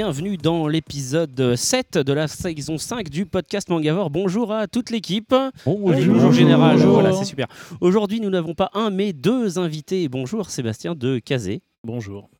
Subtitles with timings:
[0.00, 4.08] Bienvenue dans l'épisode 7 de la saison 5 du podcast Mangavore.
[4.08, 5.34] Bonjour à toute l'équipe.
[5.66, 7.48] Bonjour général, voilà c'est super.
[7.82, 10.08] Aujourd'hui nous n'avons pas un mais deux invités.
[10.08, 11.60] Bonjour Sébastien de Kazé.
[11.84, 12.30] Bonjour.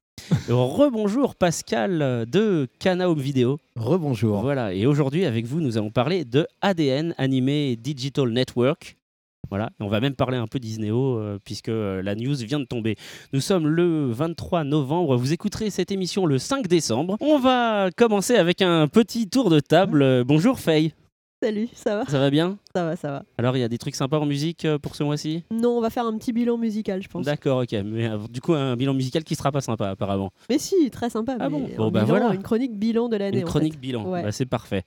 [0.49, 3.59] Rebonjour Pascal de Cana Home Video.
[3.77, 4.41] Rebonjour.
[4.41, 8.97] Voilà, et aujourd'hui avec vous nous allons parler de ADN, Animé Digital Network.
[9.49, 12.61] Voilà, et on va même parler un peu Disneyo euh, puisque euh, la news vient
[12.61, 12.97] de tomber.
[13.33, 17.17] Nous sommes le 23 novembre, vous écouterez cette émission le 5 décembre.
[17.21, 20.03] On va commencer avec un petit tour de table.
[20.03, 20.93] Euh, bonjour Faye,
[21.43, 22.05] Salut, ça va?
[22.05, 22.59] Ça va bien?
[22.77, 23.23] Ça va, ça va.
[23.39, 25.43] Alors il y a des trucs sympas en musique euh, pour ce mois-ci?
[25.51, 27.25] Non, on va faire un petit bilan musical, je pense.
[27.25, 30.31] D'accord, ok, mais euh, du coup un bilan musical qui sera pas sympa apparemment.
[30.51, 31.37] Mais si, très sympa.
[31.41, 31.65] Ah mais bon?
[31.65, 32.35] un Bon, bah bilan- voilà.
[32.35, 33.39] Une chronique bilan de l'année.
[33.39, 33.81] Une en chronique fait.
[33.81, 34.23] bilan, Ouais.
[34.23, 34.85] Bah, c'est parfait.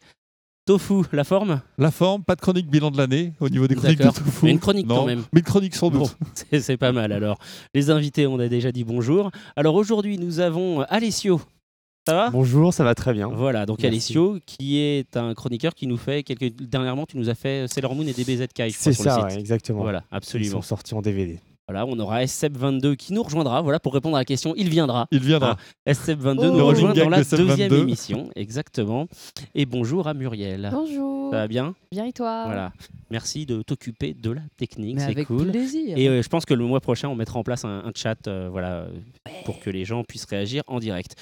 [0.66, 4.00] Tofu, la forme La forme, pas de chronique bilan de l'année au niveau des chroniques
[4.00, 4.03] de.
[4.06, 4.45] Tofu.
[4.45, 5.23] Mais une chronique Non, quand même.
[5.33, 6.16] Mais une chronique sans Bon, doute.
[6.33, 7.38] c'est c'est pas mal alors.
[7.73, 9.30] Les invités, on a déjà dit bonjour.
[9.58, 11.41] Alors aujourd'hui, nous avons Alessio.
[12.08, 12.30] Ça va?
[12.31, 13.28] Bonjour, ça va très bien.
[13.28, 13.88] Voilà, donc Merci.
[13.88, 16.53] Alessio, qui est un chroniqueur qui nous fait quelques.
[16.61, 19.23] Dernièrement, tu nous as fait Sailor Moon et DBZ Kai, je crois, C'est ça, le
[19.23, 19.39] ouais, site.
[19.39, 19.81] exactement.
[19.81, 20.52] Voilà, Ils absolument.
[20.52, 21.39] sont sortis en DVD.
[21.67, 23.61] Voilà, on aura SCEP22 qui nous rejoindra.
[23.61, 25.08] Voilà, pour répondre à la question, il viendra.
[25.11, 25.58] Il viendra.
[25.88, 26.45] SCEP22 Oh.
[26.52, 27.38] nous Le rejoint dans la de SCEP22.
[27.38, 29.08] deuxième émission, exactement.
[29.56, 30.69] Et bonjour à Muriel.
[30.73, 31.31] Bonjour.
[31.31, 31.73] Ça va bien?
[31.91, 32.44] Bien et toi?
[32.45, 32.73] Voilà.
[33.09, 35.52] Merci de t'occuper de la technique, c'est avec cool.
[35.52, 35.97] plaisir.
[35.97, 38.28] Et euh, je pense que le mois prochain, on mettra en place un, un chat
[38.28, 38.88] euh, voilà,
[39.45, 41.16] pour que les gens puissent réagir en direct.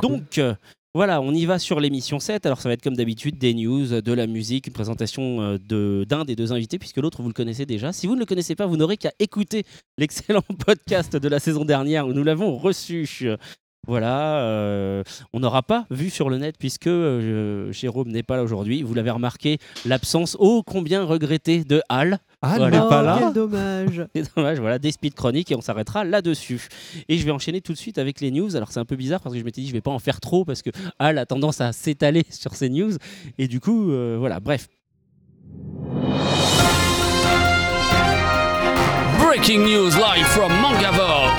[0.00, 0.54] Donc, euh,
[0.98, 2.44] voilà, on y va sur l'émission 7.
[2.44, 6.04] Alors, ça va être comme d'habitude des news, de la musique, une présentation euh, de-
[6.08, 7.92] d'un des deux invités, puisque l'autre, vous le connaissez déjà.
[7.92, 9.62] Si vous ne le connaissez pas, vous n'aurez qu'à écouter
[9.96, 13.28] l'excellent podcast de la saison dernière où nous l'avons reçu.
[13.88, 18.42] Voilà, euh, on n'aura pas vu sur le net puisque euh, Jérôme n'est pas là
[18.42, 18.82] aujourd'hui.
[18.82, 19.56] Vous l'avez remarqué,
[19.86, 22.18] l'absence ô combien regrettée de Hal.
[22.42, 22.70] Ah, Voilà.
[22.82, 24.06] n'est pas Oh, là quel dommage.
[24.14, 26.68] C'est dommage, voilà, des speed chroniques et on s'arrêtera là-dessus.
[27.08, 28.54] Et je vais enchaîner tout de suite avec les news.
[28.56, 30.20] Alors c'est un peu bizarre parce que je m'étais dit je vais pas en faire
[30.20, 30.68] trop parce que
[30.98, 32.92] Al a tendance à s'étaler sur ses news.
[33.38, 34.68] Et du coup, euh, voilà, bref.
[39.18, 41.32] Breaking news live from Mangavore.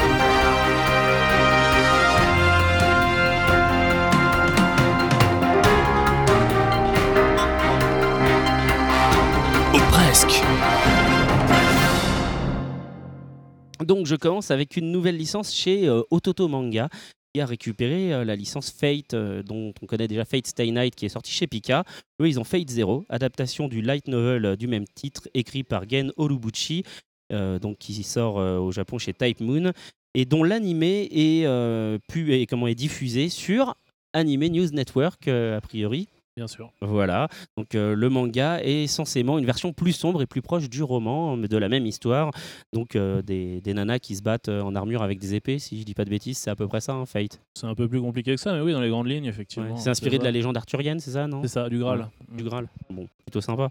[13.85, 16.89] Donc je commence avec une nouvelle licence chez euh, Ototo Manga
[17.33, 20.95] qui a récupéré euh, la licence Fate euh, dont on connaît déjà Fate Stay Night
[20.95, 21.85] qui est sortie chez Pika.
[22.21, 26.11] Eux ils ont Fate Zero, adaptation du light novel du même titre écrit par Gen
[26.17, 26.83] Olubuchi
[27.61, 29.71] donc qui sort au Japon chez Type Moon
[30.15, 31.45] et dont l'animé est,
[32.07, 33.75] pu, est, comment, est diffusé sur
[34.13, 36.07] Anime News Network a priori.
[36.39, 36.71] Bien sûr.
[36.81, 37.27] Voilà,
[37.57, 41.35] donc euh, le manga est censément une version plus sombre et plus proche du roman,
[41.35, 42.31] mais de la même histoire.
[42.71, 45.77] Donc euh, des, des nanas qui se battent euh, en armure avec des épées, si
[45.81, 47.41] je dis pas de bêtises, c'est à peu près ça, hein, Fate.
[47.55, 49.67] C'est un peu plus compliqué que ça, mais oui, dans les grandes lignes, effectivement.
[49.73, 49.77] Ouais.
[49.81, 51.41] C'est inspiré de la légende arthurienne, c'est ça, non?
[51.41, 52.07] C'est ça, du Graal.
[52.31, 52.69] Du Graal.
[52.89, 53.67] Bon, plutôt sympa.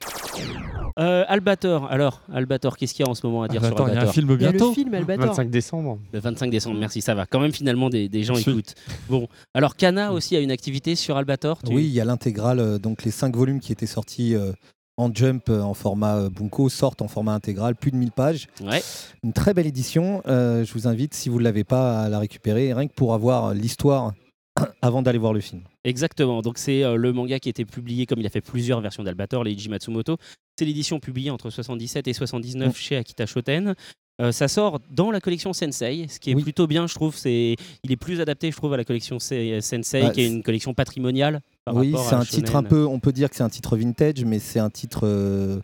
[0.99, 3.87] Euh, Albator, alors, Albator, qu'est-ce qu'il y a en ce moment à dire sur attends,
[3.87, 4.15] il y a un Albator?
[4.15, 4.69] film Il y a bientôt.
[4.69, 5.27] le film Albator.
[5.27, 5.99] 25 décembre.
[6.13, 7.25] Le 25 décembre, merci, ça va.
[7.27, 8.75] Quand même, finalement, des, des gens écoutent.
[9.09, 11.63] Bon, alors Kana aussi a une activité sur Albator.
[11.63, 14.53] tu- Oui, il y a l'intégrale, euh, donc les cinq volumes qui étaient sortis euh,
[14.97, 18.49] en Jump euh, en format Bunko sortent en format intégral, plus de 1000 pages.
[18.63, 18.83] Ouais,
[19.23, 20.23] Une très belle édition.
[20.27, 23.15] euh, je vous invite, si vous ne l'avez pas, à la récupérer, rien que pour
[23.15, 24.13] avoir l'histoire
[24.83, 25.63] avant d'aller voir le film.
[25.85, 26.43] Exactement.
[26.43, 29.05] Donc c'est euh, le manga qui a été publié comme il a fait plusieurs versions
[29.05, 30.17] d'Albator, Leiji Matsumoto.
[30.59, 32.73] C'est l'édition publiée entre 77 et 79 Mm.
[32.75, 33.75] chez Akita Shoten.
[34.21, 36.43] Euh, ça sort dans la collection Sensei, ce qui est Oui.
[36.43, 37.15] plutôt bien, je trouve.
[37.15, 37.55] C'est,
[37.85, 40.43] il est plus adapté, je trouve, à la collection Se- Sensei, Bah, qui est une
[40.43, 41.41] collection patrimoniale.
[41.69, 44.25] Par oui, c'est un titre un peu, on peut dire que c'est un titre vintage,
[44.25, 45.61] mais c'est un titre euh,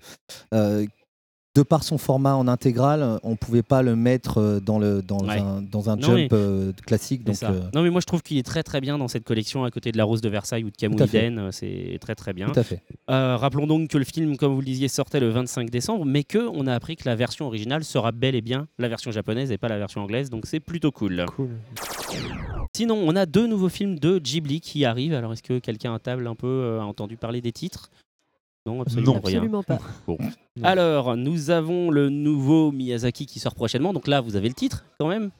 [0.53, 0.87] euh,
[1.55, 5.19] de par son format en intégrale, on pouvait pas le mettre euh, dans, le, dans,
[5.21, 5.39] Ouais.
[5.39, 7.21] un, dans un Non, jump mais- euh, classique.
[7.25, 7.51] C'est Donc, ça.
[7.53, 9.71] euh, Non, mais moi je trouve qu'il est très très bien dans cette collection à
[9.71, 10.77] côté de La Rose de Versailles ou de.
[10.77, 10.97] Kamui
[11.53, 12.49] C'est très très bien.
[12.49, 12.81] tout à fait.
[13.09, 16.25] Euh, rappelons donc que le film, comme vous le disiez, sortait le 25 décembre, mais
[16.25, 19.53] que on a appris que la version originale sera bel et bien la version japonaise
[19.53, 21.25] et pas la version anglaise, donc c'est plutôt cool.
[21.37, 21.51] Cool.
[22.77, 25.15] Sinon, on a deux nouveaux films de Ghibli qui arrivent.
[25.15, 27.91] Alors, est-ce que quelqu'un à table un peu euh, a entendu parler des titres?
[28.67, 29.21] Non, absolument Non.
[29.25, 29.37] rien.
[29.39, 29.79] Absolument pas.
[30.09, 30.17] Non.
[30.63, 33.93] Alors, nous avons le nouveau Miyazaki qui sort prochainement.
[33.93, 35.31] Donc là, vous avez le titre quand même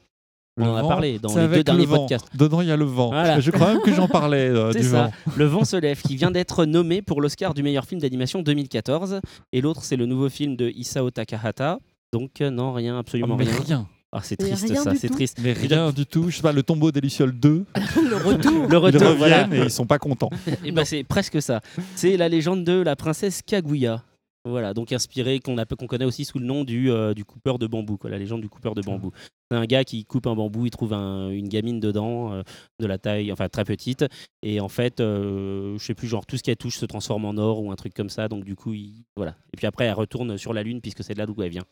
[0.59, 1.97] On Le en a vent, parlé dans les deux le derniers vent.
[1.99, 2.35] podcasts.
[2.35, 3.07] Dedans, il y a le vent.
[3.09, 3.39] Voilà.
[3.39, 5.05] Je crois même que j'en parlais euh, C'est du ça.
[5.05, 5.11] vent.
[5.37, 9.21] Le vent se lève, qui vient d'être nommé pour l'Oscar du meilleur film d'animation 2014.
[9.53, 11.79] Et l'autre, c'est le nouveau film de Isao Takahata.
[12.13, 13.59] Donc, euh, non, rien, absolument mais rien.
[13.65, 13.87] rien.
[14.17, 15.39] Ah, c'est triste ça, c'est triste.
[15.43, 16.29] Mais rien du tout.
[16.29, 17.65] Je sais pas, le tombeau des Lucioles 2.
[17.75, 18.67] le retour.
[18.67, 19.47] Le Ils retour, reviennent voilà.
[19.55, 20.29] et ils sont pas contents.
[20.63, 21.59] Et ben, c'est presque ça.
[21.95, 24.03] C'est la légende de la princesse Kaguya.
[24.47, 27.65] Voilà, donc inspiré qu'on qu'on connaît aussi sous le nom du, euh, du coupeur de
[27.65, 29.11] bambou, quoi, la légende du coupeur de bambou.
[29.49, 32.43] C'est un gars qui coupe un bambou, il trouve un- une gamine dedans, euh,
[32.79, 34.05] de la taille, enfin très petite,
[34.43, 37.35] et en fait, euh, je sais plus, genre tout ce qu'elle touche se transforme en
[37.37, 39.31] or ou un truc comme ça, donc du coup, il- voilà.
[39.51, 41.65] Et puis après, elle retourne sur la lune puisque c'est de là d'où elle vient.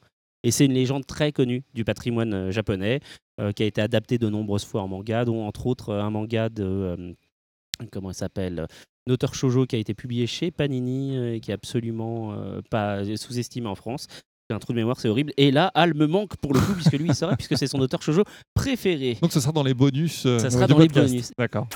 [0.44, 3.00] Et c'est une légende très connue du patrimoine euh, japonais,
[3.40, 6.10] euh, qui a été adaptée de nombreuses fois en manga, dont entre autres euh, un
[6.10, 7.16] manga de
[7.92, 8.68] comment il s'appelle
[9.08, 13.04] un auteur shoujo qui a été publié chez Panini et qui est absolument euh, pas
[13.18, 14.08] sous-estimé en France.
[14.50, 15.34] Un trou de mémoire, c'est horrible.
[15.38, 17.80] Et là, Al me manque pour le coup, puisque lui, il saurait, puisque c'est son
[17.80, 18.24] auteur shoujo
[18.54, 19.18] préféré.
[19.22, 20.26] Donc ce sera dans les bonus.
[20.28, 21.32] euh, Ça sera dans les bonus.
[21.40, 21.68] D'accord.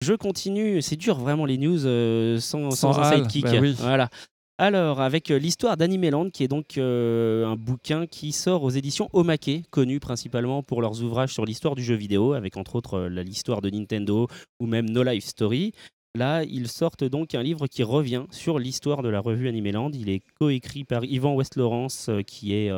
[0.00, 3.44] Je continue, c'est dur vraiment les news euh, sans, sans, Sans un Al, sidekick.
[3.46, 3.74] bah oui.
[3.78, 4.10] Voilà.
[4.56, 9.08] Alors, avec euh, l'histoire d'Animeland, qui est donc euh, un bouquin qui sort aux éditions
[9.12, 13.22] Omake, connu principalement pour leurs ouvrages sur l'histoire du jeu vidéo, avec entre autres euh,
[13.24, 14.28] l'histoire de Nintendo
[14.60, 15.72] ou même No Life Story.
[16.14, 19.90] Là, ils sortent donc un livre qui revient sur l'histoire de la revue Animeland.
[19.92, 22.70] Il est coécrit par Yvan West-Laurence, qui est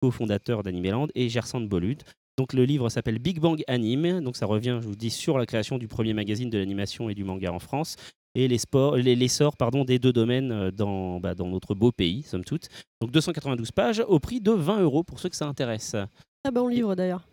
[0.00, 1.98] cofondateur d'Animeland, et Gersan Bolut.
[2.38, 5.46] Donc le livre s'appelle Big Bang Anime, donc ça revient, je vous dis, sur la
[5.46, 7.96] création du premier magazine de l'animation et du manga en France,
[8.34, 11.92] et les sports- les- l'essor pardon, des deux domaines euh, dans, bah, dans notre beau
[11.92, 12.68] pays, somme toute.
[13.00, 15.96] Donc 292 pages au prix de 20 euros pour ceux que ça intéresse.
[16.42, 17.26] Très bon livre d'ailleurs.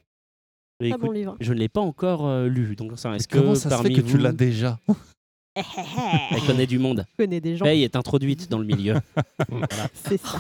[0.84, 1.38] Écoute, bon livre.
[1.40, 4.02] je ne l'ai pas encore euh, lu, donc est-ce que Comment ça se parmi fait
[4.02, 4.80] que tu vous, l'as déjà?
[5.56, 7.66] Elle connaît du monde Je connais des gens.
[7.66, 8.96] Paye est introduite dans le milieu.
[9.94, 10.40] C'est ça.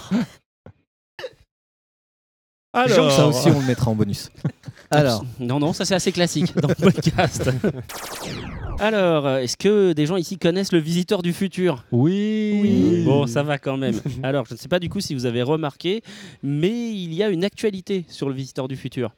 [2.74, 4.30] Alors, Ça aussi, on le mettra en bonus.
[4.92, 7.50] Alors, Non, non, ça c'est assez classique dans le podcast.
[8.80, 11.84] Alors, est-ce que des gens ici connaissent le visiteur du futur?
[11.92, 13.04] Oui.
[13.06, 14.00] Bon, ça va quand même.
[14.24, 16.02] Alors, je ne sais pas du coup si vous avez remarqué,
[16.44, 19.12] mais il y a une actualité sur le visiteur du futur.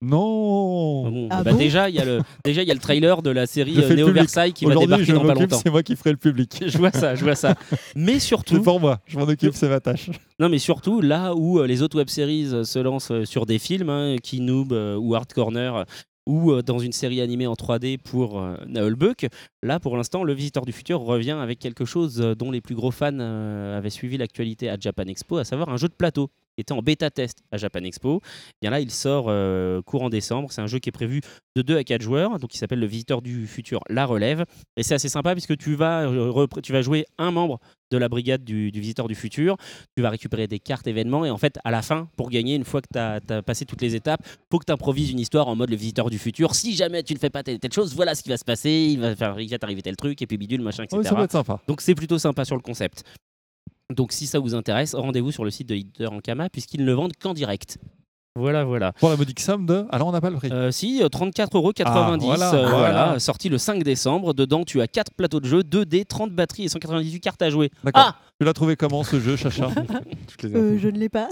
[0.00, 1.10] Non.
[1.10, 3.20] Bon, Ah bah, bon déjà, il y, a le, déjà, il y a le trailer
[3.22, 4.12] de la série euh, Néo.
[4.12, 5.58] Versailles qui va débarquer dans pas longtemps.
[5.62, 6.62] c'est moi qui ferai le public.
[6.66, 7.56] Je vois ça, je vois ça.
[7.96, 10.10] Mais C'est surtout, pour moi, je m'en occupe, c'est ma tâche.
[10.38, 13.88] non, mais surtout là où euh, les autres web-séries euh, se lancent sur des films,
[13.90, 15.84] hein, Kinoob euh, ou Hard Corner,
[16.26, 19.26] ou euh, dans une série animée en 3D pour euh, Naolbuck,
[19.62, 22.90] là pour l'instant, le Visiteur du Futur revient avec quelque chose dont les plus gros
[22.92, 26.28] fans euh, avaient suivi l'actualité à Japan Expo, à savoir un jeu de plateau
[26.58, 28.20] était en bêta test à Japan Expo.
[28.60, 30.52] Bien là, il sort euh, courant décembre.
[30.52, 31.20] C'est un jeu qui est prévu
[31.56, 34.44] de 2 à 4 joueurs, donc il s'appelle le Visiteur du Futur La Relève.
[34.76, 37.58] Et c'est assez sympa puisque tu vas, euh, tu vas jouer un membre
[37.90, 39.56] de la brigade du, du Visiteur du Futur.
[39.96, 42.64] Tu vas récupérer des cartes événements et en fait, à la fin, pour gagner, une
[42.64, 44.20] fois que tu as, passé toutes les étapes,
[44.50, 46.54] faut que tu improvises une histoire en mode le Visiteur du Futur.
[46.54, 48.70] Si jamais tu ne fais pas telle, telle chose, voilà ce qui va se passer.
[48.70, 51.02] Il va, faire, il va t'arriver tel truc et puis bidule, machin, etc.
[51.04, 51.60] Ça va être sympa.
[51.66, 53.04] Donc c'est plutôt sympa sur le concept.
[53.94, 56.92] Donc si ça vous intéresse, rendez-vous sur le site de l'éditeur Ankama puisqu'ils ne le
[56.92, 57.78] vendent qu'en direct.
[58.36, 58.92] Voilà, voilà.
[58.92, 59.84] Pour la modique somme de.
[59.90, 60.48] Alors, on n'a pas le prix.
[60.52, 62.68] Euh, si, euh, 34,90€, Ah, voilà, euh, voilà.
[62.68, 64.32] voilà, sorti le 5 décembre.
[64.32, 67.50] Dedans, tu as 4 plateaux de jeu, 2 dés, 30 batteries et 198 cartes à
[67.50, 67.70] jouer.
[67.82, 68.04] D'accord.
[68.06, 69.70] Ah Tu l'as trouvé comment ce jeu, Chacha
[70.44, 71.28] Euh, je ne l'ai pas.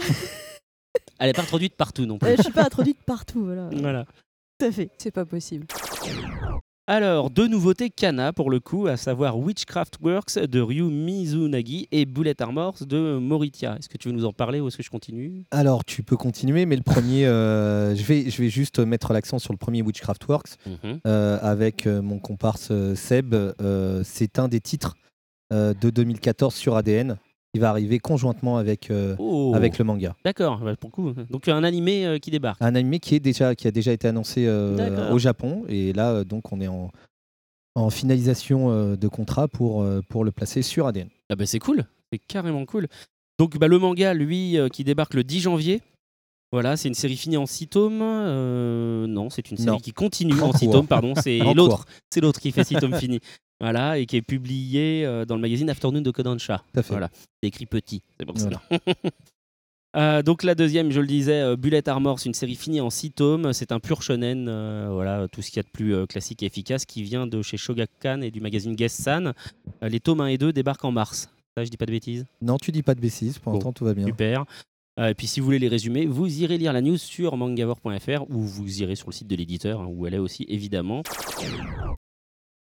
[1.20, 2.28] Elle n'est pas introduite partout non plus.
[2.28, 3.44] Euh, je suis pas introduite partout.
[3.44, 3.68] Voilà.
[3.72, 4.04] Voilà.
[4.58, 4.90] Tout à fait.
[4.98, 5.66] C'est pas possible.
[6.88, 12.06] Alors, deux nouveautés Kana pour le coup, à savoir Witchcraft Works de Ryu Mizunagi et
[12.06, 13.74] Bullet Armors de Moritia.
[13.76, 15.42] Est-ce que tu veux nous en parler ou est-ce que je continue?
[15.50, 19.40] Alors, tu peux continuer, mais le premier, euh, je, vais, je vais juste mettre l'accent
[19.40, 21.00] sur le premier Witchcraft Works Mhm.
[21.08, 23.34] euh, avec euh, mon comparse Seb.
[23.34, 24.94] Euh, c'est un des titres
[25.52, 27.16] de 2014 sur ADN
[27.58, 30.14] va arriver conjointement avec, euh, Oh, avec le manga.
[30.24, 31.12] D'accord, bah, pour le coup.
[31.30, 32.60] Donc un animé euh, qui débarque.
[32.62, 35.64] Un anime qui, est déjà, qui a déjà été annoncé euh, au Japon.
[35.68, 36.90] Et là, euh, donc, on est en,
[37.74, 41.08] en finalisation de contrat pour, pour le placer sur ADN.
[41.30, 42.86] Ah bah c'est cool, c'est carrément cool.
[43.38, 45.82] Donc bah, le manga, lui, qui débarque le 10 janvier.
[46.52, 48.00] Voilà, c'est une série finie en 6 tomes.
[48.02, 49.78] Euh, non, c'est une série Non.
[49.78, 50.74] qui continue En en 6 cours.
[50.74, 51.14] tomes, pardon.
[51.22, 51.84] C'est l'autre.
[52.10, 53.20] C'est l'autre qui fait 6 tomes finis.
[53.60, 56.62] Voilà, et qui est publié euh, dans le magazine Afternoon de Kodansha.
[56.88, 57.08] Voilà,
[57.42, 58.48] c'est écrit petit, c'est pour ça.
[59.96, 63.12] Euh, donc la deuxième, je le disais, Bullet Armor, c'est une série finie en 6
[63.12, 63.54] tomes.
[63.54, 66.42] C'est un pur shonen, euh, voilà, tout ce qu'il y a de plus euh, classique
[66.42, 69.32] et efficace, qui vient de chez Shogakukan et du magazine Guest San.
[69.82, 71.30] Euh, les tomes 1 et 2 débarquent en mars.
[71.56, 72.26] Ça, je dis pas de bêtises?
[72.42, 73.38] Non, tu dis pas de bêtises.
[73.38, 73.58] Pour Bon.
[73.58, 74.04] l'instant, tout va bien.
[74.04, 74.44] Super.
[74.98, 78.22] Euh, et puis si vous voulez les résumer, vous irez lire la news sur mangavore.fr
[78.30, 81.02] ou vous irez sur le site de l'éditeur, hein, où elle est aussi évidemment.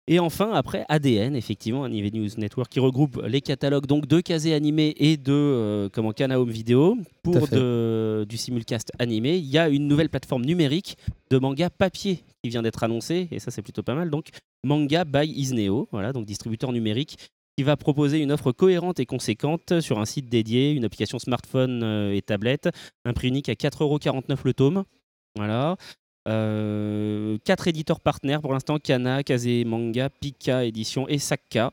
[0.07, 4.53] Et enfin, après, ADN, effectivement, Anime News Network, qui regroupe les catalogues donc de Kazé
[4.53, 9.57] animé et de euh, comment, Kana Home à Pour de- du simulcast animé, il y
[9.57, 10.99] a une nouvelle plateforme numérique
[11.31, 14.11] de manga papier qui vient d'être annoncée, et ça c'est plutôt pas mal.
[14.11, 14.29] Donc,
[14.63, 17.17] Manga by Isneo, voilà, donc distributeur numérique,
[17.57, 21.83] qui va proposer une offre cohérente et conséquente sur un site dédié, une application smartphone
[21.83, 22.69] euh, et tablette,
[23.05, 24.85] un prix unique à 4,49€ le tome.
[25.37, 25.77] Voilà.
[26.27, 31.73] Euh, quatre éditeurs partenaires pour l'instant Kana, Kaze Manga, Pika Édition et Sakka.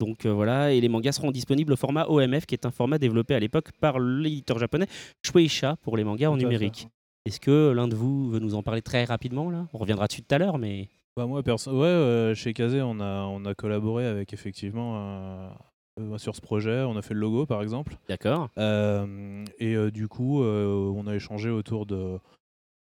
[0.00, 2.98] Donc euh, voilà, et les mangas seront disponibles au format OMF, qui est un format
[2.98, 4.86] développé à l'époque par l'éditeur japonais
[5.24, 6.88] Shueisha pour les mangas en numérique.
[7.24, 9.66] Est-ce que l'un de vous veut nous en parler très rapidement là?
[9.72, 13.00] On reviendra dessus tout à l'heure, mais Bah moi, perso, ouais, euh, chez Kazé, on
[13.00, 15.50] a, on a collaboré avec effectivement
[15.98, 16.82] euh, sur ce projet.
[16.82, 17.96] On a fait le logo, par exemple.
[18.08, 18.50] d'accord.
[18.56, 22.20] Euh, et du coup, on a échangé autour de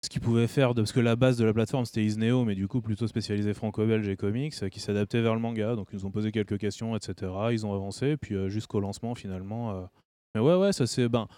[0.03, 0.75] ce qu'ils pouvaient faire.
[0.75, 3.55] De, parce que la base de la plateforme, c'était Isneo, mais du coup, plutôt spécialisé
[3.55, 5.77] franco-belge et comics, qui s'adaptait vers le manga.
[5.77, 7.31] Donc, ils nous ont posé quelques questions, etc.
[7.53, 9.89] Ils ont avancé, puis jusqu'au lancement, finalement.
[10.35, 11.29] Mais ouais, ouais, ça s'est ben,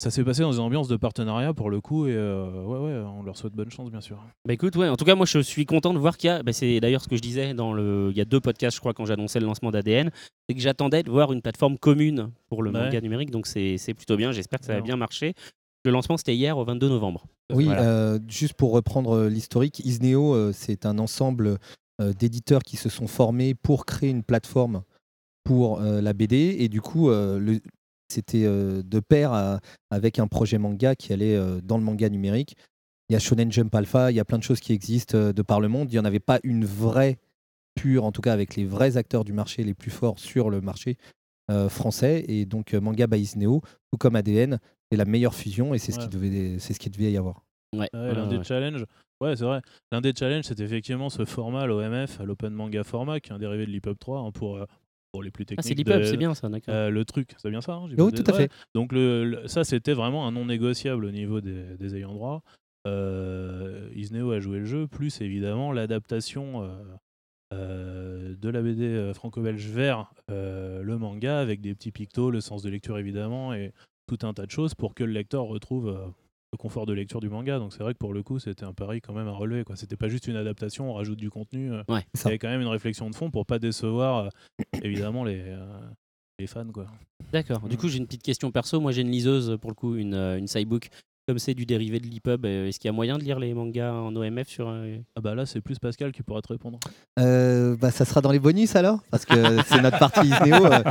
[0.00, 2.06] ça s'est passé dans une ambiance de partenariat, pour le coup.
[2.06, 4.18] Et euh, ouais, ouais, on leur souhaite bonne chance, bien sûr.
[4.46, 6.42] Bah écoute, ouais, en tout cas, moi je suis content de voir qu'il y a.
[6.42, 8.08] bah, c'est d'ailleurs ce que je disais dans le.
[8.12, 10.10] Il y a deux podcasts, je crois, quand j'annonçais le lancement d'ADN.
[10.48, 12.80] C'est que j'attendais de voir une plateforme commune pour le Ouais.
[12.84, 13.30] manga numérique.
[13.30, 14.32] Donc c'est c'est plutôt bien.
[14.32, 15.34] J'espère que ça va bien marcher.
[15.84, 17.26] Le lancement, c'était hier, au 22 novembre.
[17.52, 17.82] Oui, Voilà.
[17.82, 21.58] euh, juste pour reprendre euh, l'historique, Isneo, euh, c'est un ensemble
[22.00, 24.82] euh, d'éditeurs qui se sont formés pour créer une plateforme
[25.44, 26.56] pour euh, la BD.
[26.58, 27.60] Et du coup, euh, le-
[28.12, 29.60] c'était euh, de pair à-
[29.90, 32.56] avec un projet manga qui allait euh, dans le manga numérique.
[33.08, 35.32] Il y a Shonen Jump Alpha, il y a plein de choses qui existent euh,
[35.32, 35.90] de par le monde.
[35.90, 37.18] Il n'y en avait pas une vraie
[37.74, 40.60] pure, en tout cas avec les vrais acteurs du marché les plus forts sur le
[40.60, 40.96] marché
[41.50, 42.24] euh, français.
[42.28, 43.62] Et donc, euh, Manga by Isneo,
[43.92, 44.58] tout comme ADN,
[44.90, 46.04] c'est la meilleure fusion et c'est ce, Ouais.
[46.04, 47.42] qui devait, c'est ce qui devait y avoir.
[47.74, 47.88] Ouais.
[47.92, 48.84] Ouais, ouais, l'un des challenges,
[49.20, 49.60] ouais, c'est vrai.
[49.92, 53.66] L'un des challenges, c'est effectivement ce format, l'OMF, l'Open Manga Format, qui est un dérivé
[53.66, 54.64] de l'EPUB 3 hein, pour, euh,
[55.12, 55.88] pour les plus Ah, c'est techniques.
[55.88, 56.74] l'EPUB, de- c'est bien ça, d'accord.
[56.74, 58.50] Euh, le truc, c'est bien ça hein, Oui, tout à fait.
[58.74, 62.42] Donc le, le- ça, c'était vraiment un non négociable au niveau des, des ayants droit.
[62.86, 66.62] Euh, Isneo a joué le jeu, plus évidemment l'adaptation
[67.52, 72.70] euh, de la BD franco-belge vers le manga avec des petits pictos, le sens de
[72.70, 73.72] lecture évidemment et
[74.06, 75.98] tout un tas de choses pour que le lecteur retrouve
[76.52, 77.58] le confort de lecture du manga.
[77.58, 79.64] Donc c'est vrai que pour le coup, c'était un pari quand même à relever.
[79.64, 79.76] Quoi.
[79.76, 81.72] C'était pas juste une adaptation, on rajoute du contenu.
[81.72, 82.04] euh, Ouais.
[82.14, 84.28] Il y avait quand même une réflexion de fond pour pas décevoir euh,
[84.82, 85.80] évidemment les, euh,
[86.38, 86.66] les fans.
[86.72, 86.86] Quoi.
[87.32, 87.68] D'accord.
[87.68, 88.80] Du coup, j'ai une petite question perso.
[88.80, 90.88] Moi, j'ai une liseuse, pour le coup, une, euh, une Sidebook.
[91.28, 93.92] Comme c'est du dérivé de l'EPUB, est-ce qu'il y a moyen de lire les mangas
[93.92, 94.66] en OMF sur.
[94.66, 96.78] euh, Ah bah là, c'est plus Pascal qui pourra te répondre.
[97.20, 99.00] Euh, bah, ça sera dans les bonus alors?
[99.10, 99.34] Parce que
[99.68, 100.64] c'est notre partie Isneo.
[100.64, 100.82] euh.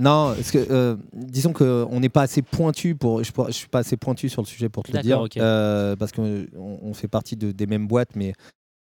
[0.00, 3.22] Non, parce que, euh, disons qu'on n'est pas assez pointu pour.
[3.22, 5.24] Je ne suis pas assez pointu sur le sujet pour te le dire.
[5.44, 8.32] euh, parce qu'on on fait partie de- des mêmes boîtes, mais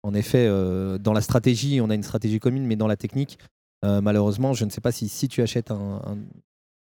[0.01, 3.37] en effet, euh, dans la stratégie, on a une stratégie commune, mais dans la technique,
[3.85, 6.01] euh, malheureusement, je ne sais pas si, si tu achètes un.
[6.07, 6.17] un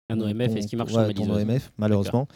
[0.10, 2.28] Un OMF, est-ce qu'il marche ouais, sur ton OMF, malheureusement.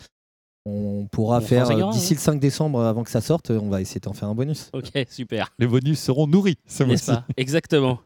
[0.67, 2.17] On pourra On faire, d'ici hein.
[2.17, 4.69] le 5 décembre, avant que ça sorte, on va essayer d'en faire un bonus.
[4.73, 5.49] Ok, super.
[5.59, 7.11] Les bonus seront nourris ce mois-ci.
[7.37, 7.99] Exactement.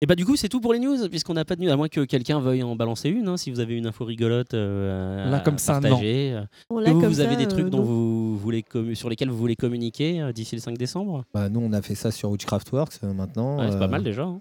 [0.00, 1.76] Et bah du coup c'est tout pour les news puisqu'on n'a pas de news à
[1.76, 5.30] moins que quelqu'un veuille en balancer une hein, si vous avez une info rigolote euh,
[5.30, 5.90] Là, à comme ça, non.
[5.90, 6.32] partager.
[6.32, 7.84] euh, On que l'a vous, comme vous avez des trucs euh, dont non.
[7.84, 11.24] vous voulez sur lesquels vous voulez communiquer euh, d'ici le 5 décembre?
[11.32, 13.60] Bah, nous, on a fait ça sur Witchcraft Works euh, maintenant.
[13.60, 14.24] Ouais, C'est pas euh, mal déjà.
[14.24, 14.40] hein.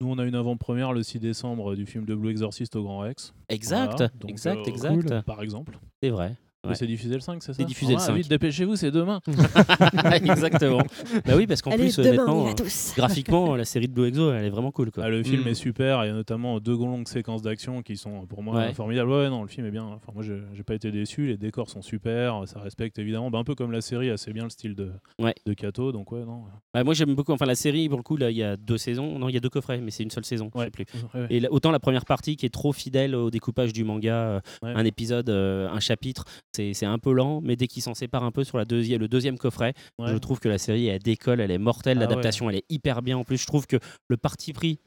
[0.00, 3.00] Nous, on a une avant-première le 6 décembre du film de Blue Exorcist au Grand
[3.00, 3.34] Rex.
[3.48, 4.12] Exact, Voilà.
[4.20, 4.94] Donc, exact, euh, exact.
[4.94, 5.22] cool.
[5.26, 5.76] Par exemple.
[6.00, 6.36] C'est vrai.
[6.62, 6.74] Mais Ouais.
[6.76, 8.14] C'est diffusé le 5, c'est ça C'est diffusé le Ah, 5.
[8.14, 9.20] Vite, dépêchez-vous, c'est demain.
[10.12, 10.82] Exactement.
[11.24, 14.44] bah oui parce qu'en plus demain, honnêtement, euh, graphiquement la série de Blue Exo elle
[14.44, 15.04] est vraiment cool quoi.
[15.04, 15.48] Ah, le film Mm.
[15.48, 18.74] est super, il y a notamment deux longues séquences d'action qui sont pour moi Ouais.
[18.74, 19.10] formidables.
[19.10, 19.84] Ouais, non, le film est bien.
[19.84, 21.26] Enfin, moi, j'ai pas été déçu.
[21.28, 24.44] Les décors sont super, ça respecte évidemment, bah, un peu comme la série, assez bien
[24.44, 25.34] le style de, Ouais.
[25.46, 25.92] de Kato.
[25.92, 26.42] Donc, ouais, non.
[26.74, 28.78] Ouais, moi j'aime beaucoup enfin la série pour le coup là il y a deux
[28.78, 30.84] saisons non il y a deux coffrets mais c'est une seule saison je sais plus.
[31.14, 31.26] Ouais, ouais.
[31.30, 34.40] Et là, autant la première partie qui est trop fidèle au découpage du manga, euh,
[34.62, 34.72] Ouais.
[34.74, 38.30] un épisode, euh, un chapitre, c'est un peu lent, mais dès qu'il s'en sépare un
[38.32, 40.08] peu sur la le deuxième coffret, Ouais.
[40.10, 43.02] je trouve que la série elle décolle, elle est mortelle, Ah l'adaptation elle est hyper
[43.02, 43.16] bien.
[43.18, 43.76] En plus, je trouve que
[44.08, 44.80] le parti pris,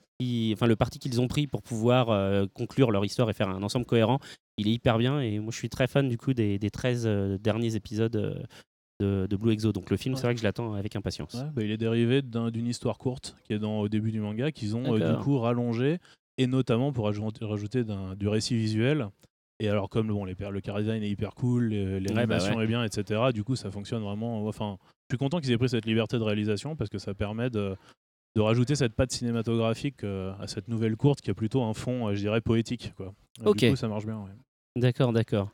[0.53, 3.63] enfin le parti qu'ils ont pris pour pouvoir euh, conclure leur histoire et faire un
[3.63, 4.19] ensemble cohérent,
[4.57, 5.19] il est hyper bien.
[5.21, 8.15] Et moi, je suis très fan du coup des, des 13 euh, derniers épisodes.
[8.15, 8.35] euh,
[8.99, 9.73] de, de Blue Exo.
[9.73, 10.21] Donc le film, Ouais.
[10.21, 11.33] c'est vrai que je l'attends avec impatience.
[11.33, 14.21] Ouais, bah, il est dérivé d'un- d'une histoire courte qui est dans, au début du
[14.21, 15.97] manga qu'ils ont du coup rallongé
[16.37, 17.83] et notamment pour ajouter, rajouter
[18.17, 19.07] du récit visuel.
[19.59, 22.63] Et alors comme bon, les, le car design est hyper cool, l'animation ouais.
[22.63, 23.21] est bien, etc.
[23.33, 24.45] Du coup, ça fonctionne vraiment.
[24.47, 24.77] Enfin,
[25.09, 27.75] je suis content qu'ils aient pris cette liberté de réalisation parce que ça permet de,
[28.35, 32.07] de rajouter cette patte cinématographique euh, à cette nouvelle courte qui a plutôt un fond,
[32.07, 32.93] euh, je dirais, poétique.
[32.97, 33.13] Quoi.
[33.41, 33.57] Euh, Ok.
[33.59, 34.17] Du coup, ça marche bien.
[34.17, 34.31] ouais.
[34.75, 35.49] D'accord, d'accord.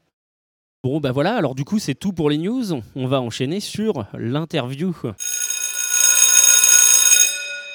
[0.82, 2.64] Bon, bah voilà, alors du coup, c'est tout pour les news.
[2.96, 4.96] On va enchaîner sur l'interview.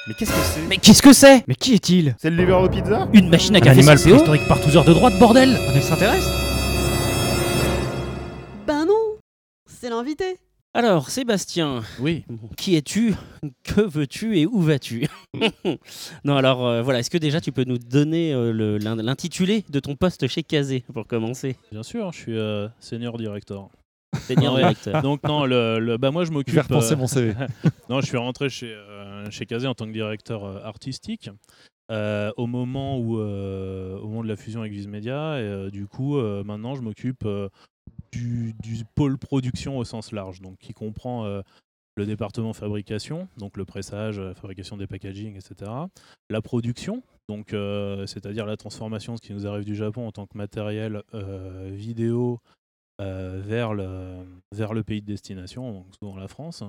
[0.06, 1.44] Mais qu'est-ce que c'est Mais qu'est-ce que c'est?
[1.48, 2.14] Mais qui est-il?
[2.18, 4.76] C'est le livreur de pizza Une machine à café animal sans CO préhistorique par tous
[4.76, 6.28] heures de droite, bordel Un extraterrestre
[8.66, 9.16] Ben non
[9.66, 10.36] C'est l'invité
[10.74, 12.24] Alors, Sébastien, Oui.
[12.56, 13.14] qui es-tu?
[13.62, 15.06] Que veux-tu et où vas-tu?
[16.24, 19.96] Non, alors euh, voilà, est-ce que déjà tu peux nous donner euh, l'intitulé de ton
[19.96, 21.56] poste chez Kazé pour commencer?
[21.72, 23.70] Bien sûr, je suis euh, senior director.
[24.28, 24.60] Senior Ouais.
[24.60, 25.02] directeur.
[25.02, 26.54] Donc non, le, le- bah moi je Je m'occupe.
[26.54, 27.34] vais repenser euh, mon CV.
[27.90, 28.93] non, je suis rentré chez euh,
[29.30, 31.30] chez Kazé en tant que directeur euh, artistique
[31.90, 35.86] euh, au moment où euh, au moment de la fusion avec Viz Media et du
[35.86, 37.26] coup maintenant je m'occupe
[38.12, 38.54] du,
[38.94, 41.42] pôle production au sens large, donc qui comprend
[41.96, 45.70] le département fabrication, donc le pressage, fabrication des packaging, etc.
[46.30, 50.38] La production, donc c'est-à-dire la transformation, ce qui nous arrive du Japon en tant que
[50.38, 51.02] matériel
[51.66, 52.40] vidéo
[52.98, 56.64] vers, le, vers le pays de destination, donc souvent la France.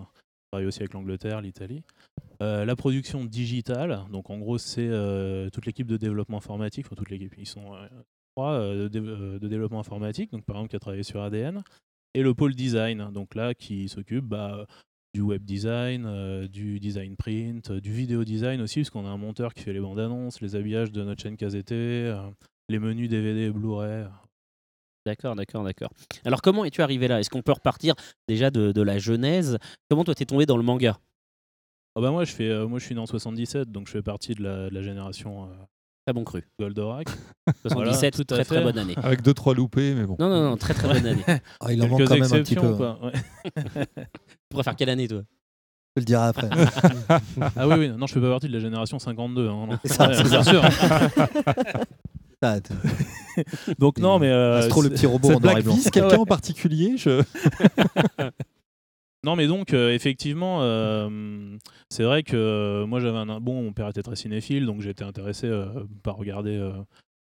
[0.52, 1.84] Travaille aussi avec l'Angleterre, l'Italie.
[2.42, 6.96] Euh, la production digitale, donc en gros c'est euh, toute l'équipe de développement informatique, enfin
[6.96, 7.88] toute l'équipe, ils sont euh,
[8.36, 11.64] trois de, dé- de développement informatique, donc par exemple qui a travaillé sur ADN,
[12.14, 14.68] et le pôle design, donc là qui s'occupe bah,
[15.14, 19.54] du web design, du design print, du vidéo design aussi, parce qu'on a un monteur
[19.54, 21.72] qui fait les bandes annonces, les habillages de notre chaîne KZT,
[22.68, 24.08] les menus DVD et Blu-ray.
[25.06, 25.92] D'accord, d'accord, d'accord.
[26.26, 27.20] Alors comment es-tu arrivé là?
[27.20, 27.94] Est-ce qu'on peut repartir
[28.28, 29.58] déjà de, de la genèse?
[29.90, 30.98] Comment toi t'es tombé dans le manga?
[31.98, 34.02] Ah bah moi je fais euh, moi je suis né en 77 donc je fais
[34.02, 35.48] partie de la, de la génération euh,
[36.06, 36.44] Très bon cru.
[36.60, 37.08] Goldorak.
[37.68, 38.64] 77, tout à très très fait.
[38.64, 38.94] bonne année.
[38.98, 40.16] Avec deux trois loupés, mais bon.
[40.20, 41.24] Non, non, non, très très bonne année.
[41.26, 42.76] Tu Ah, il en manque Quelques quand même un petit exceptions peu.
[42.78, 43.00] quoi.
[43.06, 43.86] ouais.
[44.50, 45.24] pourrais faire quelle année toi?
[45.96, 46.50] Je le dirai après.
[47.56, 49.80] Ah oui oui non je fais pas partie de la génération 52 hein, non.
[49.84, 50.52] C'est ça, Ouais, c'est bien ça.
[50.52, 50.62] sûr.
[52.42, 52.74] Ah, t-
[53.80, 55.76] Donc non mais euh, Astro le c'est- petit robot Cette en noir et blanc.
[55.92, 57.24] Quelqu'un en particulier je...
[59.24, 61.58] Non, mais donc, euh, effectivement, euh,
[61.90, 63.40] c'est vrai que euh, moi, j'avais un.
[63.40, 65.66] Bon, mon père était très cinéphile, donc j'étais intéressé euh,
[66.04, 66.58] par regarder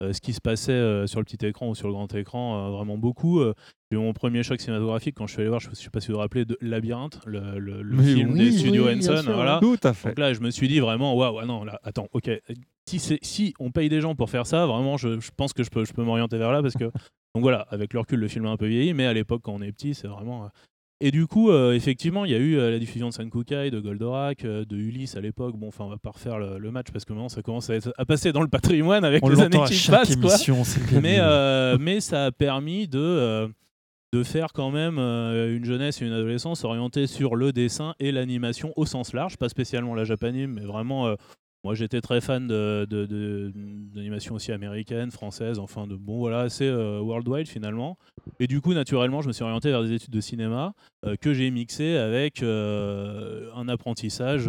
[0.04, 2.98] euh, ce qui se passait sur le petit écran ou sur le grand écran, vraiment
[2.98, 3.42] beaucoup.
[3.92, 6.00] J'ai eu mon premier choc cinématographique quand je suis allé voir, je ne sais pas
[6.02, 8.98] si vous vous rappelez, de Labyrinthe, le, le- le Mais film oui, des studios oui,
[8.98, 9.24] Henson.
[9.34, 9.60] voilà.
[9.62, 10.10] Tout à fait.
[10.10, 12.30] Donc là, je me suis dit vraiment, waouh, ah non, là, attends, ok.
[12.86, 15.84] Si, on paye des gens pour faire ça, vraiment, je, je pense que je peux,
[15.84, 16.86] je peux m'orienter vers là parce que.
[17.36, 19.53] Donc voilà, avec le recul, le film a un peu vieilli, mais à l'époque, quand
[19.53, 20.50] on est petit, c'est vraiment.
[21.00, 23.79] Et du coup, euh, effectivement, il y a eu euh, la diffusion de Sankukai, de
[23.79, 25.55] Goldorak, euh, de Ulysse à l'époque.
[25.55, 27.75] Bon, enfin, on va pas refaire le, le match parce que maintenant, ça commence à,
[27.75, 30.31] être- à passer dans le patrimoine avec On les années qui passent, quoi.
[30.31, 30.79] émission, c'est
[31.79, 33.48] Mais, ça a permis de,
[34.14, 38.74] de faire quand même une jeunesse et une adolescence orientée sur le dessin et l'animation
[38.75, 41.14] au sens large, pas spécialement la japanime, mais vraiment.
[41.68, 47.50] Moi, j'étais très fan d'animation aussi américaine, française, enfin de bon voilà, assez euh, worldwide
[47.50, 47.98] finalement.
[48.40, 50.75] Et du coup, naturellement, je me suis orienté vers des études de cinéma
[51.06, 54.48] euh, que j'ai mixé avec euh, un apprentissage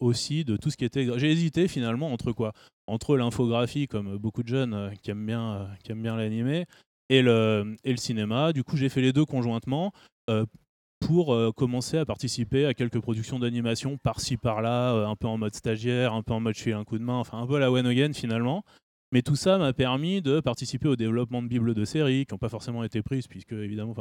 [0.00, 1.06] aussi de tout ce qui était.
[1.16, 2.54] J'ai hésité finalement entre quoi?
[2.88, 6.66] Entre l'infographie, comme beaucoup de jeunes qui aiment bien, qui aiment bien l'animé,
[7.08, 8.52] et le, cinéma.
[8.52, 9.92] Du coup, j'ai fait les deux conjointement.
[11.06, 15.36] Pour euh, commencer à participer à quelques productions d'animation par-ci par-là, euh, un peu en
[15.36, 17.56] mode stagiaire, un peu en mode je file un coup de main, enfin un peu
[17.56, 18.64] à la one again finalement.
[19.10, 22.38] Mais tout ça m'a permis de participer au développement de bibles de séries qui n'ont
[22.38, 23.94] pas forcément été prises, puisque évidemment,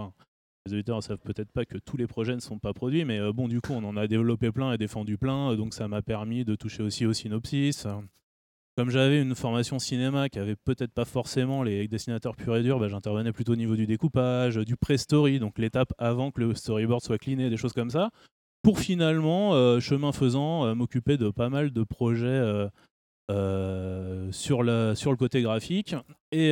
[0.65, 3.19] les auditeurs ne savent peut-être pas que tous les projets ne sont pas produits, mais
[3.19, 6.01] euh, bon, du coup, on en a développé plein et défendu plein, donc ça m'a
[6.01, 7.87] permis de toucher aussi au synopsis.
[8.81, 12.79] Comme j'avais une formation cinéma qui avait peut-être pas forcément les dessinateurs purs et durs,
[12.79, 17.03] bah, j'intervenais plutôt au niveau du découpage, du pré-story, donc l'étape avant que le storyboard
[17.03, 18.09] soit cleané, des choses comme ça,
[18.63, 22.71] pour finalement, euh, chemin faisant, euh, m'occuper de pas mal de projets
[23.29, 25.93] euh, sur, le côté graphique
[26.31, 26.49] et,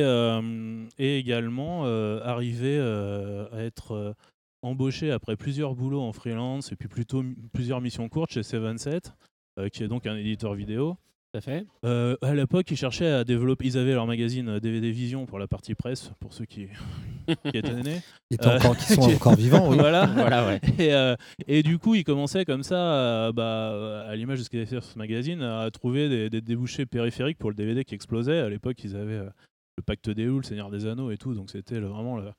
[0.98, 1.84] et également
[2.22, 4.14] arriver à être
[4.62, 9.14] embauché après plusieurs boulots en freelance et puis plutôt plusieurs missions courtes chez Seven Set,
[9.58, 10.96] euh, qui est donc un éditeur vidéo.
[11.32, 11.64] Tout à fait.
[11.84, 13.64] Euh, à l'époque, ils cherchaient à développer.
[13.66, 16.66] Ils avaient leur magazine euh, DVD Vision pour la partie presse, pour ceux qui,
[17.28, 18.00] qui étaient nés.
[18.30, 19.76] Qui Euh, encore- qui sont qui- encore vivants, oui.
[19.78, 20.06] voilà.
[20.14, 20.60] Voilà, ouais.
[20.78, 21.14] Et, euh,
[21.46, 24.66] et du coup, ils commençaient comme ça, euh, bah, à l'image de ce qu'ils avaient
[24.66, 28.40] fait sur ce magazine, à trouver des, des débouchés périphériques pour le DVD qui explosait.
[28.40, 29.30] À l'époque, ils avaient euh,
[29.78, 32.32] le Pacte des Loups, le Seigneur des Anneaux et tout, donc c'était vraiment le-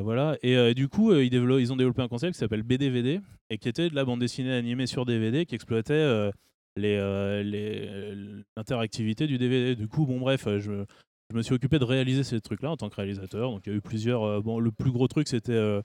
[0.00, 0.36] voilà.
[0.44, 3.68] Et euh, du coup, euh, ils, ont développé un concept qui s'appelle BDVD et qui
[3.68, 6.30] était de la bande dessinée animée sur DVD qui exploitait euh,
[6.76, 9.74] les, euh, les- euh, l'interactivité du DVD.
[9.76, 10.84] Du coup, bon, bref, euh, je,
[11.30, 13.50] je me suis occupé de réaliser ces trucs-là en tant que réalisateur.
[13.50, 14.42] Donc, il y a eu plusieurs.
[14.42, 15.80] bon, le plus gros truc, c'était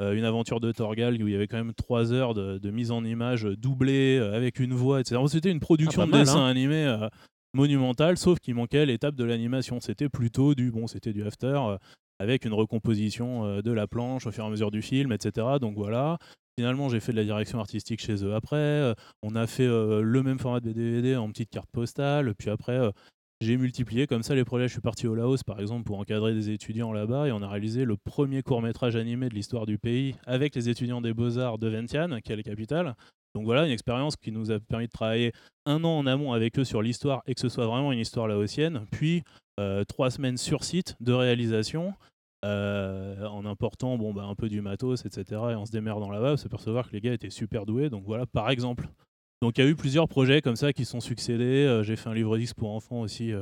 [0.00, 2.90] une aventure de Torgal où il y avait quand même trois heures de, de mise
[2.90, 5.20] en image doublée avec une voix, etc.
[5.28, 6.46] C'était une production Ah, de mal, dessin hein.
[6.48, 7.08] animé euh,
[7.54, 9.80] monumentale, sauf qu'il manquait l'étape de l'animation.
[9.80, 11.46] C'était plutôt du bon, c'était du after.
[11.46, 11.76] euh,
[12.18, 15.46] avec une recomposition euh, de la planche au fur et à mesure du film, etc.
[15.60, 16.18] Donc voilà.
[16.58, 18.56] Finalement, j'ai fait de la direction artistique chez eux après.
[18.56, 22.34] Euh, on a fait euh, le même format de DVD en petite carte postale.
[22.34, 22.90] Puis après, euh,
[23.40, 24.68] j'ai multiplié comme ça les projets.
[24.68, 27.28] Je suis parti au Laos, par exemple, pour encadrer des étudiants là-bas.
[27.28, 31.00] Et on a réalisé le premier court-métrage animé de l'histoire du pays avec les étudiants
[31.00, 32.96] des Beaux-Arts de Vientiane, qui est la capitale.
[33.34, 35.32] Donc voilà, une expérience qui nous a permis de travailler
[35.64, 38.28] un an en amont avec eux sur l'histoire et que ce soit vraiment une histoire
[38.28, 38.84] laotienne.
[38.90, 39.22] Puis
[39.88, 41.94] trois semaines sur site de réalisation.
[42.44, 45.40] Euh, en important bon, bah, un peu du matos, etc.
[45.50, 47.90] Et en se démerdant là-bas, s'apercevoir que les gars étaient super doués.
[47.90, 48.88] Donc voilà, par exemple.
[49.40, 51.66] Donc il y a eu plusieurs projets comme ça qui sont succédés.
[51.66, 53.32] Euh, J'ai fait un livre 10 pour enfants aussi.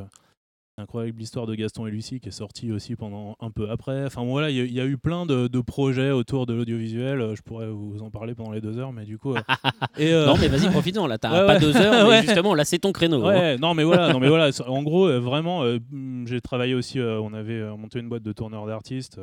[0.81, 4.05] Incroyable histoire de Gaston et Lucie qui est sorti aussi pendant un peu après.
[4.07, 6.55] Enfin voilà, il y, a- il y a eu plein de, de projets autour de
[6.55, 7.21] l'audiovisuel.
[7.21, 9.35] Euh, Je pourrais vous en parler pendant les deux heures, mais du coup.
[9.35, 9.41] euh,
[9.99, 11.07] et, euh, Non, mais vas-y, profitons.
[11.07, 11.61] Là, t'as Ouais, pas ouais.
[11.61, 12.23] deux heures, mais Ouais.
[12.23, 13.25] justement, là, c'est ton créneau.
[13.25, 13.29] hein.
[13.29, 14.51] Ouais, non mais voilà, non mais voilà.
[14.67, 15.79] En gros, vraiment, euh,
[16.27, 16.99] j'ai travaillé aussi.
[16.99, 19.21] euh, on avait monté une boîte de tourneurs d'artistes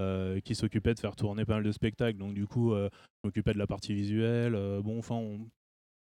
[0.00, 2.18] euh, qui s'occupait de faire tourner pas mal de spectacles.
[2.18, 2.88] Donc du coup, euh,
[3.22, 4.54] je m'occupais de la partie visuelle.
[4.54, 5.46] euh, bon, enfin, on-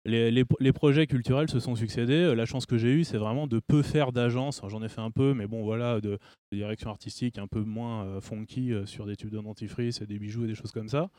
[0.08, 2.14] les, les- les projets culturels se sont succédés.
[2.24, 4.62] Euh, La chance que j'ai eue, c'est vraiment de peu faire d'agence.
[4.68, 6.18] J'en ai fait un peu, mais bon, voilà, de,
[6.52, 10.08] de direction artistique un peu moins euh, funky euh, sur des tubes de dentifrice et
[10.08, 11.10] des bijoux et des choses comme ça.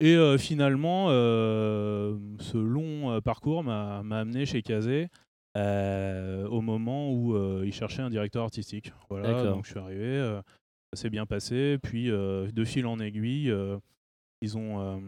[0.00, 5.08] Et euh, finalement, ce long parcours m'a amené chez Kazé
[5.56, 7.34] au moment où
[7.64, 8.92] il cherchait un directeur artistique.
[9.08, 10.38] Voilà, donc je suis arrivé,
[10.92, 11.78] ça s'est bien passé.
[11.82, 13.50] Puis de fil en aiguille,
[14.42, 15.00] ils ont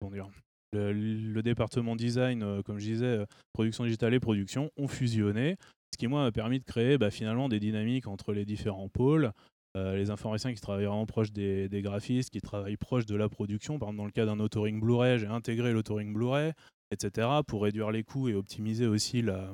[0.00, 0.28] comment dire,
[0.74, 5.56] le, le département design, euh, comme je disais, euh, production digitale et production, ont fusionné,
[5.92, 9.32] ce qui moi m'a permis de créer bah, finalement des dynamiques entre les différents pôles.
[9.76, 13.28] Euh, les informaticiens qui travaillent vraiment proches des, des graphistes, qui travaillent proche de la
[13.28, 13.76] production.
[13.80, 16.52] Par exemple, dans le cas d'un authoring Blu-ray, j'ai intégré l'authoring Blu-ray,
[16.92, 19.52] etc., pour réduire les coûts et optimiser aussi la,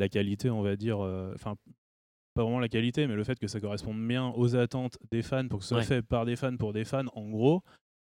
[0.00, 0.98] la qualité, on va dire.
[1.04, 1.54] euh, Enfin,
[2.34, 5.46] pas vraiment la qualité, mais le fait que ça corresponde bien aux attentes des fans,
[5.48, 5.84] pour que ce soit Ouais.
[5.84, 7.62] fait par des fans pour des fans, en gros.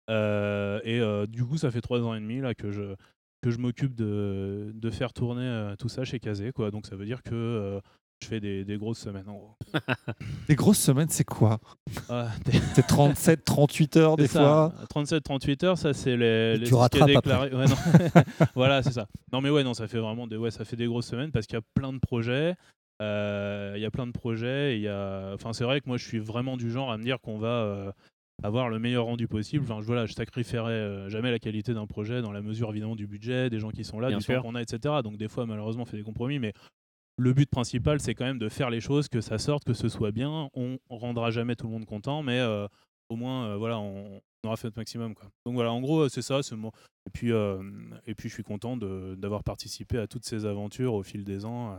[0.09, 2.95] Euh, et euh, du coup, ça fait trois ans et demi là que je
[3.41, 6.71] que je m'occupe de, de faire tourner euh, tout ça chez Kazé, quoi.
[6.71, 7.79] Donc ça veut dire que euh,
[8.23, 9.55] je fais des, des grosses semaines en gros.
[10.49, 11.59] Les grosses semaines, c'est quoi?
[12.45, 14.73] Des- C'est 37, 38 heures des ça, fois?
[15.03, 17.53] 37-38 heures, ça c'est les, les tu rattrapes déclaré.
[17.53, 17.65] Ouais,
[18.55, 19.07] voilà, c'est ça.
[19.31, 21.45] Non mais ouais, non, ça fait vraiment des, ouais, ça fait des grosses semaines parce
[21.45, 22.55] qu'il y a plein de projets.
[23.01, 24.73] euh, Il y a plein de projets.
[24.73, 26.97] et Il y a, enfin, c'est vrai que moi je suis vraiment du genre à
[26.97, 27.91] me dire qu'on va euh,
[28.43, 29.63] avoir le meilleur rendu possible.
[29.63, 32.95] Enfin, je, voilà, je sacrifierai euh, jamais la qualité d'un projet dans la mesure évidemment
[32.95, 34.35] du budget, des gens qui sont là, Bien du sûr.
[34.35, 34.95] temps qu'on a, etc.
[35.03, 36.53] Donc des fois malheureusement on fait des compromis, mais
[37.17, 39.87] le but principal, c'est quand même de faire les choses, que ça sorte, que ce
[39.89, 40.49] soit bien.
[40.53, 42.67] On rendra jamais tout le monde content, mais euh,
[43.09, 45.15] au moins, euh, voilà, on, on aura fait notre maximum.
[45.15, 45.29] Quoi.
[45.45, 46.41] Donc voilà, en gros, c'est ça.
[46.41, 47.63] Et puis, euh,
[48.05, 51.77] et puis, je suis content d'avoir participé à toutes ces aventures au fil des ans,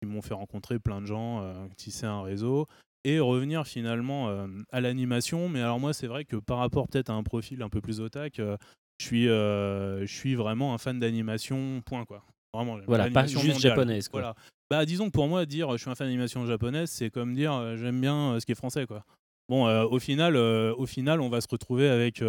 [0.00, 2.66] qui m'ont fait rencontrer plein de gens, tisser un réseau.
[3.04, 5.48] Et revenir finalement euh, à l'animation.
[5.48, 8.00] Mais alors moi, c'est vrai que par rapport peut-être à un profil un peu plus
[8.00, 8.56] otac, euh,
[8.98, 12.22] je suis, euh, je suis vraiment un fan d'animation, point quoi.
[12.52, 13.60] Vraiment, Voilà, pas juste mondiale.
[13.60, 14.20] japonaise, quoi.
[14.20, 14.34] Voilà.
[14.68, 17.54] Bah, disons que pour moi, dire je suis un fan d'animation japonaise, c'est comme dire
[17.54, 18.86] euh, j'aime bien ce qui est français.
[18.86, 19.04] Quoi.
[19.48, 22.22] Bon, au, final, au final, on va se retrouver avec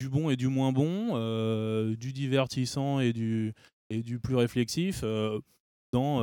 [0.00, 1.16] du bon et du moins bon,
[1.94, 3.54] du divertissant et du,
[3.88, 5.02] et du plus réflexif
[5.94, 6.20] dans,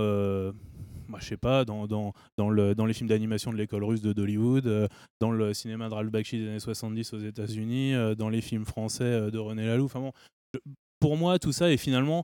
[1.09, 3.83] euh, bah, je sais pas, dans, dans, dans, le, dans les films d'animation de l'école
[3.83, 4.87] russe de d'Hollywood, euh,
[5.19, 8.65] dans le cinéma de Ralph Bakshi des années 70 aux États-Unis, euh, dans les films
[8.65, 9.85] français euh, de René Laloux.
[9.85, 10.11] Enfin bon,
[10.53, 10.59] je-
[10.99, 12.23] pour moi, tout ça est finalement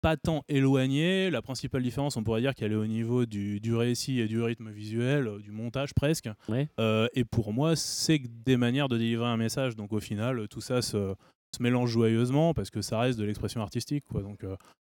[0.00, 1.28] pas tant éloigné.
[1.30, 4.40] La principale différence, on pourrait dire qu'elle est au niveau du, du récit et du
[4.40, 6.28] rythme visuel, du montage presque.
[6.48, 6.68] Ouais.
[6.78, 9.74] Euh, et pour moi, c'est des manières de délivrer un message.
[9.76, 11.14] Donc au final, tout ça se,
[11.56, 14.04] se mélange joyeusement parce que ça reste de l'expression artistique.
[14.08, 14.22] Quoi.
[14.22, 14.56] Donc, euh,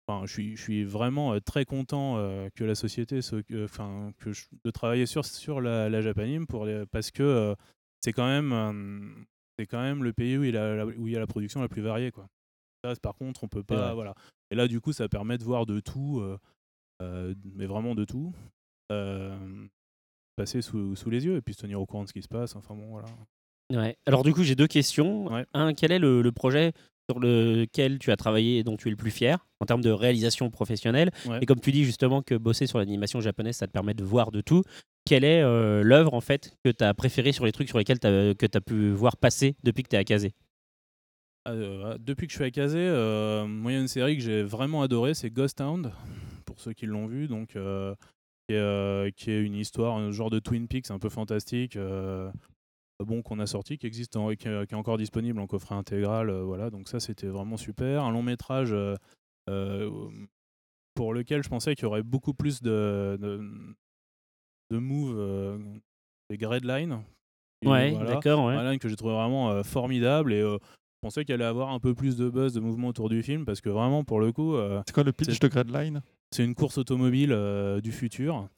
[0.08, 3.64] enfin, je, suis, je suis vraiment euh, très content euh, que la société, se, que-
[3.64, 7.54] enfin, que je- de travailler sur, sur la, la Japanime pour les- parce que euh,
[8.02, 9.26] c'est quand même,
[9.58, 11.60] c'est quand même le pays où il, a, la- où il y a la production
[11.60, 12.10] la plus variée.
[12.10, 12.26] Quoi.
[13.02, 13.92] Par contre, on peut pas.
[13.94, 14.14] Voilà.
[14.50, 16.20] Et là, du coup, ça permet de voir de tout,
[17.02, 18.32] euh, mais vraiment de tout,
[18.92, 19.66] euh,
[20.36, 22.28] passer sous, sous les yeux et puis se tenir au courant de ce qui se
[22.28, 22.56] passe.
[22.56, 23.08] Enfin bon, voilà.
[23.70, 23.96] Ouais.
[24.06, 25.26] Alors du coup, j'ai deux questions.
[25.30, 25.44] Ouais.
[25.52, 26.72] Un, quel est le, le projet
[27.08, 29.90] sur lequel tu as travaillé et dont tu es le plus fier en termes de
[29.90, 31.38] réalisation professionnelle Ouais.
[31.40, 34.30] Et comme tu dis justement que bosser sur l'animation japonaise, ça te permet de voir
[34.30, 34.62] de tout.
[35.04, 37.98] Quelle est euh, l'œuvre en fait que tu as préférée sur les trucs sur lesquels
[37.98, 40.34] que tu as pu voir passer depuis que tu es à Kazé?
[41.48, 44.22] Euh, depuis que je suis à Kazé, euh, moi, il y a une série que
[44.22, 45.90] j'ai vraiment adorée, c'est Ghost Town,
[46.44, 47.94] pour ceux qui l'ont vu, donc, euh,
[48.48, 51.78] qui, est, qui est une histoire, un genre de Twin Peaks un peu fantastique,
[53.04, 55.74] bon, qu'on a sorti, qui existe, en- qui, est, qui est encore disponible en coffret
[55.74, 58.02] intégral, euh, voilà, donc ça c'était vraiment super.
[58.04, 58.94] Un long métrage euh,
[59.48, 59.90] euh,
[60.94, 63.40] pour lequel je pensais qu'il y aurait beaucoup plus de, de,
[64.70, 65.58] de moves, euh,
[66.30, 66.36] des
[67.66, 68.14] Ouais, Voilà.
[68.14, 68.54] d'accord, ouais.
[68.54, 71.80] Voilà, que j'ai trouvé vraiment euh, formidable et euh, je pensais qu'elle allait avoir un
[71.80, 74.54] peu plus de buzz, de mouvement autour du film parce que vraiment, pour le coup,
[74.54, 78.48] euh, C'est quoi le pitch de Gradline c'est une course automobile euh, du futur.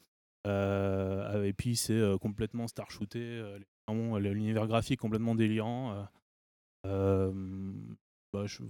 [0.46, 3.58] Euh, et puis c'est euh, complètement star shooté, euh,
[3.92, 5.92] vraiment, l'univers graphique complètement délirant.
[5.92, 6.02] euh.
[6.86, 7.32] Euh,
[8.32, 8.62] bah, je-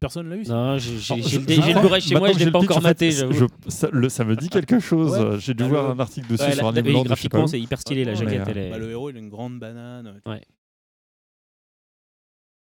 [0.00, 0.94] Personne l'a vu ça Non, j'ai
[1.38, 5.12] le Blu-ray chez moi, je l'ai pas encore maté, ça, me dit quelque chose.
[5.18, 5.38] Ouais.
[5.38, 7.60] J'ai dû Bah, voir le- un article dessus Ouais, sur la- un événement graphiquement, c'est
[7.60, 8.70] hyper stylé, la Ouais, jaquette, mais, elle est...
[8.70, 10.20] Bah, le héros, il a une grande banane.
[10.26, 10.40] Ouais.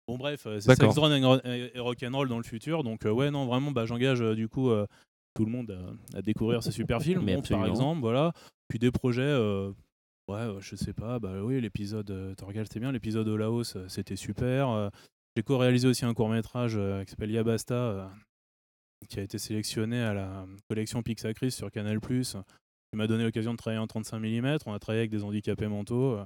[0.07, 0.75] Bon, bref, euh, c'est.
[0.75, 1.13] Sex, Drone
[1.45, 2.83] et Rock'n'Roll dans le futur.
[2.83, 4.85] Donc, euh, ouais, non, vraiment, bah, j'engage euh, du coup euh,
[5.33, 5.71] tout le monde
[6.13, 7.21] à, à découvrir ce super film.
[7.23, 8.33] Mais Bon, par exemple, voilà.
[8.67, 9.71] Puis des projets, euh,
[10.27, 12.91] ouais, euh, je sais pas, bah oui, l'épisode, euh, Torgal, c'était bien.
[12.91, 14.69] L'épisode de Laos, euh, c'était super.
[14.69, 14.89] Euh,
[15.35, 18.11] J'ai co-réalisé aussi un court-métrage euh, qui s'appelle Yabasta,
[19.09, 21.99] qui a été sélectionné à la collection Pixacris sur Canal+.
[21.99, 24.57] qui m'a donné l'occasion de travailler en 35 mm.
[24.65, 26.19] On a travaillé avec des handicapés mentaux.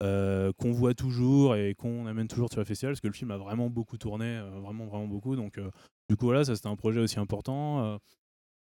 [0.00, 3.36] qu'on voit toujours et qu'on amène toujours sur le festival parce que le film a
[3.36, 5.36] vraiment beaucoup tourné, vraiment vraiment beaucoup.
[5.36, 5.60] Donc
[6.08, 7.98] du coup voilà, ça c'était un projet aussi important.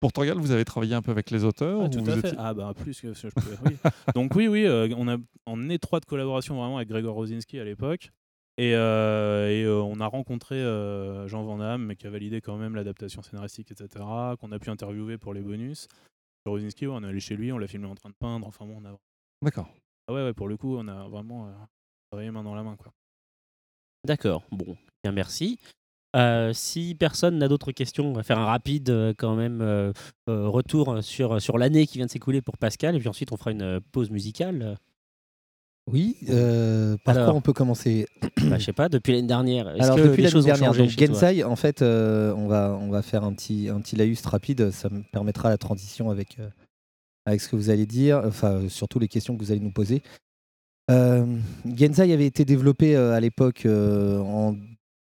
[0.04, 2.28] Pour Torgal, vous avez travaillé un peu avec les auteurs Ah, ou tout à fait.
[2.28, 3.56] étiez- Ah bah plus que ce que je pouvais.
[3.64, 3.74] oui.
[4.14, 8.10] Donc oui oui, euh, on a en étroite collaboration vraiment avec Gregor Rosinski à l'époque.
[8.58, 12.42] Et, euh, et, euh, on a rencontré euh, Jean Van Damme, mais qui a validé
[12.42, 14.04] quand même l'adaptation scénaristique, etc.
[14.38, 15.88] Qu'on a pu interviewer pour les bonus.
[16.44, 18.46] Rosinski, ouais, on est allé chez lui, on l'a filmé en train de peindre.
[18.46, 18.94] Enfin bon, on a
[19.40, 19.70] D'accord.
[20.08, 21.52] ah ouais, ouais, pour le coup, on a vraiment euh,
[22.10, 22.76] travaillé main dans la main.
[22.76, 22.92] Quoi.
[24.04, 25.58] D'accord, bon, bien merci.
[26.14, 29.92] Euh, si personne n'a d'autres questions, on va faire un rapide euh, quand même euh,
[30.28, 33.50] retour sur, sur l'année qui vient de s'écouler pour Pascal, et puis ensuite on fera
[33.50, 34.76] une pause musicale.
[35.90, 36.16] Oui,
[37.04, 37.28] par Alors.
[37.28, 38.06] quoi on peut commencer?
[38.44, 41.56] Bah, je sais pas, depuis l'année dernière, Alors que depuis l'année dernière, donc Gensai, en
[41.56, 44.70] fait, on va on va faire un petit un petit laïus rapide.
[44.70, 46.36] Ça me permettra la transition avec
[47.24, 50.02] avec ce que vous allez dire, enfin surtout les questions que vous allez nous poser.
[50.90, 54.56] Gensai avait été développé à l'époque en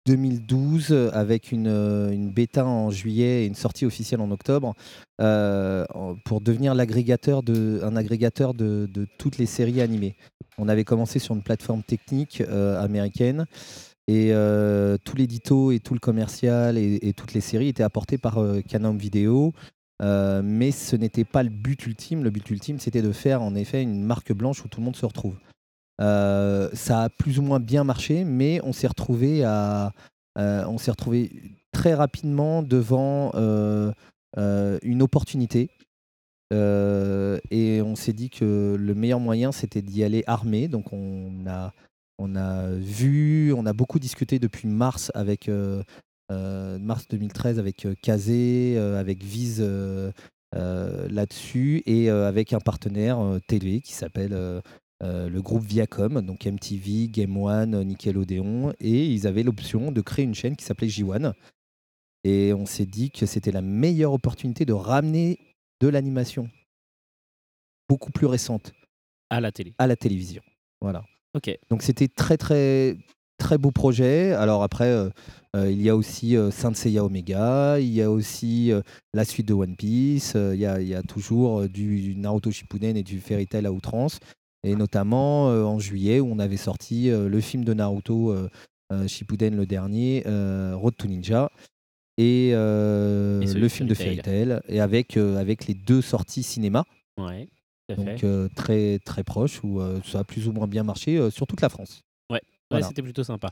[0.07, 4.75] 2012 euh, avec une, euh, une bêta en juillet et une sortie officielle en octobre
[5.21, 5.85] euh,
[6.25, 8.89] pour devenir l'agrégateur de un agrégateur de,
[9.19, 10.17] toutes les séries animées.
[10.59, 13.47] On avait commencé sur une plateforme technique euh, américaine
[14.09, 14.33] et
[15.05, 18.39] tout l'édito et tout le commercial et, et toutes les séries étaient apportés par
[18.69, 19.53] Canon Video.
[20.03, 22.25] Mais ce n'était pas le but ultime.
[22.25, 24.97] Le but ultime, c'était de faire en effet une marque blanche où tout le monde
[24.97, 25.37] se retrouve.
[26.01, 29.93] Euh, ça a plus ou moins bien marché, mais on s'est retrouvé à,
[30.39, 31.31] euh, on s'est retrouvé
[31.73, 33.93] très rapidement devant euh,
[34.83, 35.71] une opportunité.
[36.55, 40.69] Et on s'est dit que le meilleur moyen, c'était d'y aller armé.
[40.69, 41.73] Donc on a,
[42.19, 45.51] on a vu, on a beaucoup discuté depuis mars avec
[46.29, 49.23] mars 2013 avec Kazé, avec
[50.55, 54.37] euh, là-dessus et avec un partenaire télé qui s'appelle
[55.03, 60.25] euh, le groupe Viacom, donc MTV, Game One, Nickelodeon, et ils avaient l'option de créer
[60.25, 61.33] une chaîne qui s'appelait J1.
[62.25, 65.39] Et on s'est dit que c'était la meilleure opportunité de ramener
[65.81, 66.49] de l'animation
[67.89, 68.73] beaucoup plus récente
[69.29, 69.75] À la télé.
[69.79, 70.43] à la télévision.
[70.81, 71.05] Voilà.
[71.35, 71.51] Ok.
[71.69, 72.97] Donc c'était très très
[73.43, 74.33] très beau projet.
[74.33, 75.11] Alors après, euh,
[75.57, 78.73] euh, il y a aussi euh, Saint Seiya Omega, il y a aussi
[79.13, 82.97] la suite de One Piece, il y, a, il y a toujours du Naruto Shippuden
[82.97, 84.21] et du Fairy Tail à outrance.
[84.65, 88.49] Et notamment euh, en juillet où on avait sorti euh, le film de Naruto euh,
[89.09, 90.23] Shippuden le dernier,
[90.75, 91.51] Road to Ninja.
[92.19, 96.85] Et, le film de Fairy Tail, et avec, avec les deux sorties cinéma,
[97.19, 97.49] Ouais,
[97.97, 101.71] donc très très proche, où ça a plus ou moins bien marché sur toute la
[101.71, 102.03] France.
[102.31, 102.87] Ouais, voilà.
[102.87, 103.49] c'était plutôt sympa.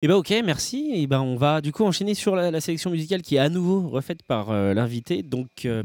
[0.00, 0.92] Et bah ok, merci.
[0.94, 3.48] Et ben on va du coup enchaîner sur la, la sélection musicale qui est à
[3.48, 5.24] nouveau refaite par euh, l'invité.
[5.24, 5.82] Donc, euh,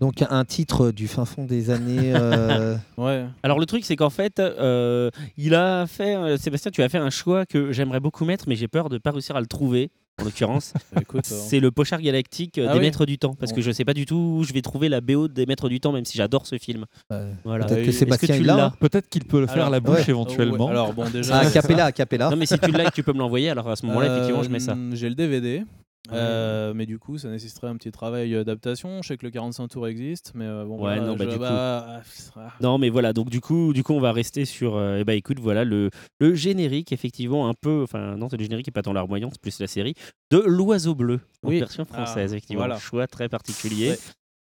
[0.00, 2.12] Donc un titre du fin fond des années.
[2.16, 3.24] euh, Ouais.
[3.44, 6.98] alors le truc c'est qu'en fait, euh, il a fait, euh, Sébastien, tu as fait
[6.98, 9.90] un choix que j'aimerais beaucoup mettre, mais j'ai peur de pas réussir à le trouver.
[10.20, 12.86] En l'occurrence, Bah, euh, c'est le pochard galactique euh, Ah des oui.
[12.86, 15.02] Maîtres du Temps, parce que je sais pas du tout où je vais trouver la
[15.02, 16.86] BO des Maîtres du Temps, même si j'adore ce film.
[17.12, 17.66] euh, Voilà.
[17.66, 18.72] Peut-être Euh, que Sébastien l'as hein.
[18.80, 20.04] Peut-être qu'il peut le faire Alors, à la bouche ouais.
[20.10, 20.66] éventuellement.
[20.66, 21.36] ouais, Alors bon, déjà.
[21.36, 22.30] Ah, a cappella, a cappella.
[22.30, 24.06] Non mais si tu l'as et que tu peux me l'envoyer, alors à ce moment-là,
[24.14, 24.72] effectivement, je mets ça.
[24.72, 25.64] Euh, J'ai le DVD.
[26.12, 29.02] Euh, mais du coup, ça nécessiterait un petit travail d'adaptation.
[29.02, 31.30] Je sais que le 45 tours existe, mais euh, bon, Ouais, voilà, non, bah, je-
[31.30, 31.42] du coup.
[31.42, 32.02] bah,
[32.36, 34.76] ah, Non, mais voilà, donc du coup, du coup on va rester sur.
[34.76, 35.90] euh, eh ben, écoute, voilà le,
[36.20, 37.82] le générique, effectivement, un peu.
[37.82, 39.94] Enfin, non, c'est le générique qui est pas tant larmoyant, c'est plus la série.
[40.30, 41.58] De L'Oiseau Bleu, en Oui.
[41.58, 42.60] version française, Ah, effectivement.
[42.62, 42.78] voilà.
[42.78, 43.90] Choix très particulier.
[43.90, 43.98] Ouais.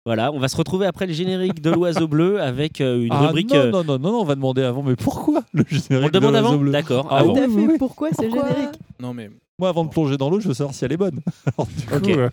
[0.05, 3.27] Voilà, on va se retrouver après le générique de L'Oiseau Bleu avec euh, une Ah,
[3.27, 3.53] rubrique.
[3.53, 4.85] non, non, non, non, on va demander avant.
[4.85, 6.71] Mais pourquoi le générique on le demande l'Oiseau avant bleu?
[6.71, 7.47] D'accord, Ah à oui, fait.
[7.49, 7.79] oui, oui.
[7.79, 8.49] Pourquoi c'est Pourquoi?
[8.49, 8.79] générique?
[9.01, 11.21] Non mais Moi, avant de plonger dans l'eau, je veux savoir si elle est bonne.
[11.57, 12.03] Alors, du Ok.
[12.03, 12.29] coup, euh,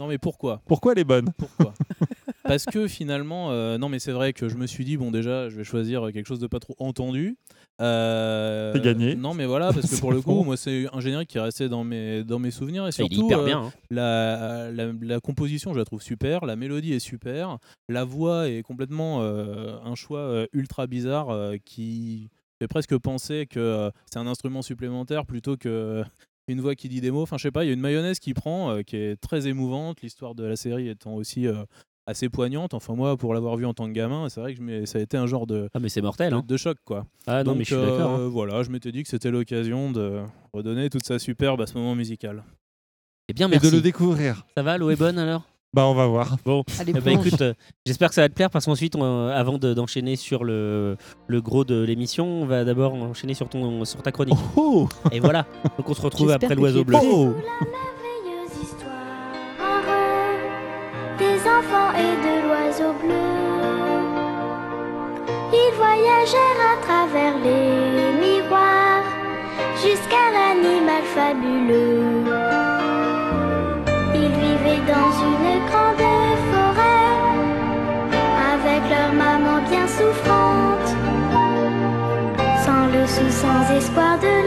[0.00, 0.62] non mais pourquoi?
[0.66, 1.32] Pourquoi elle est bonne?
[1.36, 1.74] Pourquoi?
[2.46, 5.50] Parce que finalement, euh, non mais c'est vrai que je me suis dit bon déjà,
[5.50, 7.36] je vais choisir quelque chose de pas trop entendu.
[7.82, 9.16] Euh, C'est gagné.
[9.16, 11.68] Non mais voilà, parce que pour le coup, moi c'est un générique qui est resté
[11.68, 13.58] dans mes dans mes souvenirs et Il est surtout hyper euh, bien.
[13.64, 13.72] hein.
[13.90, 17.58] la, la, la composition, je la trouve super, la mélodie est super,
[17.90, 23.46] la voix est complètement euh, un choix euh, ultra bizarre euh, qui fait presque penser
[23.46, 26.02] que euh, c'est un instrument supplémentaire plutôt que
[26.48, 27.22] une voix qui dit des mots.
[27.22, 29.46] Enfin, je sais pas, il y a une mayonnaise qui prend, euh, qui est très
[29.48, 31.62] émouvante, l'histoire de la série étant aussi euh,
[32.06, 32.72] assez poignante.
[32.74, 35.16] Enfin, moi, pour l'avoir vu en tant que gamin, c'est vrai que ça a été
[35.18, 36.32] un genre de, Ah, mais c'est mortel.
[36.32, 36.42] Hein.
[36.46, 37.06] de choc, quoi.
[37.26, 38.12] Ah non, Donc, mais je suis d'accord.
[38.12, 38.20] hein.
[38.20, 40.22] euh, voilà, je m'étais dit que c'était l'occasion de
[40.54, 42.44] redonner toute sa superbe à ce moment musical.
[43.28, 43.70] Eh bien, Et merci.
[43.70, 44.46] de le découvrir.
[44.56, 45.42] Ça va, l'eau est bonne alors?
[45.74, 46.36] Bah, on va voir.
[46.46, 47.26] Bon, Allez, Eh ben, plonge.
[47.26, 47.52] écoute, euh,
[47.84, 51.40] j'espère que ça va te plaire parce qu'ensuite, on- avant de- d'enchaîner sur le, le
[51.42, 54.34] gros de l'émission, on va d'abord enchaîner sur, ton, sur ta chronique.
[54.56, 55.44] Oh, Et voilà,
[55.76, 56.96] donc on se retrouve J'espère après que l'oiseau bleu.
[57.02, 57.26] oh.
[57.26, 58.94] merveilleuse histoire
[61.18, 63.14] des enfants et de l'oiseau bleu.
[65.52, 69.04] Ils voyagèrent à travers les miroirs
[69.82, 71.87] jusqu'à l'animal fabuleux.
[83.48, 84.37] Sans espoir de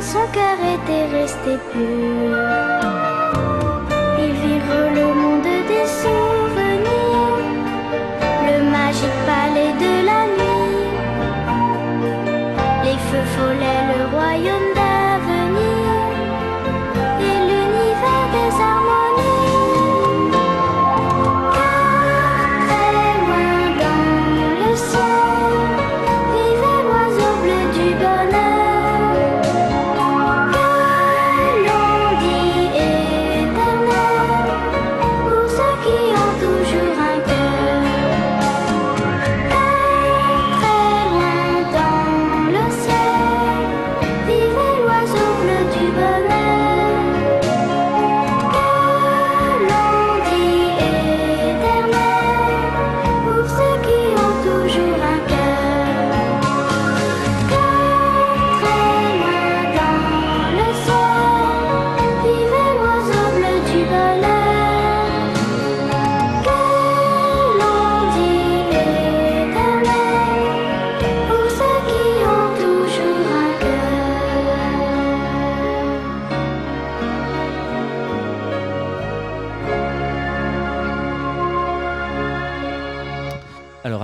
[0.00, 3.17] son cœur était resté pur.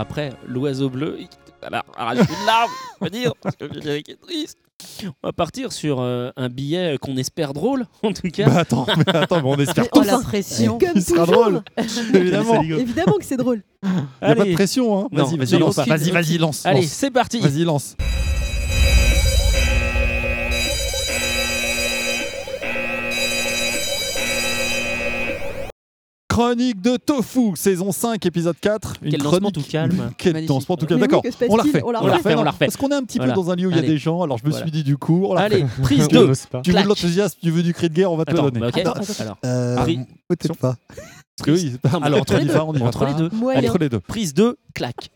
[0.05, 1.29] Après, l'oiseau bleu, il
[1.63, 4.59] alors, arrache une larme, on va dire, parce que le générique est triste.
[5.03, 8.47] On va partir sur euh, un billet qu'on espère drôle, en tout cas.
[8.51, 10.07] Bah, attends, mais attends, mais on espère Oh tous.
[10.07, 11.43] la pression Comme Il sera toujours.
[11.43, 11.63] drôle.
[12.15, 12.61] Évidemment.
[12.63, 13.63] Il Évidemment que c'est drôle.
[13.83, 13.89] n'y
[14.29, 14.99] a pas de pression.
[14.99, 15.09] Hein.
[15.11, 15.77] Vas-y, vas-y, lance.
[15.77, 16.67] Vas-y, vas-y, lance.
[16.67, 17.41] Allez, c'est parti.
[17.41, 17.97] Vas-y, lance.
[26.39, 28.95] Chronique de Tofu, saison 5, épisode 4.
[29.03, 29.55] Une Quel lancement chronique...
[29.55, 30.11] tout calme.
[30.19, 30.51] Quel Magnifique.
[30.51, 31.01] lancement tout calme.
[31.01, 31.83] D'accord, on la refait.
[31.85, 32.65] On la refait, on la refait.
[32.67, 33.35] Parce qu'on est un petit Voilà.
[33.35, 34.65] peu dans un lieu où il y a des gens, alors je me Voilà.
[34.67, 36.27] suis dit du coup, on la Allez, prise On 2.
[36.27, 36.61] n'ose pas.
[36.63, 38.51] Tu veux de l'enthousiasme, tu veux du cri de guerre, on va te Attends, le
[38.51, 38.69] donner.
[38.73, 38.93] bah.
[39.21, 39.77] Alors, Euh,
[40.27, 40.75] Peut-être pas.
[40.89, 42.53] Parce que oui, alors entre les deux.
[42.53, 43.29] va, on y va Entre les deux.
[43.33, 43.61] Moyen.
[43.71, 44.01] Entre les deux.
[44.01, 45.11] Prise 2, clac.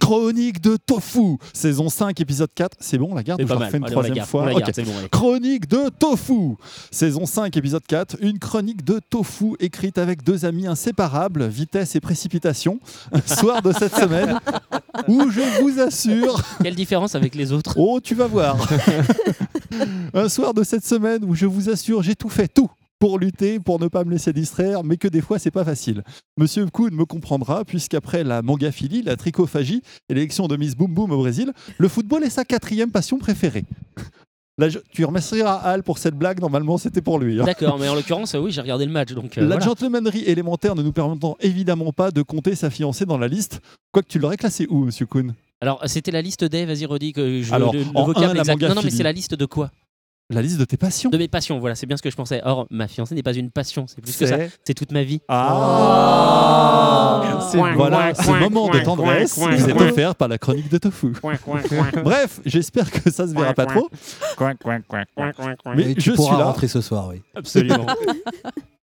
[0.00, 2.76] Chronique de Tofu, saison 5, épisode 4.
[2.80, 3.74] C'est bon, on la garde C'est pas mal.
[3.74, 4.92] une troisième garde, fois garde, bon.
[5.10, 6.56] Chronique de Tofu,
[6.90, 8.16] saison 5, épisode 4.
[8.20, 12.78] Une chronique de Tofu écrite avec deux amis inséparables, vitesse et précipitation.
[13.26, 14.38] Soir de cette semaine,
[15.08, 16.40] où je vous assure.
[16.62, 18.56] Quelle différence avec les autres Oh, tu vas voir.
[20.14, 22.70] Un soir de cette semaine où je vous assure, j'ai tout fait, tout
[23.04, 26.02] pour lutter, pour ne pas me laisser distraire, mais que des fois c'est pas facile.
[26.38, 31.12] Monsieur Kuhn me comprendra, puisqu'après la mangaphilie, la trichophagie et l'élection de Miss Boom Boom
[31.12, 33.66] au Brésil, le football est sa quatrième passion préférée.
[34.56, 37.38] Là, je- tu remercieras Al pour cette blague, normalement c'était pour lui.
[37.38, 37.44] hein.
[37.44, 39.12] D'accord, mais en l'occurrence, oui, j'ai regardé le match.
[39.12, 39.74] Donc, euh, La voilà.
[40.26, 43.60] élémentaire ne nous permettant évidemment pas de compter sa fiancée dans la liste,
[43.92, 45.34] quoique tu l'aurais classée où, monsieur Kuhn?
[45.60, 48.34] Alors, c'était la liste des, vas-y, redis que je, Alors, le, le en vocable un,
[48.34, 48.62] la exact.
[48.62, 49.70] Non, non, mais c'est la liste de quoi?
[50.30, 51.10] La liste de tes passions.
[51.10, 52.40] De mes passions, voilà, c'est bien ce que je pensais.
[52.44, 54.38] Or, ma fiancée n'est pas une passion, c'est plus que ça.
[54.64, 55.20] C'est- toute ma vie.
[55.28, 57.20] Ah
[57.50, 61.12] C'est- Voilà, ce moment de tendresse vous est offert par la chronique de Tofu.
[62.02, 63.90] Bref, j'espère que ça se verra pas trop.
[65.76, 66.44] Mais Et tu je suis là.
[66.44, 67.20] rentrer ce soir, oui.
[67.34, 67.86] Absolument.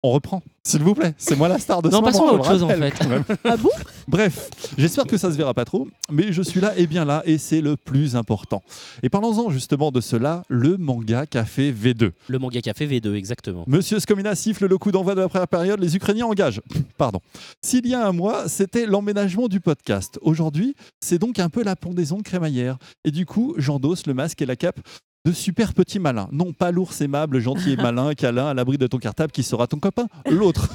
[0.05, 1.13] On reprend, s'il vous plaît.
[1.19, 2.95] C'est moi la star de Non, ce passons à autre chose, en fait.
[3.45, 3.71] Ah bon?
[4.07, 7.23] Bref, j'espère que ça se verra pas trop, mais je suis là et bien là,
[7.25, 8.63] et c'est le plus important.
[9.03, 12.13] Et parlons-en justement de cela, le manga café V2.
[12.29, 13.65] Le manga café V2, exactement.
[13.67, 16.61] Monsieur Skomina siffle le coup d'envoi de la première période, les Ukrainiens engagent.
[16.97, 17.19] Pardon.
[17.61, 20.21] S'il y a un mois, c'était l'emménagement du podcast.
[20.23, 22.79] Aujourd'hui, c'est donc un peu la pendaison de crémaillère.
[23.05, 24.79] Et du coup, j'endosse le masque et la cape
[25.25, 26.29] de super petit malin.
[26.33, 29.67] Non, pas l'ours aimable, gentil et malin, câlin, à l'abri de ton cartable qui sera
[29.67, 30.07] ton copain.
[30.31, 30.69] L'autre.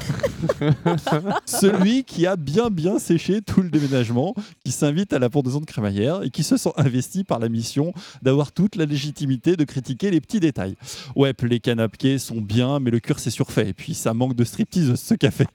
[1.46, 4.36] Celui qui a bien bien séché tout le déménagement,
[4.66, 7.94] qui s'invite à la pendaison de crémaillère et qui se sent investi par la mission
[8.22, 10.76] d'avoir toute la légitimité de critiquer les petits détails.
[11.16, 13.70] Ouais, les canapés sont bien, mais le cure c'est surfait.
[13.70, 15.46] Et puis ça manque de striptease ce café.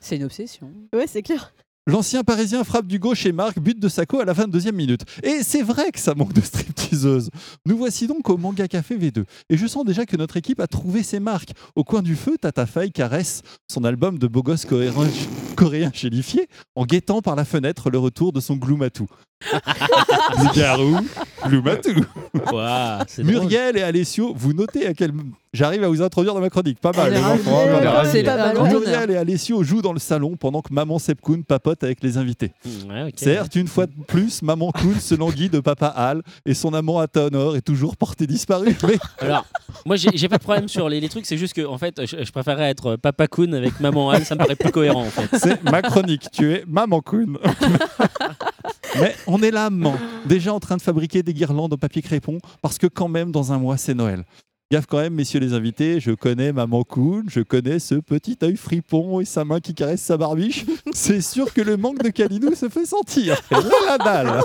[0.00, 0.72] C'est une obsession.
[0.94, 1.52] Ouais, c'est clair.
[1.90, 5.00] L'ancien parisien frappe du gauche et marque but de Sako à la 22e minute.
[5.24, 7.30] Et c'est vrai que ça manque de stripteaseuse.
[7.66, 9.24] Nous voici donc au Manga Café V2.
[9.48, 11.50] Et je sens déjà que notre équipe a trouvé ses marques.
[11.74, 14.92] Au coin du feu, Tata Faye caresse son album de beau gosse coréen,
[15.56, 19.08] coréen chélifié en guettant par la fenêtre le retour de son Gloumatou.
[22.52, 23.34] Ouah, c'est drôle.
[23.34, 25.12] Muriel et Alessio, vous notez à quel.
[25.52, 26.78] J'arrive à vous introduire dans ma chronique.
[26.80, 27.12] Pas mal.
[27.12, 27.64] Les enfants.
[28.64, 32.52] Muriel et Alessio jouent dans le salon pendant que maman Sepkoun papote avec les invités.
[32.88, 33.10] Ouais.
[33.16, 37.00] Certes, une fois de plus, maman Koun se languit de papa Hal et son amant
[37.00, 38.76] Atanor est toujours porté disparu.
[38.86, 39.44] Mais Alors,
[39.84, 42.24] moi, j'ai pas de problème sur les, les trucs, c'est juste que, en fait, je,
[42.24, 45.36] je préférais être Papa Kun avec Maman Anne, ça me paraît plus cohérent, en fait.
[45.38, 46.26] c'est ma chronique.
[46.30, 47.38] Tu es maman Koun.
[49.00, 49.70] Mais on est là,
[50.26, 53.52] déjà en train de fabriquer des guirlandes au papier crépon parce que quand même, dans
[53.52, 54.24] un mois, c'est Noël.
[54.72, 58.56] Gaffe quand même, messieurs les invités, je connais Maman Koun, je connais ce petit œil
[58.56, 60.64] fripon et sa main qui caresse sa barbiche.
[60.92, 63.40] C'est sûr que le manque de Kalinou se fait sentir.
[63.50, 64.42] La dalle.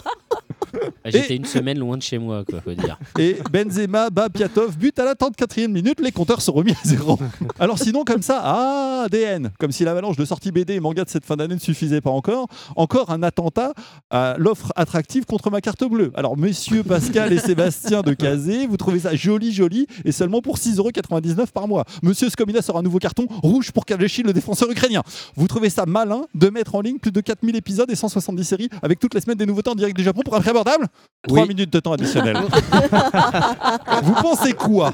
[1.03, 2.97] Ah, J'étais une semaine loin de chez moi, quoi, faut dire.
[3.19, 7.19] Et Benzema bat Piatov, but à la 34e minute, les compteurs sont remis à zéro.
[7.59, 11.09] Alors sinon, comme ça, ah, ADN, comme si l'avalanche de sorties BD et manga de
[11.09, 13.73] cette fin d'année ne suffisait pas encore, encore un attentat
[14.09, 16.11] à l'offre attractive contre ma carte bleue.
[16.15, 20.57] Alors, messieurs Pascal et Sébastien de Kazé, vous trouvez ça joli, joli, et seulement pour
[20.57, 21.85] 6,99€ par mois.
[22.03, 25.03] Monsieur Skomina sort un nouveau carton rouge pour Kalechi, le défenseur ukrainien.
[25.35, 28.69] Vous trouvez ça malin de mettre en ligne plus de 4000 épisodes et 170 séries
[28.81, 30.87] avec toutes les semaines des nouveautés en direct du Japon pour un abordable
[31.27, 31.47] 3 Oui.
[31.47, 32.37] minutes de temps additionnel.
[34.03, 34.93] Vous pensez quoi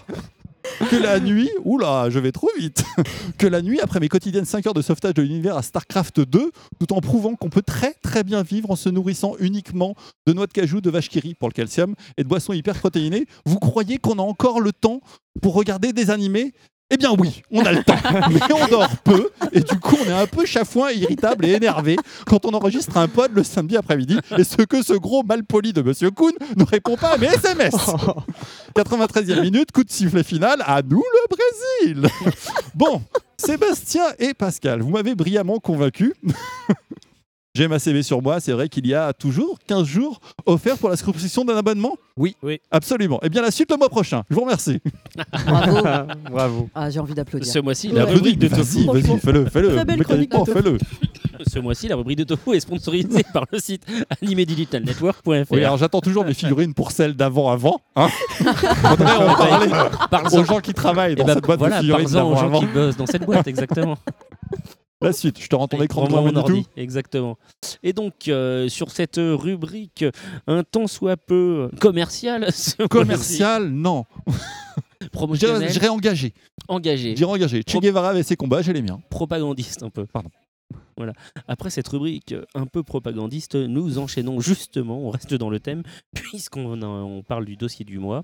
[0.90, 2.84] que la nuit, oula, je vais trop vite,
[3.40, 6.52] que la nuit, après mes quotidiennes 5 heures de sauvetage de l'univers à StarCraft 2,
[6.80, 9.96] tout en prouvant qu'on peut très très bien vivre en se nourrissant uniquement
[10.28, 12.78] de noix de cajou, de vache qui rit pour le calcium et de boissons hyper
[12.78, 15.02] protéinées, vous croyez qu'on a encore le temps
[15.42, 16.54] pour regarder des animés
[16.92, 17.96] eh bien oui, on a le temps,
[18.30, 21.96] mais on dort peu, et du coup on est un peu chafouin, irritable et énervé
[22.26, 25.82] quand on enregistre un pod le samedi après-midi, et ce que ce gros malpoli de
[25.82, 27.74] Monsieur Kuhn ne répond pas à mes SMS.
[28.76, 32.10] 93e minute, coup de sifflet final, à nous le Brésil
[32.76, 33.02] Bon,
[33.38, 36.14] Sébastien et Pascal, vous m'avez brillamment convaincu.
[37.54, 40.88] J'ai ma CV sur moi, c'est vrai qu'il y a toujours 15 jours offerts pour
[40.88, 42.38] la souscription d'un abonnement Oui.
[42.42, 42.62] Oui.
[42.72, 43.20] Absolument.
[43.24, 44.80] Eh bien la suite le mois prochain, je vous remercie.
[45.46, 45.78] Bravo.
[46.32, 46.70] Bravo.
[46.74, 47.52] Ah, j'ai envie d'applaudir.
[47.52, 48.14] Ce mois-ci, la Ouais.
[48.14, 49.02] rubrique de Vas-y, Tofu.
[49.02, 49.76] vas-y, fais-le, fais-le.
[49.76, 50.62] Très belle chronique de Mécaniquement, Tofu.
[50.64, 50.78] fais-le.
[51.46, 53.84] Ce mois-ci, la rubrique de Tofu est sponsorisée par le site
[54.22, 55.52] animedigitalnetwork.fr.
[55.52, 57.82] Oui, alors j'attends toujours mes figurines pour celles d'avant-avant.
[57.98, 61.82] Hein Faudrait en parler aux gens qui travaillent dans Eh ben, cette boîte voilà, de
[61.82, 62.60] figurines parle-en aux gens d'avant-avant.
[62.62, 63.98] qui bossent dans cette boîte, exactement.
[65.02, 67.38] La suite, je te rends ton écran de prends-moi droit mon ordi, Exactement.
[67.82, 70.06] Et donc, euh, sur cette rubrique,
[70.48, 74.06] un tant soit peu commercial, ce mois-ci, Commercial, non.
[75.12, 76.34] Promotionnel, je dirais engagé.
[76.68, 77.64] engagé, Je dirais engagé.
[77.68, 79.02] Che Guevara avait ses combats, j'ai les miens.
[79.10, 80.06] propagandiste un peu.
[80.06, 80.30] Pardon.
[80.98, 81.14] Voilà.
[81.48, 85.82] Après cette rubrique un peu propagandiste, nous enchaînons justement, on reste dans le thème,
[86.14, 88.24] puisqu'on on parle du dossier du mois,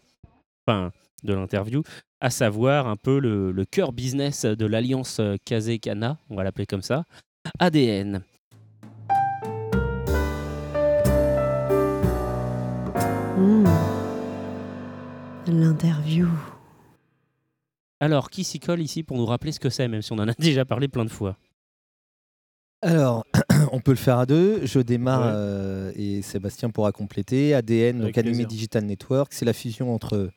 [0.67, 0.91] enfin
[1.23, 1.83] de l'interview,
[2.21, 6.81] à savoir un peu le, le cœur business de l'alliance Kazé-Kana, on va l'appeler comme
[6.81, 7.03] ça,
[7.59, 8.21] ADN.
[13.37, 13.65] Hmm.
[15.47, 16.27] L'interview.
[17.99, 20.27] Alors, qui s'y colle ici pour nous rappeler ce que c'est, même si on en
[20.27, 21.37] a déjà parlé plein de fois?
[22.81, 23.25] Alors,
[23.71, 24.65] on peut le faire à deux.
[24.65, 25.31] Je démarre Ouais.
[25.33, 27.53] euh, et Sébastien pourra compléter.
[27.53, 28.45] ADN, Avec donc Anime.
[28.45, 30.29] Digital Network, c'est la fusion entre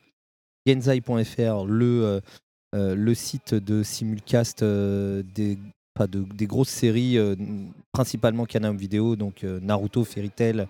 [0.65, 2.19] Genzai.fr, le, euh,
[2.75, 5.57] euh, le site de simulcast euh, des
[6.47, 7.17] grosses séries,
[7.91, 10.67] principalement Canam Vidéo, donc Naruto, Fairy Tail,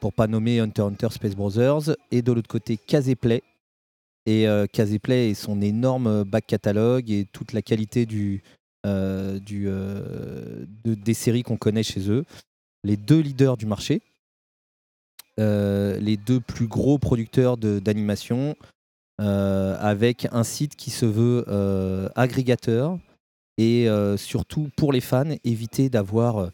[0.00, 3.42] pour pas nommer Hunter Hunter, Space Brothers, et de l'autre côté Caseplay.
[4.26, 8.40] Et Caseplay et son énorme back catalogue et toute la qualité des
[11.14, 12.24] séries qu'on connaît chez eux.
[12.82, 14.02] Les deux leaders du marché,
[15.38, 18.56] les deux plus gros producteurs de- d'animation,
[19.20, 22.98] euh, avec un site qui se veut euh, agrégateur
[23.58, 26.48] et euh, surtout pour les fans, éviter d'avoir euh,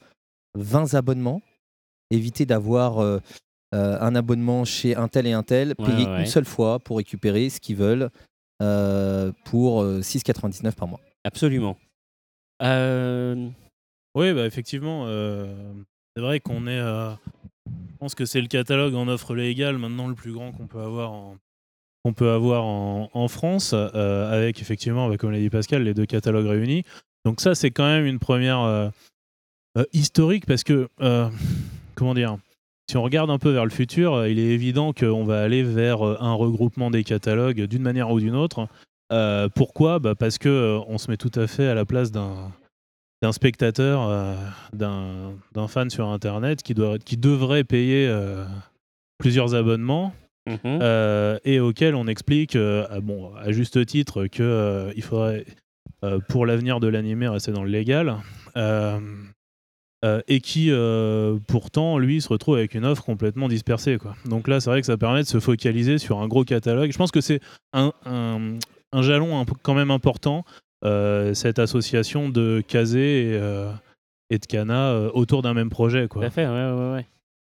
[0.55, 1.43] 20 abonnements,
[2.11, 3.20] éviter d'avoir euh,
[3.74, 6.20] euh, un abonnement chez un tel et un tel, Ouais, payer ouais.
[6.20, 8.11] une seule fois pour récupérer ce qu'ils veulent
[8.62, 11.01] euh, pour euh, 6,99 par mois.
[11.24, 11.77] Absolument.
[12.62, 13.49] Euh,
[14.16, 15.72] Oui, bah effectivement, euh,
[16.16, 16.79] c'est vrai qu'on est.
[16.81, 17.12] euh,
[17.67, 20.81] je pense que c'est le catalogue en offre légale maintenant le plus grand qu'on peut
[20.81, 21.37] avoir en,
[22.12, 26.47] peut avoir en, France, euh, avec effectivement, bah, comme l'a dit Pascal, les deux catalogues
[26.47, 26.85] réunis.
[27.25, 28.89] Donc ça, c'est quand même une première euh,
[29.79, 30.89] euh, historique parce que,
[31.95, 32.39] comment dire,
[32.89, 36.03] si on regarde un peu vers le futur, il est évident qu'on va aller vers
[36.03, 38.69] un regroupement des catalogues d'une manière ou d'une autre.
[39.55, 39.99] Pourquoi?
[39.99, 42.53] Bah, Parce que on se met tout à fait à la place d'un
[43.23, 44.35] d'un spectateur, euh,
[44.75, 48.45] d'un fan sur Internet qui, doit, qui devrait payer euh,
[49.19, 50.12] plusieurs abonnements
[50.47, 50.59] mhm.
[50.83, 55.47] euh, et auquel on explique, à, bon, à juste titre, que euh, il faudrait,
[56.29, 58.17] pour l'avenir de l'animé, rester dans le légal.
[60.29, 60.71] et qui
[61.49, 64.14] pourtant lui se retrouve avec une offre complètement dispersée quoi.
[64.25, 66.93] Donc là c'est vrai que ça permet de se focaliser sur un gros catalogue.
[66.93, 67.41] Je pense que c'est
[67.73, 68.59] un, un-
[68.93, 70.45] un jalon quand même important
[70.83, 73.72] cette association de Kazé et, euh,
[74.31, 76.24] et de Kana euh, autour d'un même projet Tout quoi.
[76.24, 77.07] à fait, ouais, ouais, ouais.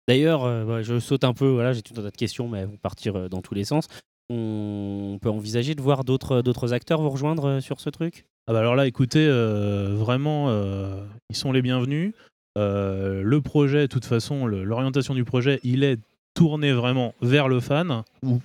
[0.07, 2.59] D'ailleurs, euh, bah, je saute un peu, voilà, j'ai tout un tas de questions, mais
[2.59, 3.87] elles vont partir euh, dans tous les sens.
[4.29, 8.25] On peut envisager de voir d'autres acteurs vous rejoindre euh, sur ce truc?
[8.47, 12.13] Ah bah alors là, écoutez, euh, vraiment, euh, ils sont les bienvenus.
[12.57, 15.99] Euh, le projet, de toute façon, l'orientation du projet, il est
[16.33, 18.39] tourné vraiment vers le fan ou,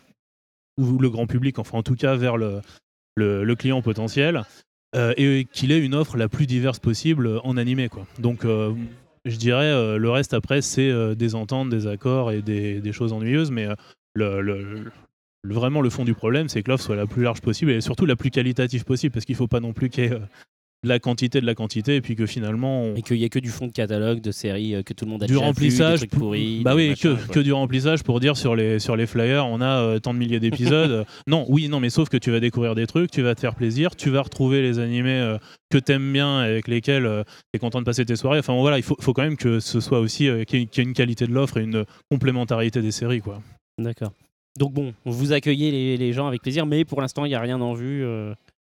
[0.78, 2.60] ou le grand public, enfin en tout cas vers le,
[3.16, 4.42] le, client potentiel,
[4.94, 7.88] euh, et qu'il ait une offre la plus diverse possible en animé.
[7.88, 8.06] Quoi.
[8.18, 8.74] Donc euh,
[9.24, 13.50] je dirais, euh, le reste après, c'est des ententes, des accords et des, choses ennuyeuses,
[13.50, 13.68] mais
[14.14, 14.90] le,
[15.44, 18.06] vraiment le fond du problème, c'est que l'offre soit la plus large possible et surtout
[18.06, 20.18] la plus qualitative possible, parce qu'il ne faut pas non plus qu'il y ait
[20.84, 23.28] de la quantité de la quantité, et puis que finalement, on- Et qu'il n'y a
[23.28, 25.44] que du fond de catalogue, de séries euh, que tout le monde a du déjà
[25.44, 26.60] remplissage, vu, des trucs pourris.
[26.64, 29.80] bah oui, que, que du remplissage pour dire sur les, sur les flyers, on a
[29.80, 31.04] euh, tant de milliers d'épisodes.
[31.28, 33.54] non, oui, non, mais sauf que tu vas découvrir des trucs, tu vas te faire
[33.54, 35.38] plaisir, tu vas retrouver les animés euh,
[35.70, 38.40] que t'aimes bien, avec lesquels tu es content de passer tes soirées.
[38.40, 40.62] Enfin bon, voilà, il faut, faut quand même que ce soit aussi euh, qu'il y,
[40.62, 43.40] ait- qu'il y ait une qualité de l'offre et une complémentarité des séries, quoi.
[43.78, 44.12] D'accord.
[44.58, 47.40] Donc bon, vous accueillez les, les gens avec plaisir, mais pour l'instant, il n'y a
[47.40, 48.04] rien en vue.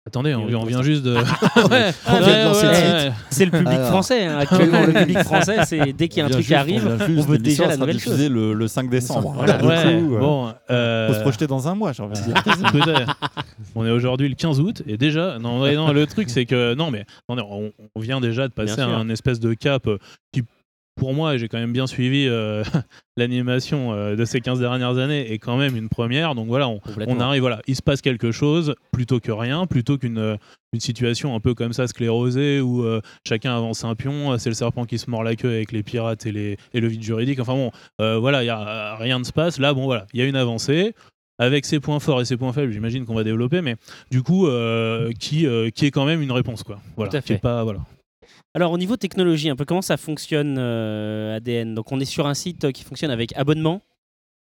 [0.06, 1.14] Attendez, on, on vient juste de.
[1.70, 3.12] Ouais, On vient de lancer ouais.
[3.28, 3.88] C'est le public Alors.
[3.88, 4.38] français, hein.
[4.38, 4.80] actuellement.
[4.86, 6.86] le public français, c'est dès qu'il y a un truc qui arrive,
[7.18, 8.18] on veut déjà la nouvelle chose.
[8.28, 9.34] le, le 5 décembre.
[9.36, 9.58] Voilà.
[9.58, 10.52] Du Ouais, coup, euh, bon.
[10.70, 13.16] euh, faut se projeter dans un mois, j'ai envie de dire.
[13.74, 16.72] On est aujourd'hui le 15 août et déjà, non, ouais, non le truc c'est que
[16.74, 18.96] non mais attendez, on, on vient déjà de passer Bien sûr.
[18.98, 19.98] un espèce de cap euh,
[20.32, 20.42] qui,
[20.96, 22.62] pour moi, j'ai quand même bien suivi euh,
[23.16, 26.34] l'animation euh, de ces 15 dernières années est quand même une première.
[26.34, 30.18] Donc voilà, on, arrive, voilà, il se passe quelque chose plutôt que rien, plutôt qu'une
[30.18, 30.36] euh,
[30.72, 34.54] une situation un peu comme ça sclérosée où euh, chacun avance un pion, c'est le
[34.54, 37.40] serpent qui se mord la queue avec les pirates et, les, et le vide juridique.
[37.40, 39.58] Enfin bon, voilà, y a, rien ne se passe.
[39.58, 40.94] Là, bon voilà, il y a une avancée
[41.40, 43.76] avec ses points forts et ses points faibles, j'imagine qu'on va développer, mais
[44.10, 46.78] du coup, euh, qui, euh, qui est quand même une réponse, quoi.
[46.96, 47.40] Voilà, Tout à qui est fait.
[47.40, 47.80] pas, voilà.
[48.54, 52.26] Alors au niveau technologie, un peu comment ça fonctionne euh, ADN Donc on est sur
[52.26, 53.80] un site euh, qui fonctionne avec abonnement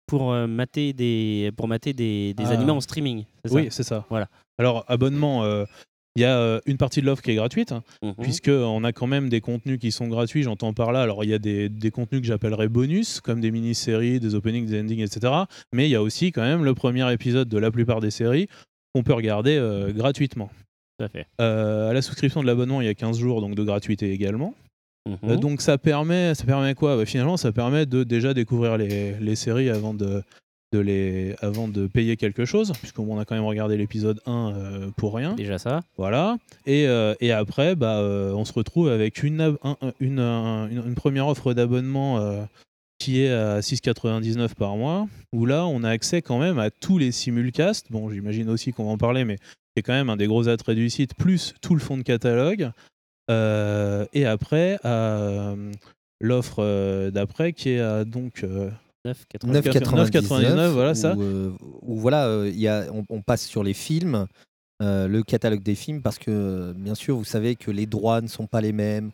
[0.08, 2.52] pour euh, mater des pour mater des, des Ah.
[2.52, 3.26] animés en streaming.
[3.44, 3.56] c'est ça?
[3.56, 4.06] Oui, c'est ça.
[4.10, 4.28] Voilà.
[4.58, 5.66] Alors, abonnement, euh,
[6.16, 8.16] il y a une partie de l'offre qui est gratuite, hein, Mhm.
[8.22, 11.02] puisqu'on a quand même des contenus qui sont gratuits, j'entends par là.
[11.02, 14.66] Alors, il y a des, des contenus que j'appellerais bonus, comme des mini-séries, des openings,
[14.66, 15.32] des endings, etc.
[15.72, 18.48] Mais il y a aussi quand même le premier épisode de la plupart des séries
[18.94, 20.50] qu'on peut regarder euh, gratuitement.
[21.00, 21.26] Tout à fait.
[21.40, 24.54] Euh, à la souscription de l'abonnement, il y a 15 jours donc de gratuité également.
[25.08, 25.18] Mhm.
[25.32, 26.98] Euh, donc ça permet, ça permet quoi?
[26.98, 30.22] Bah, Finalement, ça permet de déjà découvrir les, les séries avant de,
[30.74, 34.90] de les, avant de payer quelque chose, puisqu'on a quand même regardé l'épisode 1 euh,
[34.98, 35.36] pour rien.
[35.36, 35.82] Déjà ça.
[35.98, 36.38] Voilà.
[36.66, 40.20] Et, euh, et après, bah, euh, on se retrouve avec une, ab- un- un- une,
[40.20, 42.44] un- une, une première offre d'abonnement euh,
[43.00, 46.98] qui est à 6,99 par mois, où là, on a accès quand même à tous
[46.98, 47.88] les simulcasts.
[47.90, 49.38] Bon, j'imagine aussi qu'on va en parler, mais
[49.76, 52.72] c'est quand même un des gros attraits du site, plus tout le fond de catalogue.
[53.30, 55.72] Euh, et après, euh,
[56.20, 58.44] l'offre euh, d'après qui est à donc.
[58.44, 58.70] euh,
[59.06, 59.62] 9,99.
[59.62, 61.16] 9,99 9,99, voilà ça.
[61.16, 64.28] Où, où voilà, il y a, on, on passe sur les films,
[64.82, 68.48] le catalogue des films parce que, bien sûr, vous savez que les droits ne sont
[68.48, 69.12] pas les mêmes.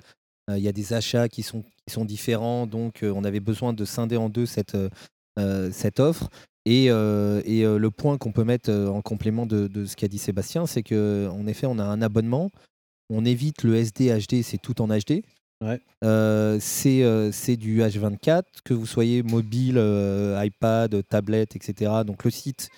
[0.49, 3.85] Il y a des achats qui sont, qui sont différents, donc on avait besoin de
[3.85, 4.75] scinder en deux cette,
[5.71, 6.29] cette offre.
[6.65, 9.95] Et, euh, et, euh, le point qu'on peut mettre euh, en complément de, de ce
[9.95, 12.49] qu'a dit Sébastien, c'est que en effet, on a un abonnement.
[13.11, 15.21] On évite le SD, HD, c'est tout en HD.
[15.63, 15.79] Ouais.
[16.03, 19.77] Euh, c'est du H24, que vous soyez mobile,
[20.43, 21.91] iPad, tablette, etc.
[22.05, 22.69] Donc le site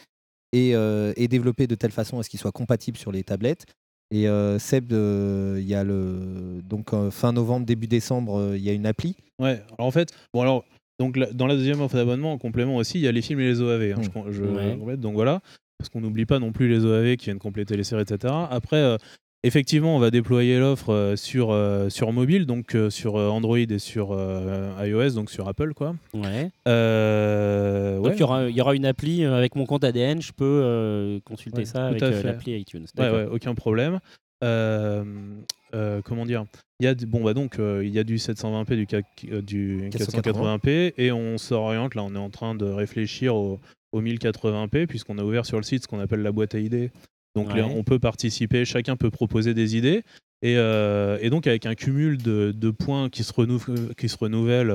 [0.51, 3.65] est, est développé de telle façon à ce qu'il soit compatible sur les tablettes.
[4.11, 4.27] Et
[4.59, 9.15] Seb, il y a le donc fin novembre, début décembre, il y a une appli.
[9.39, 10.65] Ouais, alors en fait, bon alors,
[11.00, 13.39] donc la- dans la deuxième offre d'abonnement, en complément aussi, il y a les films
[13.39, 13.93] et les OAV.
[13.93, 14.76] hein, je com- je Ouais.
[14.80, 15.41] complète, donc voilà,
[15.78, 18.34] parce qu'on n'oublie pas non plus les OAV qui viennent compléter les séries, etc.
[18.50, 18.98] Après, euh,
[19.43, 23.78] effectivement, on va déployer l'offre euh, sur, euh, sur mobile, donc euh, sur Android et
[23.80, 24.10] sur
[24.84, 25.95] iOS, donc sur Apple, quoi.
[26.16, 26.50] Ouais.
[26.66, 28.14] Donc ouais.
[28.16, 31.60] il y, aura, il y aura une appli avec mon compte ADN, je peux consulter
[31.60, 32.86] Ouais, ça avec l'appli iTunes.
[32.98, 34.00] Ouais, ouais, aucun problème.
[34.41, 36.45] Comment dire?
[36.80, 38.88] Il y a du- bon bah donc euh, il y a du 720p, du,
[39.32, 42.03] euh, du 480p et on s'oriente là.
[42.03, 43.59] On est en train de réfléchir au,
[43.91, 46.91] au 1080p puisqu'on a ouvert sur le site ce qu'on appelle la boîte à idées.
[47.36, 47.57] Donc Ouais.
[47.61, 50.03] là, on peut participer, chacun peut proposer des idées
[50.43, 54.17] et, euh, et donc avec un cumul de, de points qui se, renou- qui se
[54.17, 54.73] renouvellent.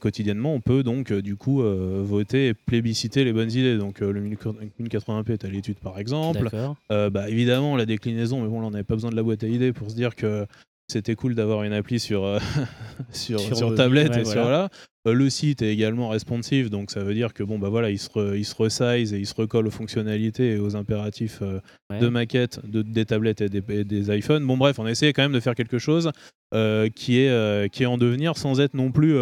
[0.00, 3.78] quotidiennement, on peut donc du coup voter et plébisciter les bonnes idées.
[3.78, 6.48] Donc le 1080p est à l'étude par exemple.
[6.90, 9.46] Bah, évidemment la déclinaison, mais bon là on n'avait pas besoin de la boîte à
[9.48, 10.44] idées pour se dire que
[10.90, 12.38] c'était cool d'avoir une appli sur, euh,
[13.12, 14.50] sur, Sur sur mobile, tablette ouais, et sur voilà.
[14.50, 14.68] là.
[15.08, 17.98] Euh, le site est également responsive, donc ça veut dire que bon bah voilà, il
[17.98, 21.60] se, re- il se resize et il se recolle aux fonctionnalités et aux impératifs euh,
[21.90, 21.98] Ouais.
[21.98, 24.46] de maquettes de, des tablettes et des, et des iPhones.
[24.46, 26.10] Bon bref, on essaie quand même de faire quelque chose
[26.54, 29.16] euh, qui, est, qui est en devenir sans être non plus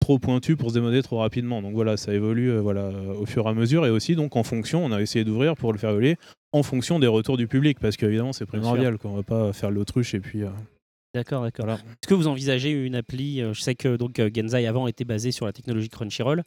[0.00, 1.60] trop pointu pour se démoder trop rapidement.
[1.62, 2.90] Donc voilà, ça évolue euh, voilà,
[3.20, 5.72] au fur et à mesure et aussi donc en fonction, on a essayé d'ouvrir pour
[5.72, 6.16] le faire évoluer
[6.52, 10.14] en fonction des retours du public parce qu'évidemment c'est primordial, qu'on va pas faire l'autruche
[10.14, 10.48] et puis euh,
[11.16, 11.66] D'accord, d'accord.
[11.68, 15.04] Est-ce que vous envisagez une appli euh, Je sais que donc euh, Genzai avant était
[15.06, 16.42] basé sur la technologie Crunchyroll.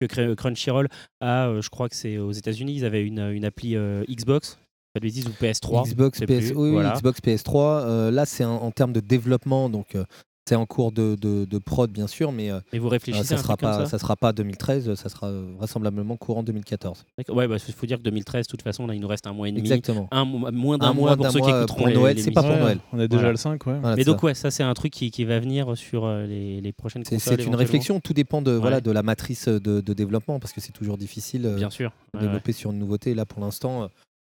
[0.00, 0.88] Que Cr- Crunchyroll
[1.20, 4.58] a, euh, je crois que c'est aux États-Unis, ils avaient une, une appli euh, Xbox,
[4.94, 5.86] pas de bêtises, ou PS3.
[5.88, 6.92] Xbox, PS, oui, oui, Voilà.
[6.94, 7.56] Xbox PS3.
[7.86, 10.04] euh, là, c'est en, en termes de développement, donc euh,
[10.48, 13.34] c'est en cours de, de- de prod, bien sûr, mais euh, Et vous réfléchissez ça
[13.34, 17.04] un sera pas, ça sera pas 2013, ça sera euh, vraisemblablement courant 2014.
[17.18, 17.36] D'accord.
[17.36, 19.32] Ouais, bah, il faut dire que 2013, de toute façon, là, il nous reste un
[19.32, 19.60] mois et demi.
[19.62, 20.06] Exactement.
[20.12, 22.30] Un, mois- moins d'un Un mois mois pour ceux qui écouteront pour les- Noël, c'est
[22.30, 22.56] pas pour.
[22.56, 22.78] Noël.
[22.92, 23.30] On est déjà Voilà.
[23.32, 23.78] le 5, ouais.
[23.80, 24.26] Voilà, Mais donc, ça.
[24.26, 27.16] ouais, ça, c'est un truc qui, qui va venir sur euh, les, les prochaines C'est-
[27.16, 27.38] consoles.
[27.40, 30.60] c'est une réflexion, tout dépend de, voilà, de la matrice de, de développement, parce que
[30.60, 31.90] c'est toujours difficile euh, Bien sûr.
[31.90, 32.26] de Ouais, ouais.
[32.28, 33.14] développer sur une nouveauté.
[33.14, 33.86] Là, pour l'instant, euh,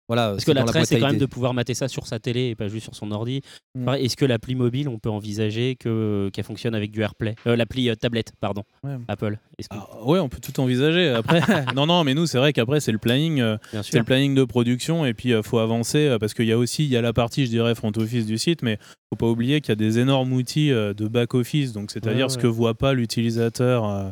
[0.09, 2.19] voilà, Parce que la l'attrait, boîte c'est quand même de pouvoir mater ça sur sa
[2.19, 3.41] télé et pas juste sur son ordi.
[3.75, 3.87] Mm.
[3.99, 7.89] Est-ce que l'appli mobile, on peut envisager que- qu'elle fonctionne avec du AirPlay Euh, L'appli
[7.89, 8.97] euh, tablette, pardon, Ouais.
[9.07, 9.37] Apple.
[9.59, 9.65] Que...
[9.69, 11.09] Ah, ouais, on peut tout envisager.
[11.09, 11.39] Après,
[11.75, 14.43] non, non, mais nous, c'est vrai qu'après, c'est le planning, euh, c'est le planning de
[14.43, 17.01] production, et puis il faut avancer euh, parce qu'il y a aussi, il y a
[17.01, 18.77] la partie, je dirais, front office du site, mais
[19.13, 22.25] faut pas oublier qu'il y a des énormes outils euh, de back office, donc c'est-à-dire
[22.25, 24.09] Ouais, ce que voit pas l'utilisateur, euh,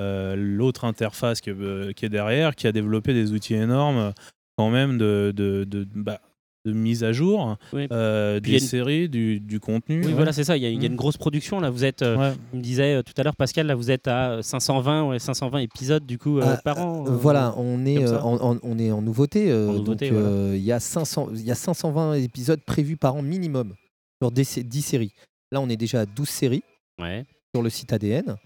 [0.00, 3.98] euh, l'autre interface qui est, euh, qui est derrière, qui a développé des outils énormes
[3.98, 4.10] euh,
[4.56, 6.20] quand même de, de, de, bah,
[6.66, 7.86] de mise à jour, Oui.
[7.92, 10.00] euh, des une- séries, du, du contenu.
[10.00, 10.12] Oui, ouais.
[10.14, 10.56] voilà, c'est ça.
[10.56, 10.92] Il y, a, il y a Mm.
[10.92, 11.60] une grosse production.
[11.60, 12.32] Là, vous êtes, euh, Ouais.
[12.54, 16.06] me disais euh, tout à l'heure, Pascal, là, vous êtes à 520, ouais, 520 épisodes
[16.06, 17.04] du coup euh, Ah, par an.
[17.06, 19.50] Euh, euh, voilà, on est, euh, en, en- on est en nouveauté.
[19.50, 20.28] euh, En nouveauté, donc, voilà.
[20.34, 23.74] euh, il y, a 500 il y a 520 épisodes prévus par an minimum
[24.22, 25.12] sur des sé- 10 séries.
[25.52, 26.62] Là, on est déjà à 12 séries
[26.98, 27.26] Ouais.
[27.54, 28.36] sur le site ADN.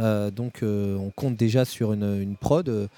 [0.00, 2.88] Euh, donc, euh, on compte déjà sur une, une prod.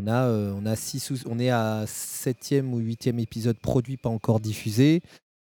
[0.00, 3.58] Euh, On, a, euh, on, a six ou- on est à 7e ou 8e épisode
[3.58, 5.02] produit, pas encore diffusé.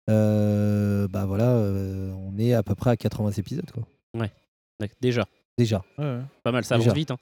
[0.09, 3.69] Euh, bah voilà, euh, on est à peu près à 80 épisodes.
[3.71, 3.83] Quoi.
[4.79, 5.25] D'accord, Déjà,
[5.57, 6.21] Déjà, Ouais, ouais.
[6.43, 6.63] pas mal.
[6.63, 6.89] Ça Déjà.
[6.91, 7.11] avance vite.
[7.11, 7.17] hein.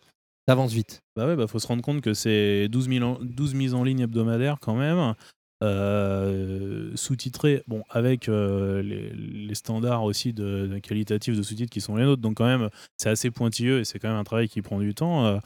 [0.47, 1.01] ça avance vite.
[1.15, 3.83] Bah ouais, bah faut se rendre compte que c'est 12, 000 en- 12 mises en
[3.83, 5.15] ligne hebdomadaires quand même,
[5.63, 11.81] euh, sous-titrées, bon, avec euh, les, les standards aussi de, de qualitatifs de sous-titres qui
[11.81, 14.47] sont les nôtres, donc quand même c'est assez pointilleux et c'est quand même un travail
[14.47, 15.39] qui prend du temps, euh,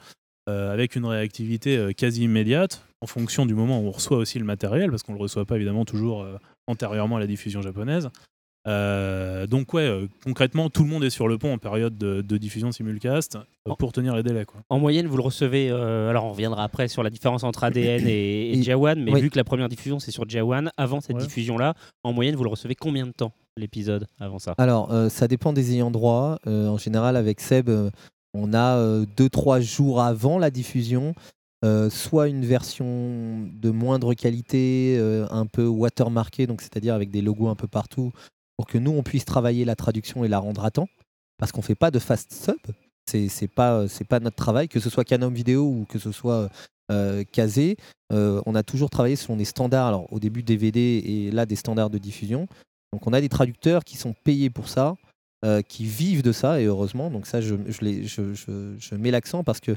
[0.48, 4.38] euh, avec une réactivité euh, quasi immédiate, en fonction du moment où on reçoit aussi
[4.38, 6.36] le matériel, parce qu'on le reçoit pas évidemment toujours euh,
[6.66, 8.08] antérieurement à la diffusion japonaise.
[8.68, 12.20] Euh, donc ouais, euh, concrètement, tout le monde est sur le pont en période de,
[12.22, 13.36] de diffusion simulcast
[13.66, 14.44] euh, pour tenir les délais.
[14.44, 14.60] Quoi.
[14.68, 15.68] En moyenne, vous le recevez.
[15.70, 19.20] euh, alors, on reviendra après sur la différence entre ADN et, et Jawan, mais oui.
[19.22, 21.22] vu que la première diffusion c'est sur Jawan, avant cette Ouais.
[21.22, 21.74] diffusion-là,
[22.04, 24.54] en moyenne, vous le recevez combien de temps l'épisode avant ça?
[24.58, 26.38] Alors, euh, ça dépend des ayants droit.
[26.46, 27.90] Euh, en général, avec Seb, euh,
[28.34, 31.14] on a 2-3 jours avant la diffusion,
[31.64, 37.48] euh, soit une version de moindre qualité, euh, un peu watermarkée, c'est-à-dire avec des logos
[37.48, 38.10] un peu partout,
[38.56, 40.88] pour que nous, on puisse travailler la traduction et la rendre à temps.
[41.38, 42.56] Parce qu'on fait pas de fast sub.
[43.08, 43.86] C'est c'est pas,
[44.20, 46.48] notre travail, que ce soit Canon Vidéo ou que ce soit
[46.90, 47.24] euh,
[48.12, 49.86] euh, on a toujours travaillé selon des standards.
[49.86, 52.46] Alors au début DVD et là des standards de diffusion.
[52.92, 54.94] Donc on a des traducteurs qui sont payés pour ça,
[55.44, 57.10] euh, qui vivent de ça et heureusement.
[57.10, 59.72] Donc ça je, je, les- je- je- je mets l'accent parce que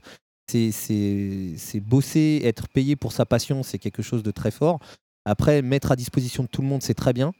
[0.51, 4.80] c'est- bosser, être payé pour sa passion, c'est quelque chose de très fort.
[5.26, 7.32] Après, mettre à disposition de tout le monde, c'est très bien.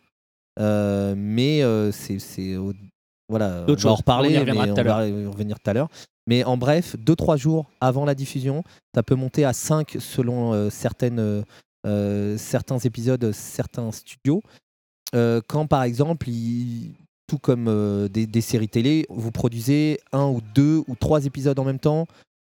[0.60, 2.18] Euh, mais euh, c'est
[3.30, 4.82] voilà, on va en reparler, On mais on va
[5.32, 5.90] revenir tout à l'heure.
[6.28, 8.64] Mais en bref, 2-3 jours avant la diffusion,
[8.96, 11.44] ça peut monter à 5 selon euh, certaines,
[12.38, 14.42] certains épisodes, certains studios.
[15.14, 16.94] Quand par exemple, il-
[17.28, 21.58] tout comme euh, des, des séries télé, vous produisez un ou deux ou trois épisodes
[21.60, 22.06] en même temps.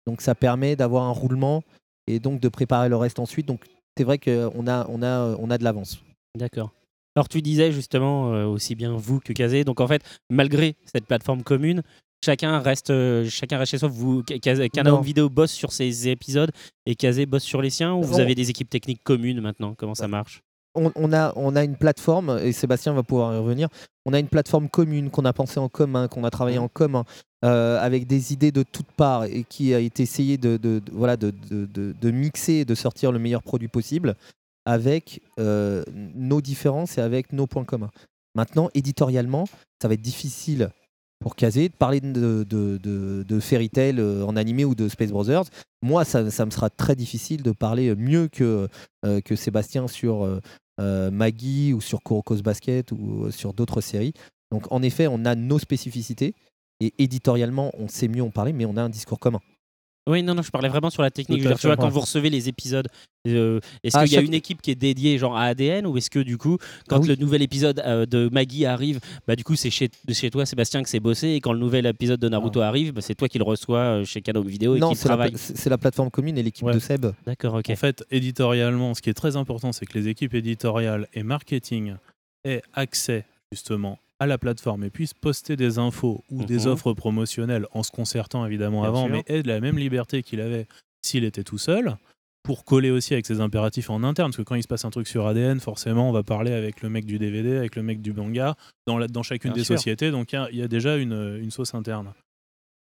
[0.08, 1.64] Donc ça permet d'avoir un roulement
[2.08, 3.46] et donc de préparer le reste ensuite.
[3.48, 3.66] Donc
[3.98, 6.02] c'est vrai qu'on a, on a, on a de l'avance.
[6.38, 6.72] D'accord.
[7.16, 9.64] Alors tu disais justement euh, aussi bien vous que Kazé.
[9.66, 11.84] Donc en fait, malgré cette plateforme commune,
[12.24, 13.90] chacun reste, euh, chacun reste chez soi.
[13.90, 14.24] Vous.
[14.86, 16.52] Home Video bosse sur ses épisodes
[16.86, 17.94] et Kazé bosse sur les siens.
[17.94, 19.76] Ou vous On- avez des équipes techniques communes maintenant?
[19.76, 20.42] Comment ça marche?
[20.76, 23.68] On, on a, on a une plateforme, et Sébastien va pouvoir y revenir,
[24.06, 27.04] on a une plateforme commune qu'on a pensée en commun, qu'on a travaillé en commun,
[27.44, 30.92] euh, avec des idées de toutes parts, et qui a été essayé de, de- de-
[30.92, 34.16] voilà, de, de- de- de mixer et de sortir le meilleur produit possible
[34.66, 35.84] avec euh,
[36.16, 37.90] nos différences et avec nos points communs.
[38.36, 39.46] Maintenant, éditorialement,
[39.82, 40.70] ça va être difficile
[41.22, 45.46] pour Kazé de parler de, Fairy Tail euh, en animé ou de Space Brothers.
[45.82, 48.68] Moi, ça, me sera très difficile de parler mieux que,
[49.06, 50.24] euh, Sébastien sur
[50.80, 54.14] euh, Maggie ou sur Kuroko's Basket ou sur d'autres séries.
[54.52, 56.34] Donc, en effet, on a nos spécificités
[56.82, 59.40] et éditorialement, on sait mieux en parler, mais on a un discours commun.
[60.10, 61.42] Oui, non, non, je parlais vraiment sur la technique.
[61.42, 62.88] Dire, tu vois, quand vous recevez les épisodes,
[63.28, 65.86] euh, est-ce Ah, qu'il y a chaque- une équipe qui est dédiée genre à ADN
[65.86, 66.58] ou est-ce que du coup,
[66.90, 67.08] quand Ah oui.
[67.10, 70.82] le nouvel épisode euh, de Maggie arrive, bah du coup c'est chez, chez toi Sébastien
[70.82, 73.38] que c'est bossé et quand le nouvel épisode de Naruto arrive, bah, c'est toi qui
[73.38, 75.34] le reçois euh, chez Canon Vidéo et non, qui c'est la, travaille.
[75.36, 76.74] c'est c'est la plateforme commune et l'équipe Ouais.
[76.74, 77.06] de Seb.
[77.28, 77.70] D'accord, ok.
[77.70, 81.94] En fait, éditorialement, ce qui est très important, c'est que les équipes éditoriales et marketing
[82.44, 86.74] aient accès justement à la plateforme et puissent poster des infos ou des Mhm.
[86.74, 89.24] offres promotionnelles en se concertant évidemment Bien avant, sûr.
[89.28, 90.68] mais de la même liberté qu'il avait
[91.02, 91.98] s'il était tout seul
[92.44, 94.30] pour coller aussi avec ses impératifs en interne.
[94.30, 96.82] Parce que quand il se passe un truc sur ADN, forcément, on va parler avec
[96.84, 98.56] le mec du DVD, avec le mec du manga,
[98.86, 99.76] dans, la- dans chacune Bien des sûr.
[99.78, 100.12] sociétés.
[100.12, 102.14] Donc il y a- il y, a déjà une, une sauce interne.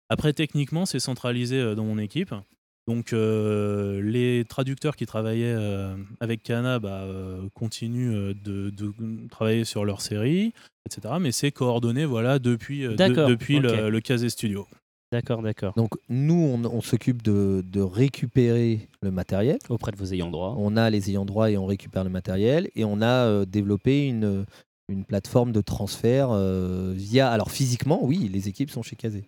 [0.09, 2.33] Après, techniquement, c'est centralisé euh, dans mon équipe.
[2.87, 8.91] Donc euh, les traducteurs qui travaillaient euh, avec Kana bah, euh, continuent de, de
[9.29, 10.53] travailler sur leur série,
[10.89, 11.15] etc.
[11.21, 12.95] Mais c'est coordonné voilà, depuis, euh, de-
[13.29, 14.67] depuis le, le Kazé Studio.
[15.11, 15.73] D'accord, d'accord.
[15.75, 19.57] Donc, nous, on, on s'occupe de, de récupérer le matériel.
[19.69, 20.55] Auprès de vos ayants droit.
[20.59, 22.69] On a les ayants droit et on récupère le matériel.
[22.75, 24.45] Et on a euh, développé une,
[24.87, 27.31] une plateforme de transfert euh, via.
[27.31, 29.23] Alors, physiquement, oui, les équipes sont chez Kazé.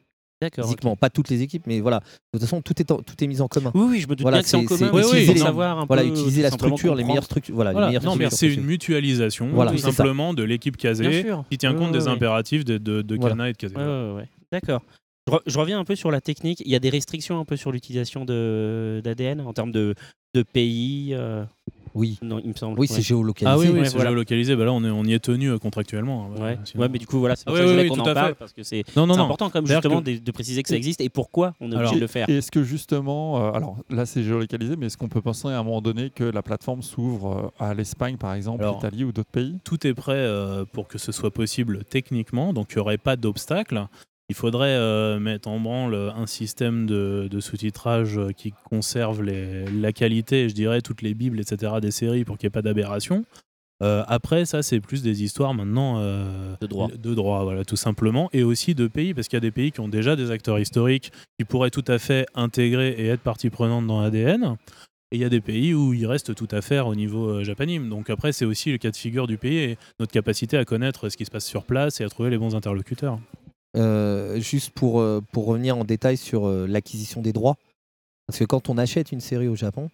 [0.64, 2.00] Physiquement, pas toutes les équipes, mais voilà.
[2.00, 2.04] De
[2.39, 3.72] toute façon, tout est, en- tout est mis en commun.
[3.76, 4.89] Oui, oui, je me doute Voilà, bien que c'est en c'est- commun.
[4.92, 7.54] c'est mais utiliser les- savoir un voilà, peu, utiliser la structure, les meilleures structures.
[7.56, 7.88] Voilà, Voilà.
[7.88, 9.92] les meilleures Non, mais c'est une mutualisation Voilà, tout ça.
[9.92, 11.44] simplement de l'équipe sûr.
[11.50, 13.36] qui tient compte des impératifs de, de, de Voilà.
[13.36, 14.26] Kana et de.
[14.52, 14.82] D'accord.
[15.28, 16.62] Je, re- je reviens un peu sur la technique.
[16.66, 19.94] Il y a des restrictions un peu sur l'utilisation de- d'ADN en termes de,
[20.34, 21.14] de pays.
[21.14, 21.46] euh,
[21.94, 22.18] Oui.
[22.22, 22.80] Non, il me semble.
[22.80, 22.96] Oui, ouais.
[22.96, 23.52] c'est géolocalisé.
[23.54, 24.10] Ah oui, oui, Ouais, c'est voilà.
[24.12, 24.56] géolocalisé.
[24.56, 26.30] Bah là, on, est, on y est tenu euh, contractuellement.
[26.38, 26.60] hein, Ouais.
[26.64, 28.00] sinon- ouais, mais du coup, voilà, c'est pour Ah ça oui, que je oui, qu'on
[28.00, 29.26] en parle parce que c'est Non, non, c'est non.
[29.26, 31.76] important, comme C'est-à-dire justement, que- de, de préciser que ça existe et pourquoi on est
[31.76, 32.30] Alors- obligé de le faire.
[32.30, 35.60] Et est-ce que justement, euh, alors là c'est géolocalisé, mais est-ce qu'on peut penser à
[35.60, 39.30] un moment donné que la plateforme s'ouvre euh, à l'Espagne par exemple, l'Italie ou d'autres
[39.32, 39.58] pays?
[39.64, 43.16] tout est prêt euh, pour que ce soit possible techniquement, donc il n'y aurait pas
[43.16, 43.86] d'obstacle.
[44.30, 49.66] Il faudrait euh, mettre en branle un système de, de sous-titrage euh, qui conserve les-
[49.66, 51.74] la qualité, je dirais, toutes les bibles, etc.
[51.82, 53.26] des séries pour qu'il n'y ait pas d'aberration.
[53.84, 56.88] Euh, après, ça, c'est plus des histoires maintenant euh, De droit.
[56.88, 59.72] de droit, voilà, tout simplement, et aussi de pays, parce qu'il y a des pays
[59.72, 63.50] qui ont déjà des acteurs historiques qui pourraient tout à fait intégrer et être partie
[63.50, 64.56] prenante dans ADN.
[65.12, 67.44] Et il y a des pays où il reste tout à faire au niveau euh,
[67.44, 67.90] japanime.
[67.90, 71.10] Donc après, c'est aussi le cas de figure du pays et notre capacité à connaître
[71.10, 73.20] ce qui se passe sur place et à trouver les bons interlocuteurs.
[73.78, 77.56] Euh, juste pour, euh, pour revenir en détail sur euh, l'acquisition des droits,
[78.28, 79.90] parce que quand on achète une série au Japon,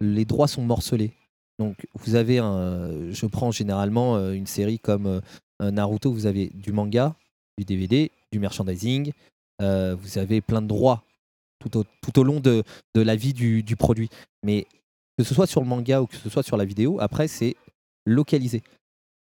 [0.00, 1.12] les droits sont morcelés.
[1.58, 5.20] Donc vous avez un, je prends généralement une série comme
[5.60, 7.14] Naruto, vous avez du manga,
[7.58, 9.12] du DVD, du merchandising,
[9.60, 11.04] vous avez plein de droits
[11.60, 14.08] tout au, tout au long de, de la vie du, du produit.
[14.42, 14.66] Mais
[15.18, 17.54] que ce soit sur le manga ou que ce soit sur la vidéo, après c'est
[18.06, 18.62] localisé.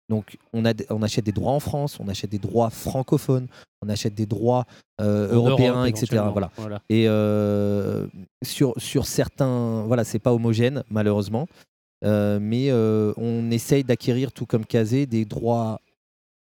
[0.08, 3.48] Donc on, a, on achète des droits en France, on achète des droits francophones,
[3.80, 4.66] on achète des droits
[5.00, 6.22] euh, En européens, Europe, etc.
[6.30, 6.50] Voilà.
[6.56, 6.82] Voilà.
[6.90, 8.06] Et euh,
[8.42, 11.46] sur, sur certains, voilà, c'est pas homogène malheureusement,
[12.04, 12.70] Euh, mais
[13.16, 15.80] on essaye d'acquérir tout comme Kazé des droits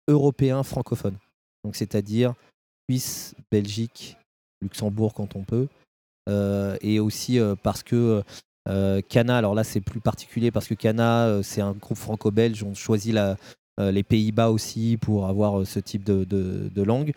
[0.07, 1.16] européens francophones.
[1.64, 2.34] Donc c'est-à-dire
[2.90, 4.18] Suisse, Belgique,
[4.61, 5.68] Luxembourg quand on peut,
[6.82, 8.22] et aussi parce que
[9.08, 12.74] Cana, alors là c'est plus particulier parce que Cana euh, c'est un groupe franco-belge, on
[12.74, 13.36] choisit la,
[13.80, 17.12] euh, les Pays-Bas aussi pour avoir euh, ce type de, de- de langue,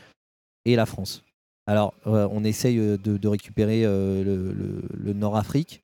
[0.66, 1.24] et la France.
[1.68, 5.82] Alors euh, on essaye euh, de, de récupérer euh, le, le- le Nord-Afrique,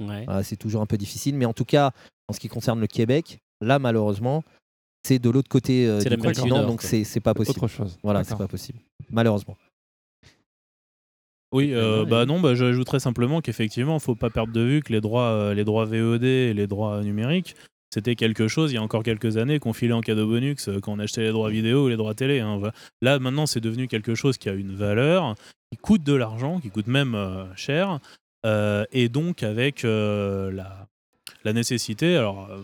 [0.00, 0.24] Ouais.
[0.42, 1.92] C'est toujours un peu difficile, mais en tout cas
[2.28, 4.42] en ce qui concerne le Québec, là malheureusement
[5.06, 7.58] c'est de l'autre côté euh, du continent, Nord, donc c'est c'est pas possible.
[7.58, 7.98] Autre chose.
[8.02, 8.78] Voilà, c'est pas possible,
[9.10, 9.56] malheureusement.
[11.52, 12.10] Oui, euh, Ouais.
[12.10, 15.28] bah non, bah, j'ajouterais simplement qu'effectivement, il faut pas perdre de vue que les droits,
[15.30, 17.54] euh, les droits VOD et les droits numériques,
[17.92, 20.80] c'était quelque chose il y a encore quelques années qu'on filait en cadeau bonus euh,
[20.80, 22.40] quand on achetait les droits vidéo ou les droits télé.
[22.40, 22.58] hein.
[23.02, 25.34] Là, maintenant, c'est devenu quelque chose qui a une valeur,
[25.70, 27.98] qui coûte de l'argent, qui coûte même euh, cher,
[28.46, 30.86] euh, et donc avec euh, la,
[31.44, 32.62] la nécessité, alors euh,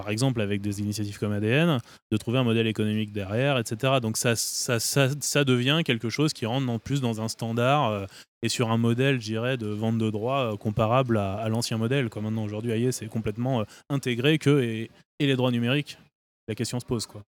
[0.00, 1.78] par exemple avec des initiatives comme ADN,
[2.10, 3.98] de trouver un modèle économique derrière, etc.
[4.00, 7.90] Donc ça, ça, ça, ça devient quelque chose qui rentre en plus dans un standard
[7.90, 8.06] euh,
[8.42, 11.76] et sur un modèle, je dirais, de vente de droits euh, comparable à, à l'ancien
[11.76, 12.08] modèle.
[12.08, 15.98] Comme maintenant aujourd'hui, AIE, c'est complètement euh, intégré que et, et les droits numériques.
[16.48, 17.22] La question se pose quoi.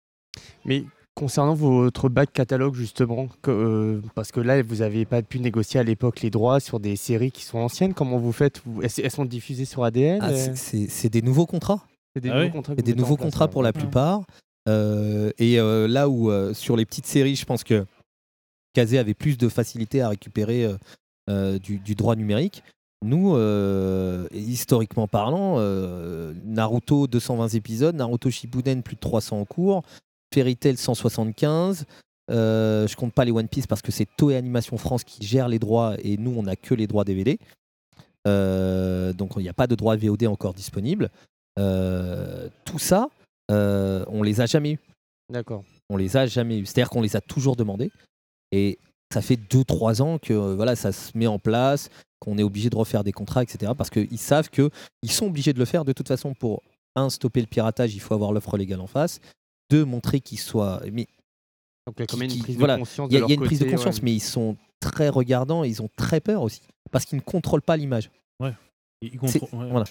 [0.65, 5.39] Mais concernant votre bac catalogue, justement, que, euh, parce que là, vous n'avez pas pu
[5.39, 7.93] négocier à l'époque les droits sur des séries qui sont anciennes.
[7.93, 8.63] Comment vous faites?
[8.81, 11.85] Elles sont diffusées sur ADN Ah, c'est des nouveaux contrats?
[12.15, 14.23] C'est des Ah nouveaux oui contrats des nouveaux place, pour la plupart.
[14.69, 17.85] Euh, et euh, là où euh, sur les petites séries, je pense que
[18.73, 20.67] Kazé avait plus de facilité à récupérer
[21.27, 22.63] du, du droit numérique.
[23.03, 29.83] Nous, euh, historiquement parlant, euh, Naruto 220 épisodes, Naruto Shippuden plus de 300 en cours,
[30.33, 31.85] Fairy Tail 175.
[32.31, 35.49] Euh, je compte pas les One Piece parce que c'est Toei Animation France qui gère
[35.49, 37.37] les droits et nous on n'a que les droits DVD.
[38.25, 41.09] Euh, donc il n'y a pas de droit VOD encore disponible.
[41.59, 43.09] Euh, tout ça,
[43.51, 44.79] euh, on les a jamais eu.
[45.31, 45.63] D'accord.
[45.89, 46.65] On les a jamais eu.
[46.65, 47.91] C'est-à-dire qu'on les a toujours demandés.
[48.51, 48.79] Et
[49.13, 51.89] ça fait 2-3 ans que euh, voilà, ça se met en place,
[52.19, 53.73] qu'on est obligé de refaire des contrats, etc.
[53.77, 54.71] Parce qu'ils savent qu'ils
[55.11, 56.61] sont obligés de le faire de toute façon pour,
[56.95, 59.19] un, stopper le piratage, il faut avoir l'offre légale en face.
[59.69, 60.81] Deux, montrer qu'ils soient.
[60.91, 61.07] Mais
[61.87, 63.09] Donc il y a quand même une prise voilà, de conscience.
[63.11, 64.01] il y a, de il y a leur une prise de conscience, ouais.
[64.03, 66.61] mais ils sont très regardants, et ils ont très peur aussi.
[66.91, 68.11] Parce qu'ils ne contrôlent pas l'image.
[69.01, 69.69] Ils C'est- contrôlent- ouais.
[69.71, 69.85] voilà.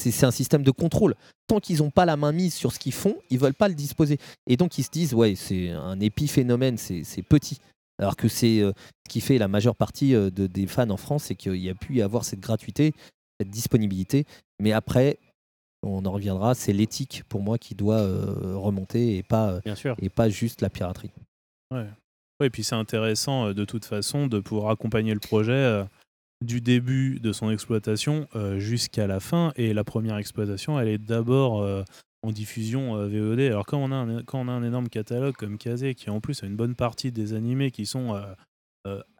[0.00, 1.14] C'est un système de contrôle.
[1.48, 3.74] Tant qu'ils n'ont pas la main mise sur ce qu'ils font, ils veulent pas le
[3.74, 4.18] disposer.
[4.46, 7.58] Et donc ils se disent, ouais, c'est un épiphénomène, c'est petit.
[8.00, 8.70] Alors que c'est euh,
[9.06, 11.68] ce qui fait la majeure partie euh, de, des fans en France, c'est qu'il y
[11.68, 12.92] a pu y avoir cette gratuité,
[13.40, 14.24] cette disponibilité.
[14.60, 15.18] Mais après,
[15.82, 19.96] on en reviendra, c'est l'éthique pour moi qui doit euh, remonter et pas, Bien sûr.
[20.00, 21.10] et pas juste la piraterie.
[21.74, 21.86] Ouais.
[22.38, 25.84] Ouais, et puis c'est intéressant de toute façon de pouvoir accompagner le projet
[26.44, 29.52] du début de son exploitation euh, jusqu'à la fin.
[29.56, 31.82] Et la première exploitation, elle est d'abord euh,
[32.22, 33.40] en diffusion euh, VOD.
[33.40, 33.96] Alors quand on, a
[34.52, 37.86] un, énorme catalogue comme Kazé, qui en plus a une bonne partie des animés qui
[37.86, 38.20] sont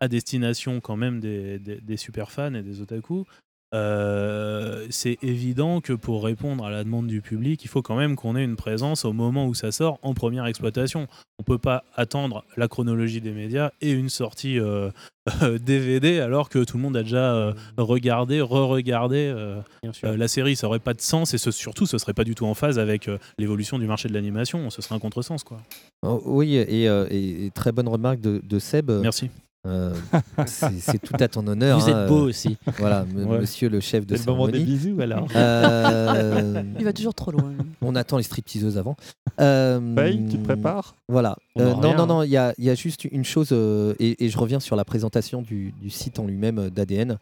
[0.00, 3.26] à destination quand même des, des, des super fans et des otaku,
[3.74, 8.16] euh, c'est évident que pour répondre à la demande du public, il faut quand même
[8.16, 11.06] qu'on ait une présence au moment où ça sort en première exploitation.
[11.38, 14.90] On peut pas attendre la chronologie des médias et une sortie euh,
[15.60, 19.60] DVD alors que tout le monde a déjà euh, regardé, re-regardé euh,
[20.04, 20.56] euh, la série.
[20.56, 22.78] Ça aurait pas de sens et ce- surtout ce serait pas du tout en phase
[22.78, 24.70] avec euh, l'évolution du marché de l'animation.
[24.70, 25.58] Ce serait un contresens quoi.
[26.02, 28.90] Oh, oui, et, euh, et- et très bonne remarque de, de Seb.
[28.90, 29.30] Merci.
[29.66, 29.92] Euh,
[30.46, 31.78] c'est tout à ton honneur.
[31.80, 32.56] Vous hein, êtes beau euh, aussi.
[32.78, 33.38] Voilà, m- Ouais.
[33.40, 35.26] monsieur le chef de C'est le moment des bisous alors.
[35.34, 37.52] Euh, Il va toujours trop loin.
[37.82, 38.96] on attend les stripteaseuses avant.
[39.40, 40.94] Euh, Paye, tu te prépares?
[41.08, 41.36] Voilà.
[41.58, 42.06] Euh, non, non, hein.
[42.06, 44.60] non, il y a, il y a juste une chose, euh, et, et je reviens
[44.60, 47.18] sur la présentation du, du site en lui-même euh, d'ADN.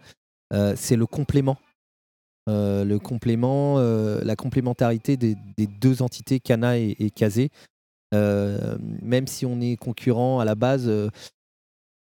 [0.52, 1.56] Euh, c'est le complément.
[2.48, 7.50] Euh, le complément, euh, la complémentarité des, des deux entités, Cana et, et Kazé.
[8.14, 10.88] Euh, même si on est concurrent à la base,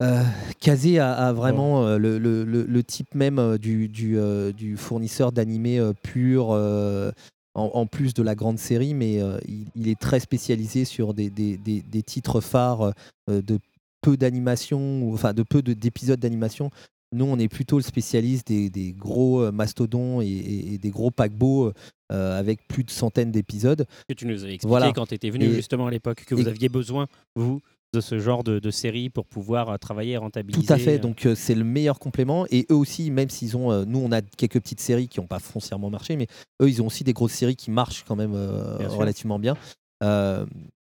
[0.01, 0.23] euh,
[0.59, 4.51] Kazé a, a vraiment euh, le, le- le- le type même euh, du, du, euh,
[4.51, 7.11] du fournisseur d'animés euh, pur, euh,
[7.53, 11.13] en, en plus de la grande série, mais euh, il, il est très spécialisé sur
[11.13, 12.93] des, des- des- des titres phares
[13.29, 13.59] euh, de
[14.01, 16.71] peu d'animation, ou- enfin de peu de- d'épisodes d'animation.
[17.13, 20.89] Nous, on est plutôt le spécialiste des, des gros euh, mastodons et, et- et des
[20.91, 21.73] gros paquebots
[22.13, 23.85] euh, avec plus de centaines d'épisodes.
[24.07, 24.91] Que tu nous avais expliqué Voilà.
[24.93, 27.61] quand tu étais venu Et- justement à l'époque, que vous et- aviez besoin, vous,
[27.93, 30.65] de ce genre de, de série pour pouvoir euh, travailler et rentabiliser.
[30.65, 32.45] Tout à fait, euh, donc euh, c'est le meilleur complément.
[32.49, 35.27] Et eux aussi, même s'ils ont, euh, nous on a quelques petites séries qui n'ont
[35.27, 36.27] pas foncièrement marché, mais
[36.61, 39.57] eux ils ont aussi des grosses séries qui marchent quand même euh, Bien relativement bien.
[40.03, 40.45] Euh,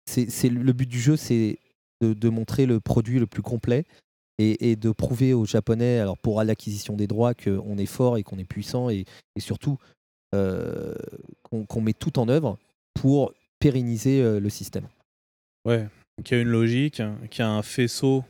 [0.10, 1.58] c'est c'est- le but du jeu, c'est
[2.02, 3.86] de, de montrer le produit le plus complet
[4.38, 8.24] et, et de prouver aux Japonais, alors pour l'acquisition des droits, qu'on est fort et
[8.24, 9.78] qu'on est puissant et, et surtout
[10.36, 10.96] euh,
[11.68, 12.58] qu'on met tout en œuvre
[12.94, 14.88] pour pérenniser euh, le système.
[15.66, 15.88] Ouais,
[16.24, 18.24] qui a une logique, qui a un faisceau,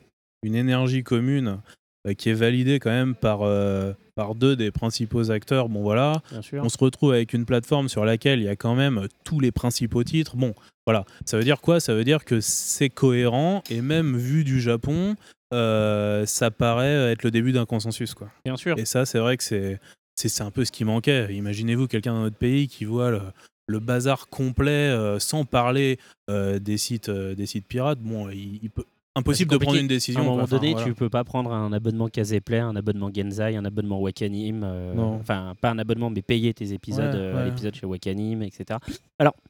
[0.44, 1.60] une énergie commune
[2.08, 5.70] euh, qui est validée quand même par, euh, par deux des principaux acteurs.
[5.70, 6.22] Bon voilà,
[6.54, 9.52] on se retrouve avec une plateforme sur laquelle il y a quand même tous les
[9.52, 10.36] principaux titres.
[10.36, 10.56] Bon,
[10.88, 11.80] voilà, ça veut dire quoi?
[11.80, 15.16] Ça veut dire que c'est cohérent et même vu du Japon,
[15.54, 18.30] euh, ça paraît être le début d'un consensus, quoi.
[18.46, 18.80] Bien sûr.
[18.80, 19.80] Et ça, c'est vrai que c'est
[20.16, 21.34] c'est c'est un peu ce qui manquait.
[21.34, 23.22] Imaginez-vous quelqu'un dans notre pays qui voit le,
[23.68, 26.00] le bazar complet euh, sans parler
[26.30, 28.00] euh, des sites euh, des sites pirates.
[28.00, 28.86] Bon, il, il peut
[29.16, 30.20] impossible de prendre une décision.
[30.20, 30.32] À un quoi.
[30.34, 30.86] moment Enfin, donné, voilà.
[30.88, 34.62] tu peux pas prendre un abonnement Caseplay, un abonnement Genzai, un abonnement Wakanim.
[34.64, 35.16] euh, Non.
[35.16, 37.46] Enfin, pas un abonnement, mais payer tes épisodes Ouais, euh, à ouais.
[37.46, 38.80] l'épisode chez Wakanim, etc.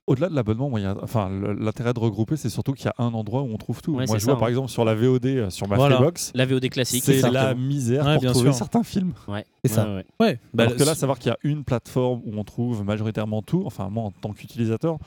[0.08, 0.70] Au-delà de l'abonnement,
[1.02, 3.94] enfin, l'intérêt de regrouper, c'est surtout qu'il y a un endroit où on trouve tout.
[3.96, 4.50] Ouais, moi, je vois par hein.
[4.50, 5.96] exemple sur la VOD, euh, sur ma Voilà.
[5.96, 7.04] Freebox, La VOD classique.
[7.04, 8.56] c'est la misère Ouais, pour bien trouver sûr.
[8.56, 9.14] certains films.
[9.28, 9.46] Ouais.
[9.64, 9.88] C'est ça.
[10.20, 13.42] Ouais, bah, Alors que là, savoir qu'il y a une plateforme où on trouve majoritairement
[13.42, 14.98] tout, enfin moi en tant qu'utilisateur,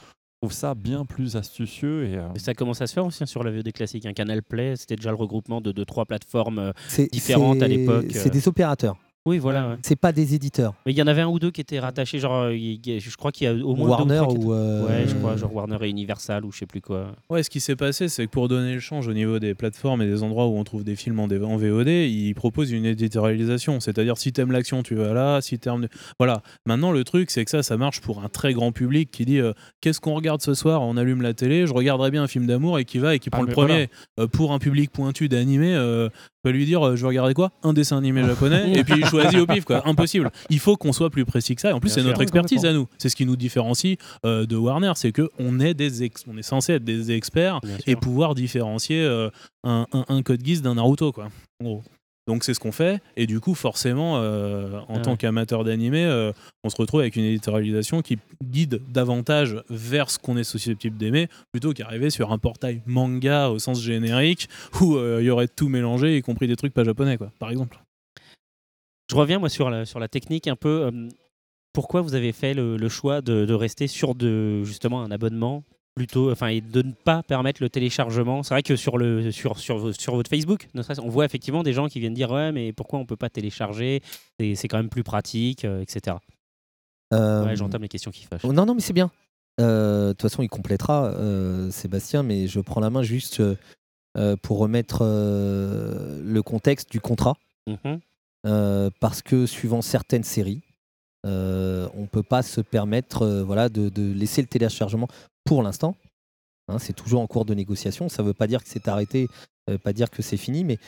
[0.45, 3.27] trouve ça bien plus astucieux et euh, Et ça commence à se faire aussi hein,
[3.27, 4.05] sur la VOD classique.
[4.05, 8.09] Un Canal Play, c'était déjà le regroupement de deux, trois plateformes euh, différentes à l'époque.
[8.11, 8.31] C'est euh.
[8.31, 8.97] des opérateurs.
[9.27, 9.71] Oui, voilà.
[9.71, 9.77] ouais.
[9.83, 10.75] C'est pas des éditeurs.
[10.85, 13.17] Mais il y en avait un ou deux qui étaient rattachés, genre, euh, il je
[13.17, 14.53] crois qu'il y a au moins Warner deux trois qui étaient- ou.
[14.53, 17.07] euh, Ouais, je crois, genre Warner et Universal ou je sais plus quoi.
[17.31, 20.03] Ouais, ce qui s'est passé, c'est que pour donner le change au niveau des plateformes
[20.03, 22.85] et des endroits où on trouve des films en, D- en VOD, ils proposent une
[22.85, 23.81] éditorialisation.
[23.81, 25.41] C'est-à-dire, si t'aimes l'action, tu vas là.
[25.41, 25.89] Si t'aimes.
[26.19, 26.43] Voilà.
[26.67, 29.39] Maintenant, le truc, c'est que ça, ça marche pour un très grand public qui dit
[29.39, 30.83] euh, Qu'est-ce qu'on regarde ce soir?
[30.83, 33.31] On allume la télé, je regarderai bien un film d'amour et qui va et qui
[33.31, 33.89] prend Ah, le mais premier.
[34.21, 36.09] Euh, pour un public pointu d'animé, euh,
[36.43, 37.53] peut lui dire euh, Je vais regarder quoi?
[37.63, 39.87] Un dessin animé japonais et puis il choisit au pif, quoi.
[39.89, 40.31] Impossible.
[40.51, 41.71] Il faut qu'on soit plus précis que ça.
[41.71, 42.87] Et en plus, c'est notre expertise à nous.
[42.99, 46.37] C'est ce qui nous différencie euh, de Warner, c'est que on est des ex- on
[46.37, 48.01] est censé être des experts Bien et sûr.
[48.01, 49.31] pouvoir différencier euh,
[49.65, 51.29] un, un, un code Geass d'un Naruto, quoi.
[51.61, 51.83] En gros.
[52.27, 56.07] Donc c'est ce qu'on fait, et du coup forcément, euh, en Ah tant qu'amateur d'animé,
[56.07, 56.33] euh,
[56.65, 61.29] on se retrouve avec une éditorialisation qui guide davantage vers ce qu'on est susceptible d'aimer,
[61.53, 64.49] plutôt qu'arriver sur un portail manga au sens générique,
[64.81, 67.51] où euh, il y aurait tout mélangé, y compris des trucs pas japonais, quoi, par
[67.51, 67.79] exemple.
[69.11, 70.85] Je reviens moi sur la, sur la technique un peu.
[70.93, 71.09] euh,
[71.73, 75.65] pourquoi vous avez fait le, le choix de, de rester sur de, justement un abonnement
[75.97, 78.43] plutôt, enfin, et de ne pas permettre le téléchargement?
[78.45, 81.73] C'est vrai que sur, le, sur, sur, sur votre Facebook, ne on voit effectivement des
[81.73, 84.03] gens qui viennent dire Ouais, mais pourquoi on peut pas télécharger?
[84.39, 86.17] C'est quand même plus pratique, euh, etc.
[87.13, 88.43] euh, Ouais, j'entame les questions qui fâchent.
[88.45, 89.11] Oh, Non, non, mais c'est bien.
[89.61, 91.13] Euh, De toute façon, il complétera,
[91.71, 93.43] Sébastien, mais je prends la main juste
[94.43, 97.35] pour remettre le contexte du contrat.
[97.67, 97.99] Mhm.
[98.47, 100.61] Euh, parce que suivant certaines séries,
[101.27, 105.09] euh, on ne peut pas se permettre euh, voilà, de, laisser le téléchargement
[105.45, 105.97] pour l'instant.
[106.69, 108.09] Hein, c'est toujours en cours de négociation.
[108.09, 109.29] Ça ne veut pas dire que c'est arrêté,
[109.83, 110.79] pas dire que c'est fini, mais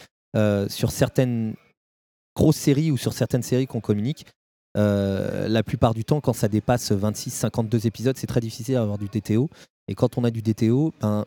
[0.68, 1.54] sur certaines
[2.34, 4.26] grosses séries ou sur certaines séries qu'on communique,
[4.74, 9.48] la plupart du temps, quand ça dépasse 26-52 épisodes, c'est très difficile d'avoir du DTO.
[9.88, 11.24] Et quand on a du DTO, ben,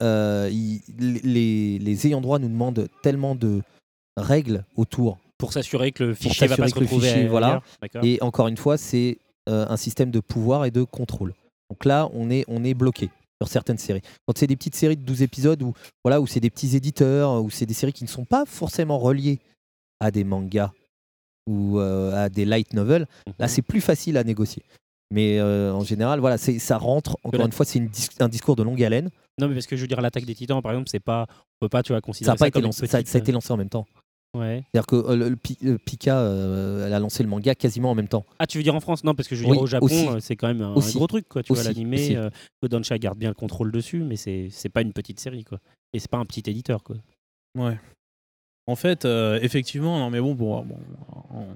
[0.00, 3.62] les ayants droit nous demandent tellement de
[4.16, 7.62] règles autour Pour s'assurer que le fichier va pas se retrouver fichier, voilà.
[8.02, 9.18] Et encore une fois, c'est
[9.48, 11.34] euh, un système de pouvoir et de contrôle.
[11.70, 13.10] Donc là, on est, on est bloqué
[13.42, 14.02] sur certaines séries.
[14.26, 15.72] Quand c'est des petites séries de 12 épisodes où,
[16.04, 18.98] voilà, où c'est des petits éditeurs, où c'est des séries qui ne sont pas forcément
[18.98, 19.38] reliées
[19.98, 20.72] à des mangas
[21.46, 23.06] ou euh, à des light novels,
[23.38, 23.48] là, Mhm.
[23.48, 24.62] c'est plus facile à négocier.
[25.12, 28.62] Mais euh, en général, voilà, ça rentre, encore une fois, c'est dis- un discours de
[28.62, 29.10] longue haleine.
[29.38, 31.26] Non, mais parce que je veux dire, l'attaque des titans, par exemple, c'est pas.
[31.60, 33.08] On peut pas, tu vois, Ça considérer a, pas été comme une lancé, ça, petite,
[33.08, 33.86] ça a été lancé en même temps.
[34.32, 34.62] Ouais.
[34.72, 37.90] C'est-à-dire que euh, le, le Pi- le Pika, euh, elle a lancé le manga quasiment
[37.90, 38.24] en même temps.
[38.38, 39.02] Ah, tu veux dire en France?
[39.02, 40.08] Non, parce que je veux Oui, dire au Japon, aussi.
[40.08, 40.96] euh, c'est quand même un, Aussi.
[40.96, 41.42] gros truc, quoi.
[41.42, 42.30] Tu vois, l'animé, euh,
[42.62, 45.58] Kodansha garde bien le contrôle dessus, mais c'est c'est pas une petite série, quoi.
[45.92, 46.96] Et c'est pas un petit éditeur, quoi.
[47.58, 47.76] Ouais.
[48.68, 50.64] En fait, euh, effectivement, non mais bon, bon,
[51.32, 51.46] en,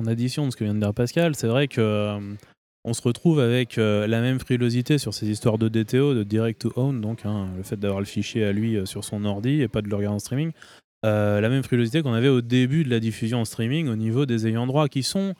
[0.00, 2.34] en addition de ce que vient de dire Pascal, c'est vrai que euh,
[2.84, 6.62] on se retrouve avec euh, la même frilosité sur ces histoires de DTO, de direct
[6.62, 9.60] to own, donc hein, le fait d'avoir le fichier à lui euh, sur son ordi
[9.60, 10.52] et pas de le regarder en streaming.
[11.04, 14.24] Euh, la même frilosité qu'on avait au début de la diffusion en streaming au niveau
[14.24, 15.34] des ayants droit qui sont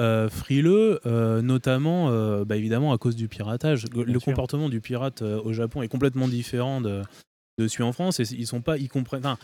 [0.00, 2.08] euh, frileux, euh, notamment
[2.44, 3.86] bah, évidemment à cause du piratage.
[3.94, 4.22] Le sûr.
[4.22, 7.02] comportement du pirate au Japon est complètement différent de,
[7.58, 9.26] de celui en France et ils sont pas, ils comprennent.
[9.26, 9.38] enfin,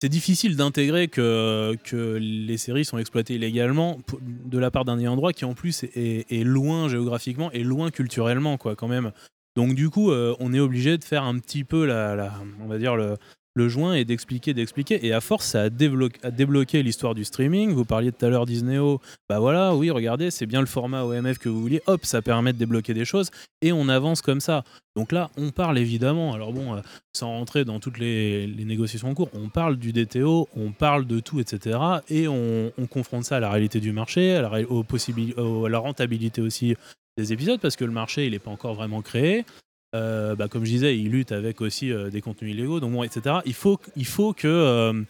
[0.00, 5.16] c'est difficile d'intégrer que, que les séries sont exploitées illégalement de la part d'un ayant
[5.16, 9.10] droit qui en plus est, est loin géographiquement et loin culturellement quoi quand même.
[9.56, 12.32] Donc du coup on est obligé de faire un petit peu la, la-
[12.62, 13.16] on va dire le,
[13.54, 17.72] le joint et d'expliquer d'expliquer et à force ça a, débloqué, l'histoire du streaming.
[17.72, 21.38] Vous parliez tout à l'heure Disneyo, bah voilà oui regardez c'est bien le format OMF
[21.38, 23.30] que vous vouliez, hop ça permet de débloquer des choses
[23.62, 24.64] et on avance comme ça.
[24.96, 26.80] Donc là on parle évidemment alors bon euh,
[27.14, 31.20] sans rentrer dans toutes les, négociations en cours, on parle du DTO, on parle de
[31.20, 31.78] tout, etc.
[32.08, 34.84] Et on, on confronte ça à la réalité du marché, à la, aux
[35.64, 36.76] à la rentabilité aussi
[37.16, 39.44] des épisodes, parce que le marché, il n'est pas encore vraiment créé.
[39.94, 43.02] Euh, bah, comme je disais, il lutte avec aussi euh, des contenus illégaux, donc bon,
[43.02, 43.36] etc.
[43.44, 45.02] Il faut, il faut que, euh,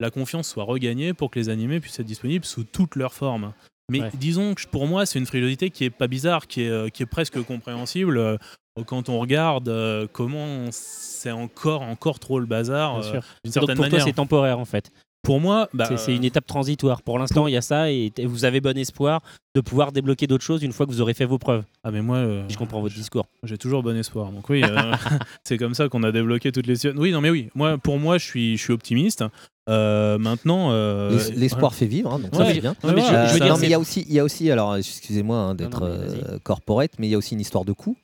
[0.00, 3.52] la confiance soit regagnée pour que les animés puissent être disponibles sous toutes leurs formes.
[3.90, 4.10] Mais Ouais.
[4.14, 7.06] disons que pour moi, c'est une frilosité qui est pas bizarre, qui est, qui est
[7.06, 8.38] presque compréhensible
[8.86, 13.98] quand on regarde comment c'est encore, encore trop le bazar d'une Donc certaine pour manière.
[13.98, 14.90] toi, c'est temporaire en fait.
[15.22, 17.00] Pour moi, bah, C'est- c'est une étape transitoire.
[17.02, 19.20] Pour l'instant, il y a ça et vous avez bon espoir
[19.54, 21.62] de pouvoir débloquer d'autres choses une fois que vous aurez fait vos preuves.
[21.84, 23.26] Ah mais moi, euh, je comprends votre discours.
[23.44, 24.32] J'ai toujours bon espoir.
[24.32, 24.92] Donc oui, euh,
[25.44, 26.86] c'est comme ça qu'on a débloqué toutes les.
[26.96, 27.50] Oui, non mais oui.
[27.54, 29.24] Moi, pour moi, je suis, je suis optimiste.
[29.68, 32.74] Euh, maintenant, euh, L'es- L'espoir fait vivre, hein, donc Ouais, ça bien.
[32.82, 34.12] non, mais je- Euh, je veux dire, non, mais c'est- il y a aussi, il
[34.14, 36.20] y a aussi, alors excusez-moi hein, d'être Non, non, mais vas-y.
[36.34, 37.96] euh, corporate, mais il y a aussi une histoire de coût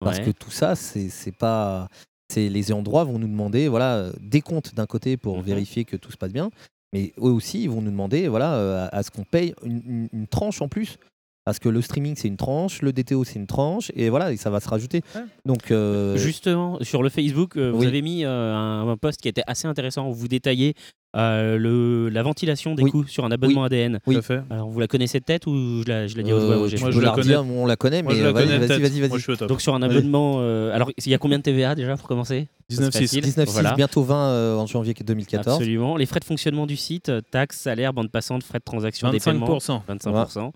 [0.00, 0.24] parce Ouais.
[0.26, 1.88] que tout ça, c'est c'est pas,
[2.34, 5.42] les ayants droit vont nous demander, voilà, euh, des comptes d'un côté pour Mhm.
[5.42, 6.50] vérifier que tout se passe bien,
[6.92, 9.82] mais eux aussi, ils vont nous demander, voilà, euh, à, à ce qu'on paye une,
[9.86, 10.98] une- une tranche en plus.
[11.46, 14.36] Parce que le streaming c'est une tranche, le DTO c'est une tranche, et voilà, et
[14.36, 15.02] ça va se rajouter.
[15.44, 17.86] Donc euh, Justement, sur le Facebook, euh, vous oui.
[17.86, 20.74] avez mis euh, un, un post qui était assez intéressant où vous détaillez
[21.16, 22.90] euh, le, la ventilation des Oui.
[22.90, 24.00] coûts sur un abonnement ADN.
[24.08, 24.18] Oui.
[24.50, 26.78] Alors, vous la connaissez de tête ou je la, je la dis aux euh, tu
[26.78, 27.36] Moi, peux je la connais.
[27.36, 29.44] redire, on la connaît, Moi, mais je la vas-y, connais vas-y, vas-y, je.
[29.46, 32.48] Donc sur un abonnement, euh, alors il y a combien de TVA déjà pour commencer?
[32.68, 33.20] Ça, c'est 19,6.
[33.22, 33.24] facile.
[33.24, 33.74] 19,6, Voilà.
[33.74, 35.56] bientôt 20 euh, en janvier 2014.
[35.58, 35.96] Absolument.
[35.96, 39.46] Les frais de fonctionnement du site, taxes, salaires, bande passante, frais de transaction, des paiements,
[39.58, 39.82] 25%.
[39.88, 40.50] 25%.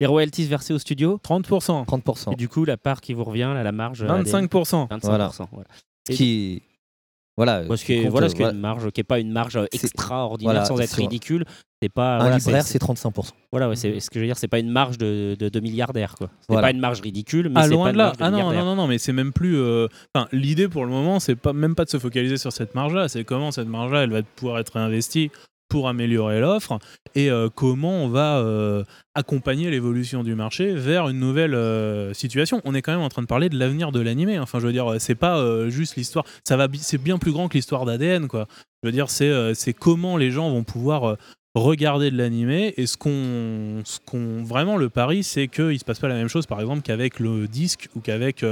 [0.00, 1.84] Les royalties versées au studio 30%.
[1.86, 2.32] 30%.
[2.32, 4.02] et du coup la part qui vous revient, là, la marge.
[4.02, 4.88] euh, ADN, 25%.
[4.88, 5.46] 25%.
[5.52, 5.64] Voilà.
[6.10, 6.62] qui
[7.36, 7.62] Voilà.
[7.66, 8.54] Parce qui que compte, voilà, ce qui est voilà.
[8.56, 11.44] une marge qui est pas une marge extraordinaire voilà, sans être ridicule.
[11.82, 13.32] C'est pas Un voilà, libraire, c'est- c'est 35%.
[13.52, 15.60] voilà, ouais, c'est ce que je veux dire, c'est pas une marge de, de, de
[15.60, 16.30] milliardaire quoi.
[16.40, 16.68] C'est Voilà.
[16.68, 18.04] pas une marge ridicule, mais Ah c'est loin pas une là.
[18.06, 19.56] marge de Ah non, non, non, non, mais c'est même plus.
[19.58, 22.74] euh, Enfin, l'idée pour le moment, c'est pas même pas de se focaliser sur cette
[22.74, 23.08] marge-là.
[23.08, 25.30] C'est comment cette marge-là, elle va pouvoir être réinvestie
[25.68, 26.78] pour améliorer l'offre
[27.14, 28.84] et euh, comment on va euh,
[29.14, 32.60] accompagner l'évolution du marché vers une nouvelle euh, situation.
[32.64, 34.38] On est quand même en train de parler de l'avenir de l'animé.
[34.38, 36.24] Enfin, je veux dire, c'est pas juste l'histoire.
[36.44, 38.46] Ça va, c'est bien plus grand que l'histoire d'ADN, quoi.
[38.82, 41.16] Je veux dire, c'est comment les gens vont pouvoir
[41.54, 46.00] regarder de l'animé et ce qu'on ce qu'on vraiment le pari c'est qu'il se passe
[46.00, 48.44] pas la même chose par exemple qu'avec le disque ou qu'avec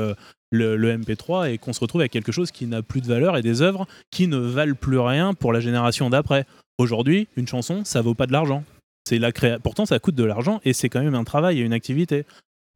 [0.52, 3.42] le MP3 et qu'on se retrouve avec quelque chose qui n'a plus de valeur et
[3.42, 6.46] des œuvres qui ne valent plus rien pour la génération d'après.
[6.78, 8.64] Aujourd'hui, une chanson, ça vaut pas de l'argent.
[9.04, 9.58] C'est la créa...
[9.58, 12.24] Pourtant, ça coûte de l'argent et c'est quand même un travail et une activité.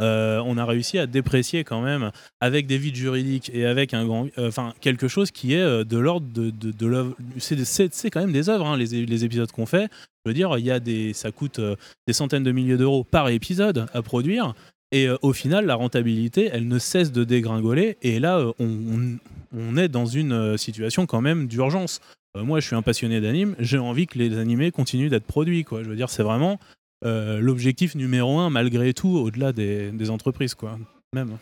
[0.02, 4.04] Euh, on a réussi à déprécier quand même avec des vides juridiques et avec un
[4.04, 7.16] grand, euh, enfin quelque chose qui est euh, de l'ordre de, l'œuvre.
[7.38, 9.88] C'est, quand même des œuvres, hein, les, épisodes qu'on fait.
[10.24, 11.60] Je veux dire, il y a des, ça coûte
[12.06, 14.54] des centaines de milliers d'euros par épisode à produire.
[14.92, 17.96] Et au final, la rentabilité, elle ne cesse de dégringoler.
[18.02, 22.00] Et là, on, est dans une situation quand même d'urgence.
[22.36, 23.56] Euh, moi, je suis un passionné d'anime.
[23.58, 25.64] J'ai envie que les animés continuent d'être produits.
[25.64, 25.82] Quoi.
[25.82, 26.58] Je veux dire, c'est vraiment
[27.04, 30.54] euh, l'objectif numéro un, malgré tout, au-delà des, des entreprises.
[30.54, 30.78] Quoi.
[31.12, 31.36] Même.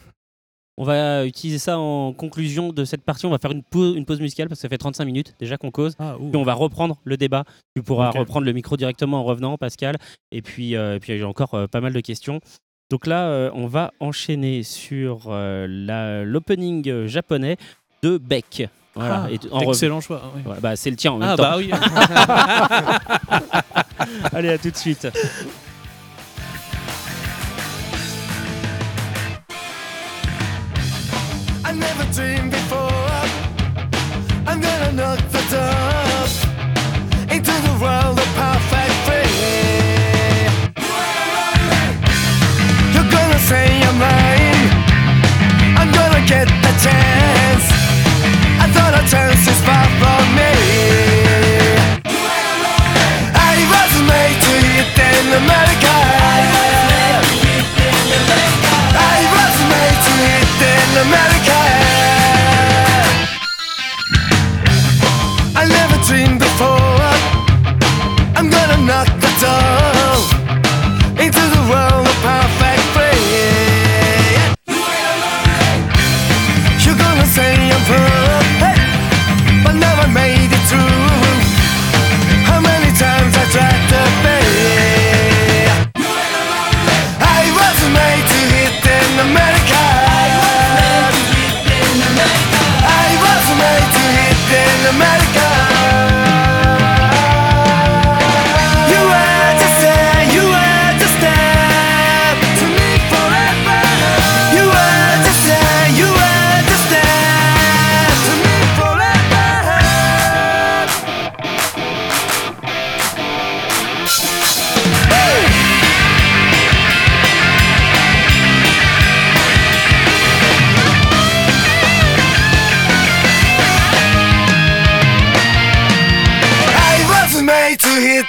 [0.77, 3.27] On va utiliser ça en conclusion de cette partie.
[3.27, 5.57] On va faire une pause, une pause musicale parce que ça fait 35 minutes déjà
[5.57, 5.95] qu'on cause.
[6.01, 6.17] Ah.
[6.19, 7.45] Puis on va reprendre le débat.
[7.77, 9.97] Tu pourras reprendre le micro directement en revenant, Pascal.
[10.33, 12.41] Et puis, euh, et puis j'ai encore euh, pas mal de questions.
[12.91, 17.57] Donc là, on va enchaîner sur l'opening japonais
[18.03, 18.69] de Beck.
[18.95, 19.23] Voilà.
[19.25, 20.23] Ah, Et en rev- excellent choix.
[20.37, 20.43] oui.
[20.45, 21.43] Voilà, bah, c'est le tien en même Ah, temps.
[21.43, 21.71] bah oui.
[24.33, 25.09] Allez, à tout de suite.
[31.65, 32.91] I never dreamed before.
[34.47, 36.29] I'm gonna knock the door
[37.35, 39.35] into the world of perfect free.
[42.95, 44.71] You're gonna say I'm lying.
[45.81, 47.44] I'm gonna get the chance.
[54.15, 54.53] way to
[55.11, 55.95] in America
[56.27, 58.79] I was made to hit in America.
[59.13, 61.59] I was made to hit in America?
[65.61, 67.03] I never dreamed before
[68.39, 70.15] I'm gonna knock the door
[71.25, 73.25] Into the world of perfect free.
[76.85, 78.79] You're gonna say I'm!
[79.65, 81.05] But now I made it through.
[82.49, 83.94] How many times I tried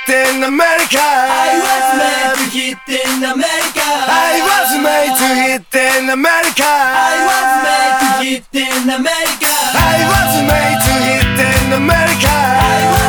[0.10, 1.00] in America.
[1.00, 3.88] I was made to hit in America.
[3.88, 6.68] I was made to hit in America.
[6.68, 9.54] I was made to hit in America.
[9.74, 13.05] I was made to hit in America.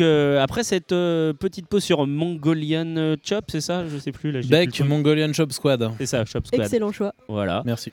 [0.00, 3.86] Donc, euh, après cette euh, petite pause sur Mongolian euh, Chop, c'est ça?
[3.86, 4.32] Je sais plus.
[4.32, 5.90] Là, Beck, plus Mongolian Chop Squad.
[5.98, 6.62] C'est ça, Chop Squad.
[6.62, 7.14] Excellent choix.
[7.28, 7.62] Voilà.
[7.66, 7.92] Merci.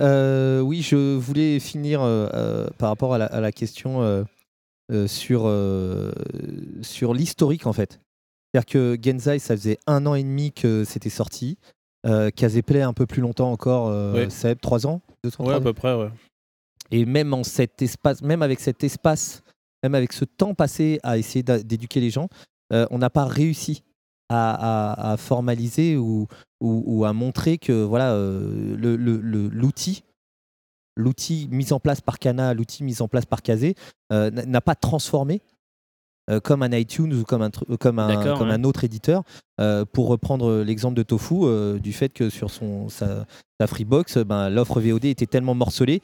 [0.00, 4.24] Euh, oui, je voulais finir euh, euh, par rapport à la, à la question euh,
[4.92, 6.12] euh, sur, euh,
[6.80, 8.00] sur l'historique en fait.
[8.52, 11.58] C'est-à-dire que Genzai, ça faisait un an et demi que c'était sorti.
[12.06, 14.28] Euh, Kazeplay un peu plus longtemps encore, euh.
[14.30, 16.08] Seb, trois ans deux, trois, Ouais, à ans peu près, ouais.
[16.90, 19.42] Et même en cet espace, même avec cet espace,
[19.86, 22.28] même avec ce temps passé à essayer d'éduquer les gens,
[22.72, 23.82] euh, on n'a pas réussi
[24.28, 26.26] à, à- à formaliser ou,
[26.60, 30.02] ou- ou à montrer que voilà euh, le- le- le- l'outil,
[30.96, 33.74] l'outil mis en place par Kana, l'outil mis en place par Kazé,
[34.12, 35.40] euh, n'a pas transformé.
[36.42, 38.54] comme un iTunes ou comme un, comme un, D'accord, comme ouais.
[38.54, 39.22] un autre éditeur,
[39.92, 43.26] pour reprendre l'exemple de Tofu, du fait que sur son, sa,
[43.60, 46.02] sa Freebox, ben, l'offre VOD était tellement morcelée,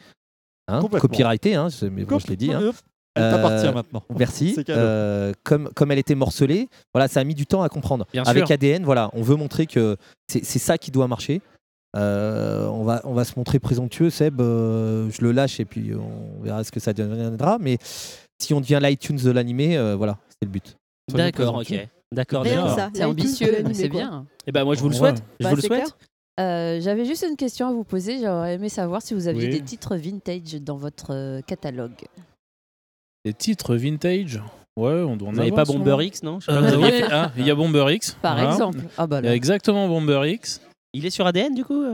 [0.69, 0.79] hein,
[1.57, 2.53] hein, je- mais bon, je l'ai dit.
[2.53, 2.61] hein.
[3.15, 4.03] Elle t'appartient Euh, maintenant.
[4.17, 4.57] Merci.
[4.71, 8.07] Euh, comme, comme elle était morcelée, voilà, ça a mis du temps à comprendre.
[8.13, 8.55] Bien Avec sûr.
[8.55, 9.97] ADN, voilà, on veut montrer que
[10.29, 11.41] c'est c'est ça qui doit marcher.
[11.95, 14.41] Euh, on, va, on va se montrer présomptueux, Seb.
[14.41, 17.59] euh, je le lâche et puis on verra ce que ça deviendra.
[17.61, 17.77] Mais
[18.41, 20.77] si on devient l'iTunes de l'animé, euh, voilà, c'est le but.
[21.13, 21.89] D'accord, ok.
[22.13, 22.47] D'accord,
[22.95, 24.27] C'est ambitieux, c'est bien.
[24.47, 24.99] Et ben moi, je vous le Ouais.
[25.01, 25.23] souhaite.
[25.39, 25.95] Je Bah, vous le souhaite.
[26.41, 28.19] Euh, J'avais juste une question à vous poser.
[28.21, 29.51] J'aurais aimé savoir si vous aviez Oui.
[29.59, 31.93] des titres vintage dans votre catalogue.
[33.25, 34.41] Des titres vintage
[34.77, 35.73] Ouais, on doit en Vous n'avez avoir, pas.
[35.73, 38.17] Bomber X, non Euh, fait- Ah, il y a Bomber X.
[38.23, 38.51] Par voilà.
[38.53, 38.79] exemple.
[38.97, 39.37] Ah bah Il y a là.
[39.37, 40.61] exactement Bomber X.
[40.95, 41.85] Il est sur ADN du coup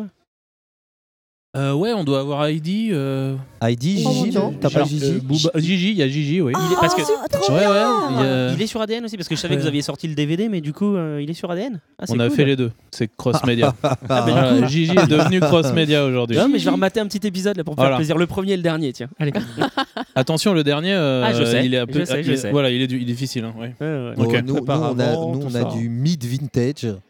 [1.58, 2.92] euh ouais, on doit avoir ID.
[2.92, 3.34] Euh...
[3.62, 4.54] ID, Oh, Gigi, non.
[4.60, 6.52] T'as pas Gigi euh, Booba- Gigi, il y a Gigi, oui.
[6.56, 8.54] Il est- parce que- Ah, trop Ouais, bien ouais.
[8.54, 10.48] il est sur ADN aussi parce que je savais que vous aviez sorti le DVD,
[10.48, 11.80] mais du coup, euh, il est sur ADN.
[11.98, 12.70] Ah, On a fait les deux.
[12.90, 13.74] C'est cross média.
[13.82, 16.36] Ah, bah, Voilà, Gigi est devenu cross média aujourd'hui.
[16.36, 17.96] Non, mais je vais remater un petit épisode là pour me faire Voilà.
[17.96, 18.16] plaisir.
[18.16, 19.08] Le premier et le dernier, tiens.
[19.18, 19.32] Allez.
[20.14, 22.36] Attention, le dernier, Ah, je sais, il est un peu, je sais, je il est-
[22.36, 22.50] sais.
[22.50, 23.44] voilà, il est, du- il est difficile.
[23.44, 23.74] hein, ouais.
[23.80, 24.14] Ouais, ouais.
[24.16, 24.42] Oh, Ok.
[24.46, 26.84] nous, nous, on a, nous, on du mid vintage.
[26.84, 27.00] Non,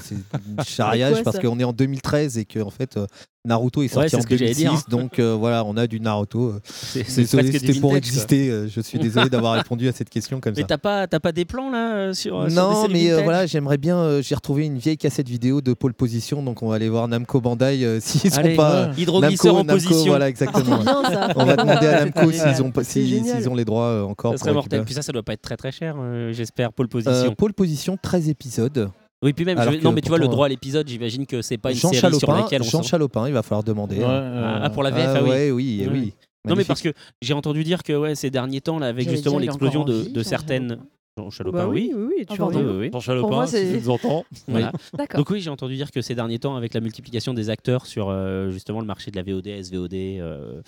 [0.00, 3.06] c'est du charriage parce qu'on est en 2013 et que en fait euh,
[3.46, 4.84] Naruto est sorti en ce que j'allais 2006 dire.
[4.88, 6.60] donc euh, voilà on a du Naruto euh.
[6.64, 7.98] C'était pour quoi.
[7.98, 11.18] exister je suis désolé d'avoir répondu à cette question comme Mais ça t'as pas, t'as
[11.20, 14.34] pas des plans là sur, sur des non mais euh, voilà j'aimerais bien euh, j'ai
[14.34, 17.82] retrouvé une vieille cassette vidéo de pole position donc on va aller voir Namco Bandai
[17.82, 18.94] euh, s'ils sont Allez, pas ouais.
[18.98, 20.04] Hydroglisseur en position.
[20.06, 21.30] voilà exactement ça.
[21.36, 24.52] on va demander à Namco s'ils ont s'ils ont les droits encore Ça pour serait
[24.54, 24.84] mortel.
[24.84, 25.96] Puis ça, ça doit pas être très très cher,
[26.32, 27.34] j'espère, pole position.
[27.34, 28.90] pole position 13 épisodes
[29.22, 31.58] oui, puis même, je non, mais tu vois, le droit à l'épisode, j'imagine que c'est
[31.58, 34.04] pas une Jean série sur Chalopin laquelle on Jean Chalopin il va falloir demander Ouais,
[34.06, 35.28] euh, Ah, pour la VF, Ah ah oui.
[35.30, 35.88] ouais, oui, Ouais.
[35.92, 36.12] oui.
[36.48, 39.38] Non, mais parce que j'ai entendu dire que ouais, ces derniers temps, là, avec justement
[39.38, 40.68] l'explosion de, certaines.
[40.70, 40.86] Chalopin.
[41.18, 41.92] Jean Chalopin, Bah oui.
[41.94, 42.64] oui, oui, oui, Ah, toujours pardon.
[42.66, 42.90] Oui, oui, oui.
[42.92, 44.24] Jean Chalopin, moi, si c'est- tu nous entends.
[44.48, 44.72] Voilà.
[44.96, 45.18] D'accord.
[45.18, 48.08] Donc oui, j'ai entendu dire que ces derniers temps, avec la multiplication des acteurs sur
[48.08, 50.62] euh, justement le marché de la VOD, SVOD euh,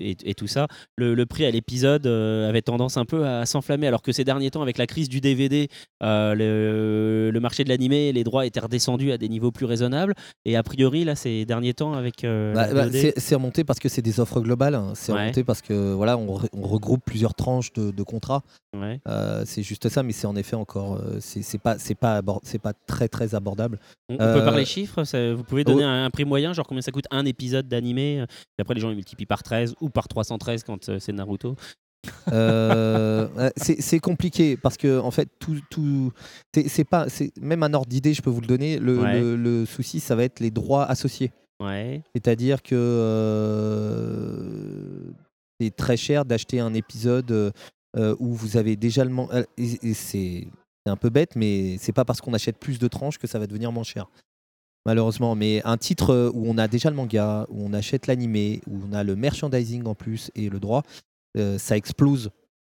[0.00, 0.66] et, et tout ça,
[0.96, 4.24] le, le prix à l'épisode euh, avait tendance un peu à s'enflammer, alors que ces
[4.24, 5.68] derniers temps, avec la crise du DVD,
[6.02, 10.14] euh, le, le marché de l'animé, les droits étaient redescendus à des niveaux plus raisonnables.
[10.44, 12.86] Et a priori, là, ces derniers temps, avec euh, Bah, bah,
[13.16, 14.74] c'est remonté parce que c'est des offres globales.
[14.74, 14.92] hein.
[14.94, 15.20] C'est Ouais.
[15.20, 18.42] remonté parce que voilà, on, re- on regroupe plusieurs tranches de, de contrats.
[18.76, 19.00] ouais.
[19.44, 23.08] C'est juste ça, mais c'est en effet encore, c'est pas, c'est pas, c'est pas très
[23.08, 23.78] très abordable.
[24.08, 25.88] on, on peut parler chiffres, ça- vous pouvez donner oh.
[25.88, 28.24] un, un prix moyen, genre combien ça coûte un épisode d'animé,
[28.58, 31.54] et après les gens ils multiplient par 13 ou par 313 quand euh, c'est Naruto.
[32.32, 36.12] Euh, euh, c'est c'est compliqué parce que en fait tout, tout
[36.54, 38.78] c'est c'est pas, c'est même un ordre d'idée, je peux vous le donner.
[38.78, 39.20] Le, Ouais.
[39.20, 41.30] le- le souci, ça va être les droits associés.
[41.62, 42.02] Ouais.
[42.14, 42.74] C'est-à-dire que
[43.90, 45.12] euh,
[45.60, 47.52] c'est très cher d'acheter un épisode
[47.96, 50.46] euh, où vous avez déjà le man- et, et c'est
[50.86, 53.38] c'est un peu bête, mais c'est pas parce qu'on achète plus de tranches que ça
[53.38, 54.08] va devenir moins cher.
[54.86, 58.62] Malheureusement, mais un titre euh, où on a déjà le manga, où on achète l'animé,
[58.66, 60.82] où on a le merchandising en plus et le droit,
[61.36, 62.30] euh, ça explose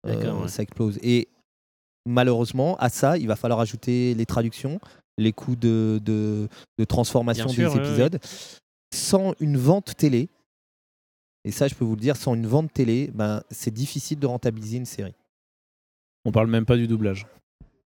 [0.06, 0.48] euh, ouais.
[0.48, 1.00] ça explose.
[1.02, 1.30] Et
[2.06, 4.80] malheureusement, à ça, il va falloir ajouter les traductions,
[5.18, 6.48] les coûts de, de,
[6.78, 8.20] de transformation Bien des sûr, ouais, épisodes.
[8.94, 10.30] Sans une vente télé,
[11.46, 14.28] et ça je peux vous le dire, sans une vente télé, ben, c'est difficile de
[14.28, 15.16] rentabiliser une série.
[16.26, 17.26] On parle même pas du doublage.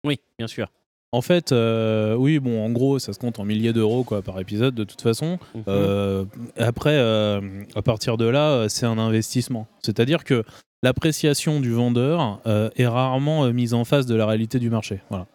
[0.04, 0.70] Oui, bien sûr.
[1.16, 4.38] En fait, euh, oui, bon, en gros, ça se compte en milliers d'euros quoi par
[4.38, 5.38] épisode de toute façon.
[5.54, 5.62] Mhm.
[5.66, 6.24] Euh,
[6.58, 7.40] après, euh,
[7.74, 9.66] à partir de là, c'est un investissement.
[9.80, 10.44] C'est-à-dire que
[10.82, 12.42] l'appréciation du vendeur
[12.76, 15.00] est rarement mise en face de la réalité du marché.
[15.08, 15.26] Voilà.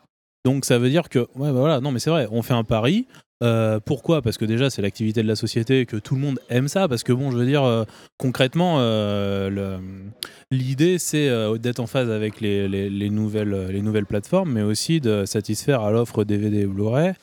[0.45, 2.63] Donc ça veut dire que, ouais, bah voilà, non, mais c'est vrai, on fait un
[2.63, 3.05] pari.
[3.43, 4.21] Euh, pourquoi?
[4.21, 6.87] Parce que déjà, c'est l'activité de la société, que tout le monde aime ça.
[6.87, 7.85] Parce que, bon, je veux dire, euh,
[8.17, 9.79] concrètement, euh,
[10.51, 14.99] l'idée, c'est d'être en phase avec les, les- les nouvelles, les nouvelles plateformes, mais aussi
[15.01, 17.13] de satisfaire à l'offre DVD et Blu-ray.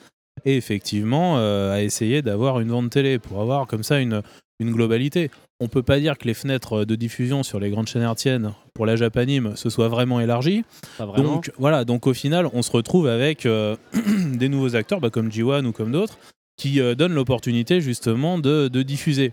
[0.44, 4.22] Et effectivement, à essayer d'avoir une vente télé pour avoir comme ça une,
[4.60, 5.30] une globalité.
[5.60, 8.86] On peut pas dire que les fenêtres de diffusion sur les grandes chaînes hertziennes pour
[8.86, 10.64] la Japanime se soient vraiment élargies.
[10.98, 11.34] Vraiment.
[11.34, 13.76] Donc voilà, donc au final, on se retrouve avec euh,
[14.34, 16.18] des nouveaux acteurs, bah, comme G1 ou comme d'autres,
[16.56, 19.32] qui euh, donnent l'opportunité justement de, de diffuser.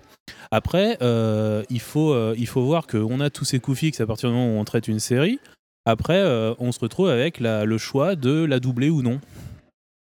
[0.51, 4.29] Après, euh, il, faut, il faut voir qu'on a tous ces coûts fixes à partir
[4.29, 5.39] du moment où on traite une série.
[5.87, 6.23] Après,
[6.59, 9.19] on se retrouve avec la- le choix de la doubler ou non.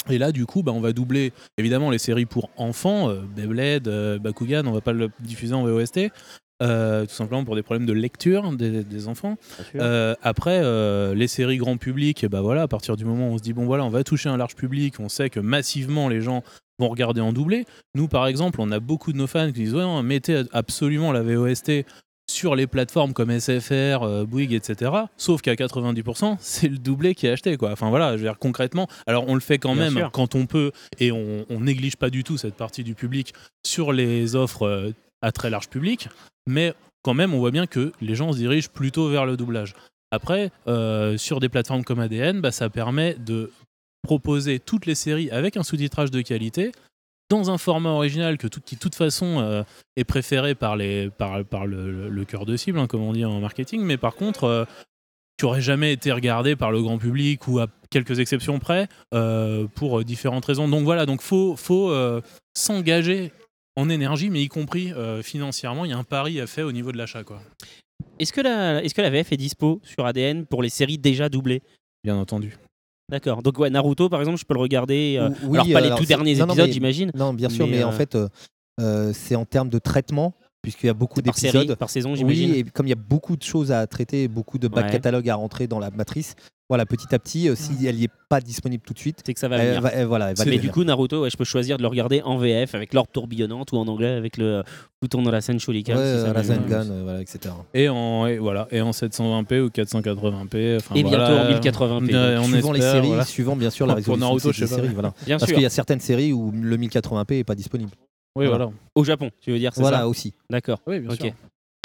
[0.08, 3.88] Et là, du coup, bah, on va doubler évidemment les séries pour enfants, euh, Beyblade,
[3.88, 6.10] euh, Bakugan, on va pas le diffuser en VOST,
[6.62, 9.36] euh, tout simplement pour des problèmes de lecture des, des enfants.
[9.74, 13.38] Euh, après, euh, les séries grand public, bah voilà, à partir du moment où on
[13.38, 16.22] se dit bon voilà, on va toucher un large public, on sait que massivement les
[16.22, 16.42] gens
[16.78, 17.66] vont regarder en doublé.
[17.94, 21.12] Nous, par exemple, on a beaucoup de nos fans qui disent ouais, non, mettez absolument
[21.12, 21.84] la VOST
[22.28, 24.90] sur les plateformes comme SFR, euh, Bouygues, etc.
[25.16, 27.56] Sauf qu'à 90%, c'est le doublé qui est acheté.
[27.56, 27.70] Quoi.
[27.72, 30.10] Enfin voilà, je veux dire, concrètement, alors on le fait quand Bien même sûr.
[30.12, 33.32] quand on peut et on, on néglige pas du tout cette partie du public
[33.64, 34.90] sur les offres euh,
[35.22, 36.08] à très large public,
[36.46, 39.74] mais quand même, on voit bien que les gens se dirigent plutôt vers le doublage.
[40.10, 43.50] Après, euh, sur des plateformes comme ADN, bah, ça permet de
[44.02, 46.72] proposer toutes les séries avec un sous-titrage de qualité
[47.28, 49.62] dans un format original que tout, qui, de toute façon, euh,
[49.96, 53.40] est préféré par, les, par, par le, cœur de cible, hein, comme on dit en
[53.40, 54.64] marketing, mais par contre, euh,
[55.38, 59.66] qui aurait jamais été regardé par le grand public ou à quelques exceptions près euh,
[59.74, 60.68] pour différentes raisons.
[60.68, 61.92] Donc voilà, donc faut, faut
[62.54, 63.32] s'engager
[63.76, 65.84] en énergie, mais y compris financièrement.
[65.84, 67.42] Il y a un pari à faire au niveau de l'achat, quoi.
[68.18, 71.28] Est-ce que, la, est-ce que la VF est dispo sur ADN pour les séries déjà
[71.28, 71.62] doublées?
[72.02, 72.56] Bien entendu.
[73.08, 73.42] D'accord.
[73.42, 75.16] Donc ouais, Naruto par exemple, je peux le regarder.
[75.20, 77.10] euh, Oui, alors pas les alors, tout derniers non, épisodes, j'imagine.
[77.14, 78.28] Non, bien sûr, mais, Mais, en euh, fait, euh,
[78.80, 80.34] euh, c'est en termes de traitement,
[80.66, 81.76] puisqu'il y a beaucoup d'épisodes.
[81.76, 82.50] par saison, j'imagine.
[82.50, 84.90] Oui, et comme il y a beaucoup de choses à traiter, beaucoup de back Ouais.
[84.90, 86.34] catalogue à rentrer dans la matrice,
[86.68, 89.32] voilà, petit à petit, euh, si elle n'y est pas disponible tout de suite, c'est
[89.32, 89.80] que ça va elle venir.
[89.82, 91.86] va- elle- voilà, elle va mais du coup, Naruto, ouais, je peux choisir de le
[91.88, 94.64] regarder en VF avec l'orbe tourbillonnante ou en anglais avec le
[95.00, 95.96] bouton dans la scène Shuriken.
[95.96, 97.54] Ouais, si ça me- Rasengan, euh, voilà, etc.
[97.72, 100.76] Et en, et voilà, et en 720p ou 480p.
[100.80, 102.14] enfin, Et bientôt voilà, en 1080p.
[102.14, 103.24] euh, on suivant les séries, voilà.
[103.24, 105.14] suivant bien sûr la Pour résolution Naruto, de je sais séries, voilà.
[105.24, 107.92] Bien Parce qu'il y a certaines séries où le 1080p est pas disponible.
[108.36, 108.70] Oui, voilà.
[108.94, 110.32] Au Japon, tu veux dire, c'est Voilà ça aussi.
[110.50, 110.80] D'accord.
[110.86, 111.20] Oui, bien Ok.
[111.20, 111.32] sûr.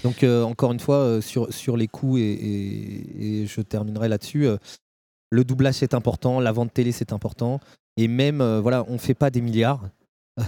[0.03, 4.07] Donc euh, encore une fois, euh, sur, sur les coûts, et, et- et je terminerai
[4.09, 4.57] là-dessus, euh,
[5.29, 7.59] le doublage c'est important, la vente télé c'est important,
[7.97, 9.81] et même, euh, voilà, on fait pas des milliards.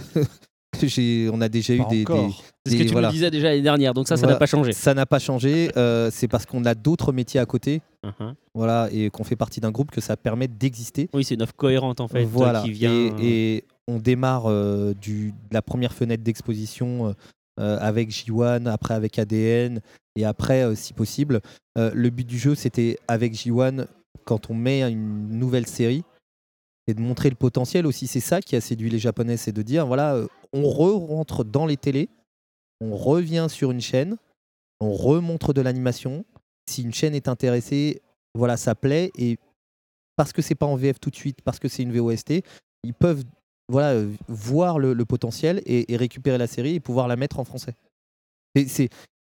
[0.82, 2.04] J'ai- on a déjà eu des...
[2.04, 2.30] des-
[2.66, 3.08] C'est ce que tu voilà.
[3.10, 4.40] nous disais déjà l'année dernière, donc ça, ça n'a Voilà.
[4.40, 4.72] pas changé.
[4.74, 8.34] Ça n'a pas changé, euh, c'est parce qu'on a d'autres métiers à côté, Uh-huh.
[8.54, 11.10] voilà, et qu'on fait partie d'un groupe que ça permet d'exister.
[11.14, 12.62] Oui, c'est une offre cohérente en fait, Voilà.
[12.64, 12.92] qui vient.
[12.92, 17.14] Et, et on démarre euh, du, la première fenêtre d'exposition euh,
[17.60, 19.82] euh, avec J1, après avec ADN,
[20.16, 21.42] et après, si possible.
[21.76, 23.88] le but du jeu, c'était avec J1,
[24.26, 26.04] quand on met une nouvelle série,
[26.88, 28.06] et de montrer le potentiel aussi.
[28.06, 30.20] C'est ça qui a séduit les Japonais, c'est de dire voilà,
[30.52, 32.10] on re-rentre dans les télés,
[32.80, 34.18] on revient sur une chaîne,
[34.80, 36.26] on remontre de l'animation.
[36.70, 38.02] Si une chaîne est intéressée,
[38.36, 39.12] voilà, ça plaît.
[39.18, 39.38] Et
[40.16, 42.44] parce que c'est pas en VF tout de suite, parce que c'est une VOST,
[42.84, 43.24] ils peuvent
[43.70, 47.40] voilà, euh, voir le, le potentiel et, et récupérer la série et pouvoir la mettre
[47.40, 47.74] en français.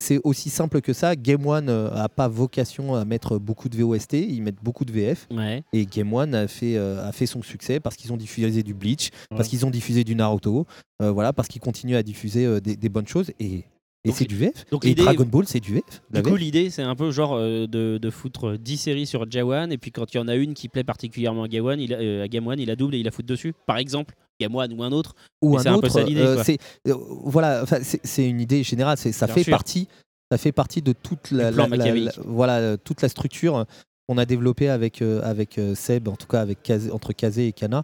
[0.01, 1.15] C'est aussi simple que ça.
[1.15, 5.27] Game One n'a pas vocation à mettre beaucoup de VOST, ils mettent beaucoup de VF.
[5.29, 5.61] Ouais.
[5.73, 8.73] Et Game One a fait, euh, a fait son succès parce qu'ils ont diffusé du
[8.73, 10.65] Bleach, parce qu'ils ont diffusé du Naruto,
[11.01, 13.31] euh, voilà, parce qu'ils continuent à diffuser euh, des, des bonnes choses.
[13.41, 13.65] Et,
[14.05, 14.65] et c'est du VF.
[14.71, 15.83] donc et Dragon Ball, c'est du VF.
[16.11, 19.69] Du coup, l'idée, c'est un peu genre euh, de, de foutre 10 séries sur J1,
[19.71, 21.93] et puis quand il y en a une qui plaît particulièrement à Game One, il,
[21.93, 23.53] a- euh, à Game One, il la double et il la fout dessus.
[23.67, 25.15] Par exemple, Game One ou un autre.
[25.41, 25.89] ou un un autre.
[25.89, 26.21] ça l'idée.
[26.21, 26.43] euh,
[26.87, 28.97] euh, voilà, enfin, c'est une idée générale.
[28.97, 29.51] C'est ça Bien fait sûr.
[29.51, 29.87] partie,
[30.31, 32.15] ça fait partie de toute la, plan la- la- machiavélique.
[32.17, 33.65] la- voilà, euh, toute la structure
[34.07, 37.51] qu'on a développée avec euh, avec Seb, en tout cas avec Kazé- entre Kazé et
[37.53, 37.83] Kana,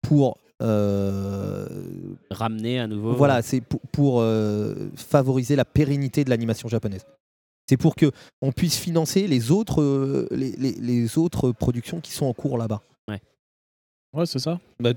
[0.00, 1.66] pour euh,
[2.30, 3.14] Ramener à nouveau.
[3.14, 7.04] voilà, c'est pour, pour, euh, favoriser la pérennité de l'animation japonaise.
[7.68, 8.10] C'est pour que
[8.40, 12.82] on puisse financer les autres, les, les- les autres productions qui sont en cours là-bas.
[14.14, 14.60] Ouais, c'est ça.
[14.78, 14.90] Bah,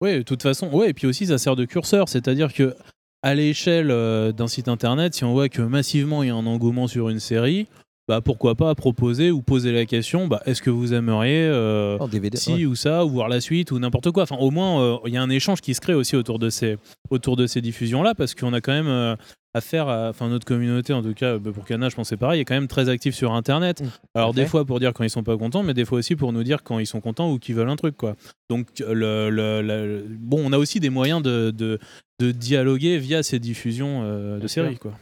[0.00, 2.74] ouais, de toute façon, ouais, et puis aussi ça sert de curseur, c'est-à-dire que
[3.22, 6.46] à l'échelle euh, d'un site internet, si on voit que massivement il y a un
[6.46, 7.66] engouement sur une série,
[8.08, 12.08] bah pourquoi pas proposer ou poser la question, bah est-ce que vous aimeriez euh, En
[12.08, 12.64] DVD, si ouais.
[12.64, 14.22] ou ça ou voir la suite ou n'importe quoi.
[14.22, 16.48] Enfin, au moins euh, il y a un échange qui se crée aussi autour de
[16.50, 16.78] ces
[17.10, 19.14] autour de ces diffusions là parce qu'on a quand même euh,
[19.54, 22.16] affaire à, enfin notre communauté en tout cas bah, pour Cana, je pense que c'est
[22.16, 23.82] pareil, est quand même très active sur internet.
[24.14, 26.32] Alors des fois pour dire quand ils sont pas contents, mais des fois aussi pour
[26.32, 28.14] nous dire quand ils sont contents ou qu'ils veulent un truc quoi.
[28.48, 31.78] Donc le, le- le- bon, on a aussi des moyens de, de,
[32.20, 34.92] de dialoguer via ces diffusions euh, de séries quoi.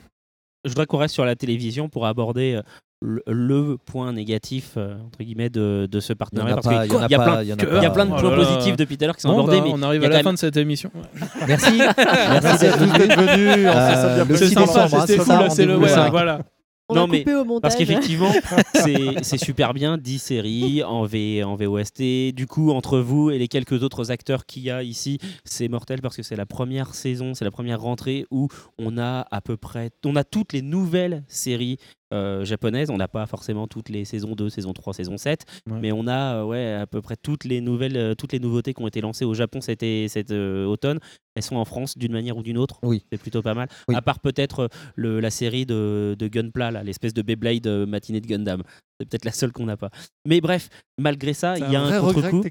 [0.65, 2.63] Je voudrais qu'on reste sur la télévision pour aborder euh,
[3.03, 6.97] le, le point négatif euh, entre guillemets de, de ce partenariat parce qu'il il y
[7.05, 7.95] a y a pas, plein, il y en a il y a pas.
[7.95, 9.73] plein de Oh points positifs depuis tout à l'heure qui sont Bon, abordés, bah, mais
[9.75, 10.91] on arrive à la fin même- de cette émission.
[11.47, 11.79] Merci.
[11.79, 14.67] Merci d'être Tous d'être venus, Euh, le C'est 6 tard.
[14.69, 16.41] sympa, décembre, c'était c'est cool, c'est le ouais, voilà.
[16.89, 17.63] On Non, a mais au montage.
[17.63, 18.31] Parce qu'effectivement,
[18.75, 22.33] c'est c'est super bien, 10 séries en, v, en VOST.
[22.33, 26.01] Du coup, entre vous et les quelques autres acteurs qu'il y a ici, c'est mortel
[26.01, 28.47] parce que c'est la première saison, c'est la première rentrée où
[28.79, 31.79] on a à peu près, on a toutes les nouvelles séries
[32.13, 32.91] euh, japonaises.
[32.91, 35.79] On n'a pas forcément toutes les saisons 2, saison 3, saison 7, Ouais.
[35.81, 38.75] mais on a euh, ouais, à peu près toutes les nouvelles, euh, toutes les nouveautés
[38.75, 40.99] qui ont été lancées au Japon cet, cet automne.
[41.35, 42.79] Elles sont en France d'une manière ou d'une autre.
[42.83, 43.05] Oui.
[43.13, 43.69] C'est plutôt pas mal.
[43.89, 43.95] Oui.
[43.95, 48.63] À part peut-être la série de, de Gunpla, l'espèce de Beyblade matinée de Gundam.
[48.99, 49.91] C'est peut-être la seule qu'on n'a pas.
[50.27, 52.43] Mais bref, malgré ça, il y a un, contre-coup.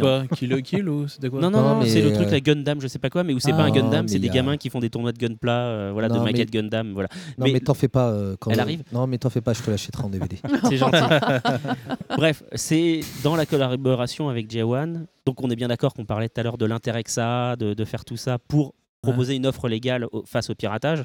[0.00, 0.22] quoi
[0.62, 2.80] Kill ou c'était quoi Non, non, Non, non, mais, c'est le truc, euh, la Gundam,
[2.80, 4.32] je sais pas quoi, mais où c'est Ah, pas un Gundam, mais c'est des a-
[4.32, 7.10] gamins qui font des tournois de Gunpla, euh, voilà, de mais- maquettes Gundam, voilà.
[7.36, 8.08] Non Mais- mais, t'en fais pas.
[8.10, 10.38] euh, quand Elle arrive Non mais t'en fais pas, je te l'achèterai en DVD.
[10.70, 10.96] C'est gentil.
[12.16, 15.04] Bref, c'est dans la collaboration avec J1.
[15.26, 17.56] Donc on est bien d'accord qu'on parlait tout à l'heure de l'intérêt que ça a
[17.56, 21.04] de, de faire tout ça pour proposer une offre légale au- face au piratage.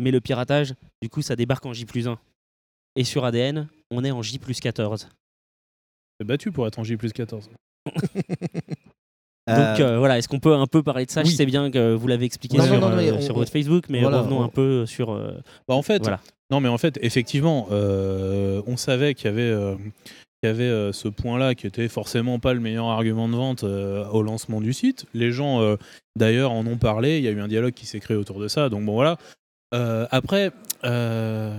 [0.00, 2.18] Mais le piratage, du coup, ça débarque en J plus 1.
[2.96, 5.08] Et sur ADN, on est en J plus 14.
[6.20, 7.48] C'est battu pour être en J plus 14.
[9.48, 11.24] Donc euh, voilà, est-ce qu'on peut un peu parler de ça?
[11.24, 13.34] Je sais bien que vous l'avez expliqué Non, sur, non, non, mais euh, on- sur
[13.34, 15.10] on- votre Facebook, mais voilà, revenons on- un peu sur...
[15.10, 15.32] euh,
[15.66, 16.20] Bah, en fait, Voilà.
[16.50, 20.64] non mais en fait, effectivement, euh, on savait qu'il y avait, euh, qu'il y avait
[20.64, 24.60] euh, ce point-là qui était forcément pas le meilleur argument de vente euh, au lancement
[24.60, 25.06] du site.
[25.14, 25.76] Les gens, euh,
[26.14, 27.16] d'ailleurs, en ont parlé.
[27.16, 28.68] Il y a eu un dialogue qui s'est créé autour de ça.
[28.68, 29.16] Donc bon, voilà.
[29.74, 30.52] Euh, après,
[30.84, 31.58] euh,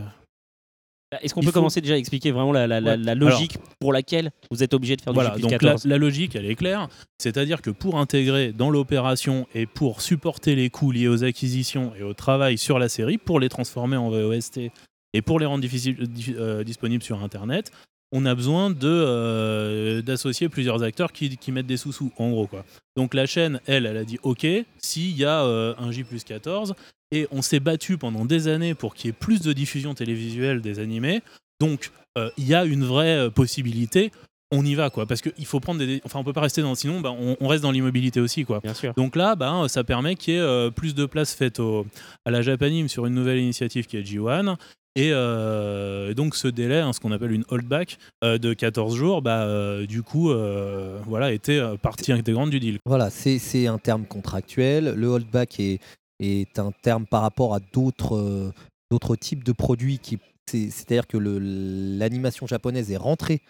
[1.22, 2.98] Est-ce qu'on peut faut- commencer déjà à expliquer vraiment la, la- la- Ouais.
[2.98, 5.86] la logique pour laquelle vous êtes obligé de faire Voilà, du J donc la, 14
[5.86, 6.88] la logique, elle est claire.
[7.18, 12.04] C'est-à-dire que pour intégrer dans l'opération et pour supporter les coûts liés aux acquisitions et
[12.04, 14.72] au travail sur la série, pour les transformer en VOST
[15.16, 15.98] et pour les rendre difficile-
[16.38, 17.72] euh, disponibles sur Internet,
[18.12, 22.48] on a besoin de, euh, d'associer plusieurs acteurs qui, qui mettent des sous-sous, en gros.
[22.48, 22.66] Quoi.
[22.96, 24.46] Donc la chaîne, elle, elle a dit OK,
[24.80, 26.74] s'il y a euh, un J plus 14,
[27.12, 30.62] et on s'est battu pendant des années pour qu'il y ait plus de diffusion télévisuelle
[30.62, 31.22] des animés.
[31.60, 34.12] Donc euh, il y a une vraie possibilité.
[34.52, 36.74] On y va quoi, parce qu'il faut prendre des, enfin on peut pas rester dans,
[36.74, 38.60] sinon bah, on, on reste dans l'immobilité aussi quoi.
[38.62, 38.96] Bien sûr.
[38.96, 41.86] Donc là, bah, ça permet qu'il y ait plus de place faite au,
[42.26, 44.56] à la Japanime sur une nouvelle initiative qui est G1.
[44.96, 49.22] Et euh, donc ce délai, hein, ce qu'on appelle une holdback euh, de 14 jours,
[49.22, 52.80] bah, euh, du coup, euh, voilà, était partie intégrante du deal.
[52.86, 54.94] Voilà, c'est un terme contractuel.
[54.96, 55.80] Le holdback est,
[56.20, 58.52] est un terme par rapport à d'autres euh,
[58.92, 60.00] d'autres types de produits.
[60.46, 63.42] C'est-à-dire que l'animation japonaise est rentrée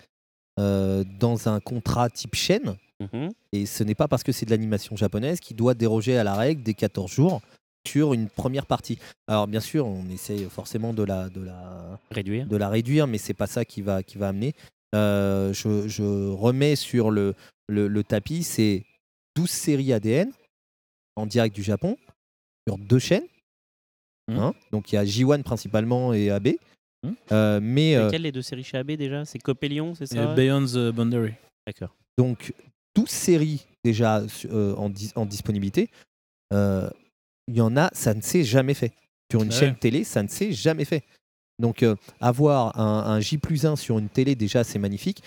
[0.59, 2.75] euh, dans un contrat type chaîne.
[2.99, 3.29] Mhm.
[3.53, 6.35] Et ce n'est pas parce que c'est de l'animation japonaise qui doit déroger à la
[6.35, 7.41] règle des 14 jours
[7.87, 8.99] sur une première partie.
[9.27, 12.45] Alors bien sûr, on essaye forcément de la, de la, Réduire.
[12.47, 14.53] de la réduire, mais c'est pas ça qui va, qui va amener.
[14.95, 17.35] Euh, je, je remets sur le,
[17.67, 18.83] le, le tapis, c'est
[19.35, 20.31] 12 séries ADN
[21.15, 21.97] en direct du Japon
[22.67, 23.27] sur deux chaînes.
[24.27, 24.37] Mhm.
[24.39, 26.49] Hein Donc il y a J1 principalement et AB.
[27.03, 27.15] Mhm.
[27.31, 29.23] Euh, mais euh, Lesquelles les deux séries chez AB déjà?
[29.25, 30.33] C'est Copélion, c'est ça?
[30.35, 31.33] Beyond the Boundary.
[31.65, 31.95] D'accord.
[32.17, 32.53] donc
[32.95, 35.89] 12 séries déjà euh, en, dis- en disponibilité.
[36.51, 36.89] Euh,
[37.49, 38.93] Il y en a, ça ne s'est jamais fait.
[39.31, 39.55] Sur une Ouais.
[39.55, 41.03] chaîne télé, ça ne s'est jamais fait.
[41.59, 45.23] Donc euh, avoir un, un J plus 1 sur une télé, déjà, c'est magnifique.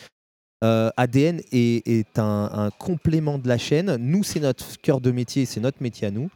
[0.65, 3.97] Euh, ADN est, est un, un complément de la chaîne.
[3.97, 6.31] Nous, c'est notre cœur de métier, c'est notre métier à nous.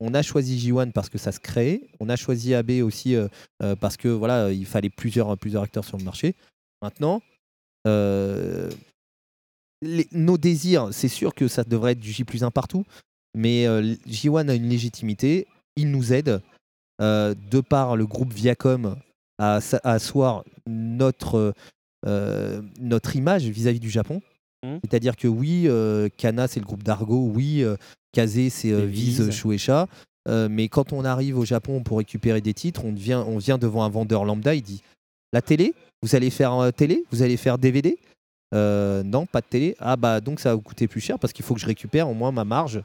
[0.00, 1.88] On a choisi J1 parce que ça se crée.
[2.00, 3.28] On a choisi AB aussi euh,
[3.80, 6.34] parce que voilà, il fallait plusieurs, plusieurs acteurs sur le marché.
[6.82, 7.22] Maintenant,
[9.82, 12.84] les- nos désirs, c'est sûr que ça devrait être du J plus 1 partout,
[13.34, 15.46] mais euh, J1 a une légitimité,
[15.76, 16.40] il nous aide,
[17.00, 18.96] euh, de par le groupe Viacom,
[19.38, 21.54] à, à asseoir notre,
[22.06, 24.20] euh, notre image vis-à-vis du Japon.
[24.64, 24.80] Mhm.
[24.82, 25.68] C'est-à-dire que oui,
[26.16, 27.64] Kana c'est le groupe d'Argo, oui,
[28.12, 29.30] Kaze c'est Viz.
[29.30, 29.86] Shueisha,
[30.28, 33.56] Euh, mais quand on arrive au Japon pour récupérer des titres, on vient, on vient
[33.56, 34.82] devant un vendeur lambda, il dit
[35.32, 35.72] La télé
[36.02, 37.04] Vous allez faire euh, télé?
[37.10, 37.96] Vous allez faire DVD
[38.54, 39.74] Euh, Non, pas de télé.
[39.78, 42.10] Ah bah donc ça va vous coûter plus cher parce qu'il faut que je récupère
[42.10, 42.82] au moins ma marge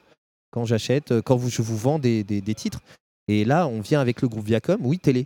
[0.54, 2.80] quand j'achète, euh, quand vous- je vous vends des, des- des titres.
[3.28, 5.26] Et là, on vient avec le groupe Viacom, oui, télé.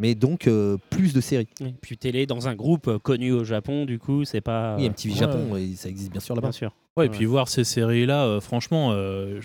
[0.00, 1.48] Mais donc euh, plus de séries.
[1.60, 4.76] Oui, Puis télé dans un groupe euh, connu au Japon, du coup, c'est pas.
[4.78, 5.18] Oui, MTV Ouais.
[5.20, 6.48] Japon, et ça existe bien sûr là-bas.
[6.48, 6.72] Bien sûr.
[6.96, 9.40] Ouais, et puis voir ces séries-là, euh, franchement, euh,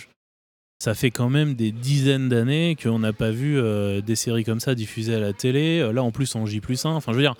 [0.83, 4.59] ça fait quand même des dizaines d'années qu'on n'a pas vu euh, des séries comme
[4.59, 5.79] ça diffusées à la télé.
[5.79, 6.89] Euh, Là, en plus, en J 1.
[6.89, 7.35] Enfin, je veux dire,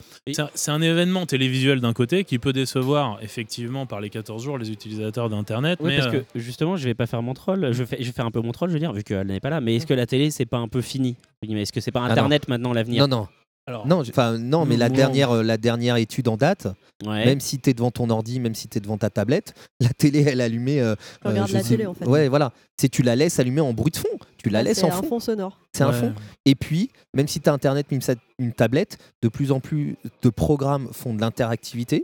[0.55, 4.71] c'est un- événement télévisuel d'un côté qui peut décevoir, effectivement, par les 14 jours, les
[4.71, 5.79] utilisateurs d'Internet.
[5.81, 7.73] Oui, mais parce euh, que justement, je vais pas faire mon troll.
[7.73, 9.41] Je, fais, je vais faire un peu mon troll, je veux dire, vu qu'elle n'est
[9.41, 9.59] pas là.
[9.59, 12.11] Mais est-ce que la télé, c'est pas un peu fini Est-ce que c'est pas Ah.
[12.11, 13.05] Internet maintenant l'avenir?
[13.09, 13.27] Non, non.
[13.65, 14.95] Alors, Non, enfin non, mais la Non.
[14.95, 16.67] dernière, euh, la dernière étude en date,
[17.05, 17.25] Ouais.
[17.25, 19.89] même si tu es devant ton ordi, même si tu es devant ta tablette, la
[19.89, 20.81] télé elle est allumée.
[20.81, 22.05] euh, Tu regardes je la sais- télé, en fait.
[22.05, 22.51] Ouais, voilà.
[22.79, 24.07] C'est tu la laisses allumer en bruit de fond.
[24.37, 25.07] Tu la Ouais, laisses c'est en un fond.
[25.07, 25.59] fond sonore.
[25.73, 26.13] C'est un fond.
[26.45, 29.95] Et puis, même si tu as internet, même si une tablette, de plus en plus
[30.21, 32.03] de programmes font de l'interactivité.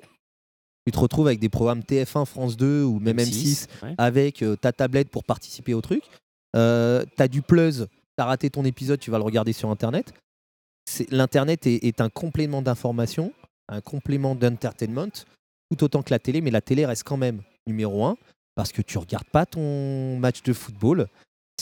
[0.86, 3.94] Tu te retrouves avec des programmes TF1, France 2 ou même M6, ouais.
[3.98, 6.04] avec euh, ta tablette pour participer au truc.
[6.56, 7.80] Euh, tu as du Plus,
[8.18, 10.14] tu as raté ton épisode, tu vas le regarder sur internet.
[10.90, 13.32] C'est- L'internet est, est un complément d'information,
[13.68, 15.10] un complément d'entertainment,
[15.70, 18.18] tout autant que la télé, mais la télé reste quand même numéro un
[18.56, 21.08] parce que tu regardes pas ton match de football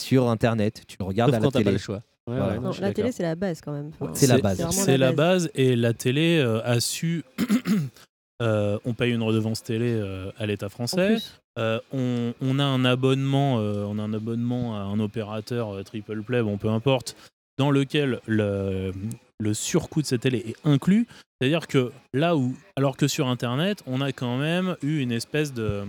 [0.00, 1.64] sur internet, tu le regardes Sauf à la télé.
[1.64, 1.96] pas le choix.
[2.26, 2.46] Ouais, Voilà.
[2.48, 3.90] ouais, non, Non, je suis la télé, c'est la base quand même.
[4.00, 4.66] Enfin, C'est la base.
[4.70, 7.24] C'est la base et la télé euh, a su.
[8.42, 11.16] euh, on paye une redevance télé euh, à l'État français.
[11.58, 15.82] Euh, on, on a un abonnement, euh, on a un abonnement à un opérateur euh,
[15.82, 17.16] triple play, bon peu importe,
[17.58, 18.92] dans lequel le,
[19.40, 21.06] le surcoût de cette télé est inclus.
[21.40, 25.52] C'est-à-dire que là où, alors que sur Internet, on a quand même eu une espèce
[25.52, 25.82] de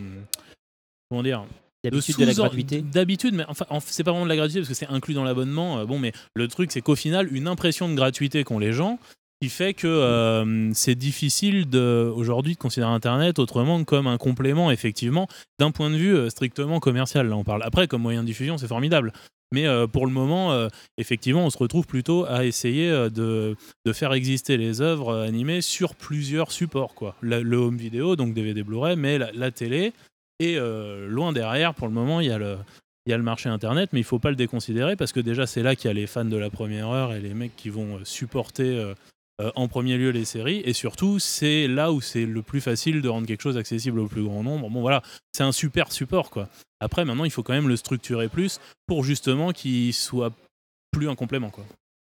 [1.10, 1.46] comment dire
[1.84, 2.82] D'habitude de la sous-or- gratuité.
[2.82, 5.24] D'habitude, mais enfin, en- c'est pas vraiment de la gratuité parce que c'est inclus dans
[5.24, 5.80] l'abonnement.
[5.80, 9.00] euh, bon, mais le truc, c'est qu'au final, une impression de gratuité qu'ont les gens,
[9.42, 14.18] qui fait que euh, c'est difficile de, aujourd'hui de considérer Internet autrement que comme un
[14.18, 17.30] complément, effectivement, d'un point de vue euh, strictement commercial.
[17.30, 19.14] Là, on parle après comme moyen de diffusion, c'est formidable.
[19.52, 20.68] Mais euh, pour le moment, euh,
[20.98, 23.56] effectivement, on se retrouve plutôt à essayer euh, de,
[23.94, 26.94] faire exister les œuvres animées sur plusieurs supports.
[26.94, 27.16] Quoi.
[27.22, 29.94] Le home vidéo, donc DVD Blu-ray, mais la, télé.
[30.40, 30.58] Et
[31.08, 34.30] loin derrière, pour le moment, il y a le, marché internet, mais il faut pas
[34.30, 36.88] le déconsidérer parce que déjà c'est là qu'il y a les fans de la première
[36.90, 38.94] heure et les mecs qui vont supporter
[39.40, 43.02] euh, en premier lieu les séries et surtout c'est là où c'est le plus facile
[43.02, 44.70] de rendre quelque chose accessible au plus grand nombre.
[44.70, 45.02] Bon voilà,
[45.32, 46.50] c'est un super support quoi.
[46.80, 50.34] Après maintenant il faut quand même le structurer plus pour justement qu'il soit
[50.92, 51.66] plus un complément quoi.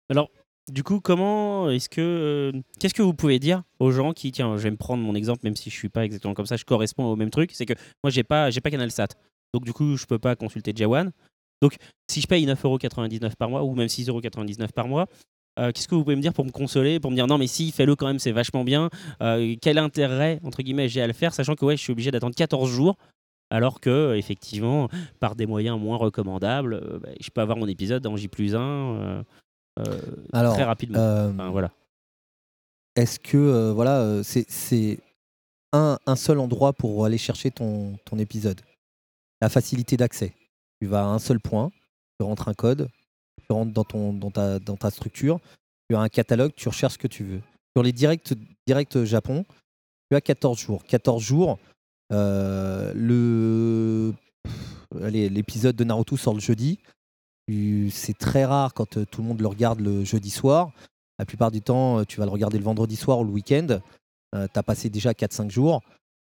[0.09, 0.29] Alors,
[0.71, 2.01] du coup, comment est-ce que.
[2.55, 4.31] euh, Qu'est-ce que vous pouvez dire aux gens qui.
[4.31, 6.57] Tiens, je vais me prendre mon exemple, même si je suis pas exactement comme ça,
[6.57, 7.51] je corresponds au même truc.
[7.53, 7.73] C'est que
[8.03, 9.09] moi, j'ai pas, j'ai pas Canal Sat.
[9.53, 11.11] Donc, du coup, je peux pas consulter Jawan.
[11.61, 11.75] Donc,
[12.09, 15.07] si je paye 9,99€ par mois, ou même 6,99€ par mois,
[15.57, 17.47] euh, qu'est-ce que vous pouvez me dire pour me consoler, pour me dire non, mais
[17.47, 18.89] si, fais-le quand même, c'est vachement bien.
[19.21, 22.11] Euh, quel intérêt, entre guillemets, j'ai à le faire, sachant que ouais, je suis obligé
[22.11, 22.97] d'attendre 14 jours.
[23.51, 28.05] Alors que, effectivement, par des moyens moins recommandables, euh, bah, je peux avoir mon épisode
[28.07, 29.23] en J plus 1
[30.33, 31.29] Alors, très rapidement.
[31.29, 31.71] Enfin, voilà.
[32.95, 34.99] Est-ce que voilà, c'est c'est
[35.73, 38.61] un, un seul endroit pour aller chercher ton, ton épisode?
[39.41, 40.33] La facilité d'accès.
[40.81, 41.71] Tu vas à un seul point,
[42.19, 42.87] tu rentres un code,
[43.47, 45.39] tu rentres dans, ton, dans, ta, dans ta structure,
[45.89, 47.41] tu as un catalogue, tu recherches ce que tu veux.
[47.75, 48.33] Sur les directs,
[48.65, 49.45] directs Japon,
[50.09, 50.83] tu as 14 jours.
[50.85, 51.59] 14 jours,
[52.11, 52.93] euh,
[54.93, 56.79] l'épisode de Naruto sort le jeudi.
[57.91, 60.71] C'est très rare quand euh, tout le monde le regarde le jeudi soir.
[61.19, 63.79] La plupart du temps, euh, tu vas le regarder le vendredi soir ou le week-end.
[64.33, 65.81] tu as passé déjà 4-5 jours.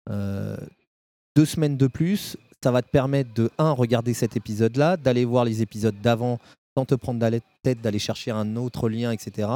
[0.09, 5.45] Deux semaines de plus, ça va te permettre de, un, regarder cet épisode-là, d'aller voir
[5.45, 6.39] les épisodes d'avant
[6.77, 9.49] sans te prendre la tête, d'aller chercher un autre lien, etc.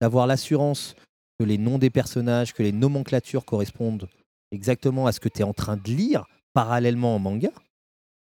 [0.00, 0.94] D'avoir l'assurance
[1.38, 4.08] que les noms des personnages, que les nomenclatures correspondent
[4.50, 7.50] exactement à ce que tu es en train de lire parallèlement en manga.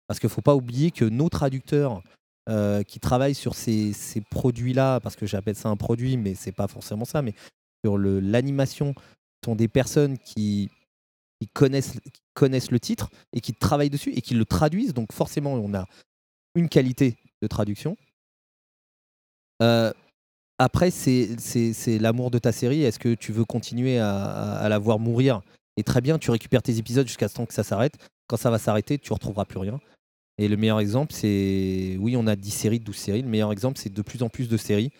[0.06, 2.02] Parce qu'il ne faut pas oublier que nos traducteurs
[2.48, 6.52] euh, qui travaillent sur ces, ces produits-là, parce que j'appelle ça un produit, mais c'est
[6.52, 7.34] pas forcément ça, mais
[7.84, 8.94] sur l'animation,
[9.44, 10.70] sont des personnes qui,
[11.52, 14.94] connaissent, qui connaissent le titre et qui travaillent dessus et qui le traduisent.
[14.94, 15.86] Donc forcément, on a
[16.54, 17.96] une qualité de traduction.
[19.62, 19.92] Euh,
[20.58, 22.82] après, c'est l'amour de ta série.
[22.82, 25.40] Est-ce que tu veux continuer à, à- à la voir mourir?
[25.76, 27.94] Et très bien, tu récupères tes épisodes jusqu'à ce temps que ça s'arrête.
[28.28, 29.80] Quand ça va s'arrêter, tu retrouveras plus rien.
[30.38, 31.96] Et le meilleur exemple, c'est.
[32.00, 33.22] Oui, on a 10 séries, 12 séries.
[33.22, 34.90] Le meilleur exemple, c'est de plus en plus de séries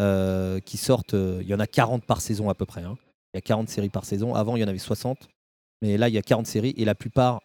[0.00, 1.14] euh, qui sortent.
[1.14, 2.82] euh, Il y en a 40 par saison à peu près.
[2.82, 2.96] hein.
[3.34, 4.34] Il y a 40 séries par saison.
[4.34, 5.28] Avant, il y en avait 60.
[5.82, 6.74] Mais là, il y a 40 séries.
[6.76, 7.40] Et la plupart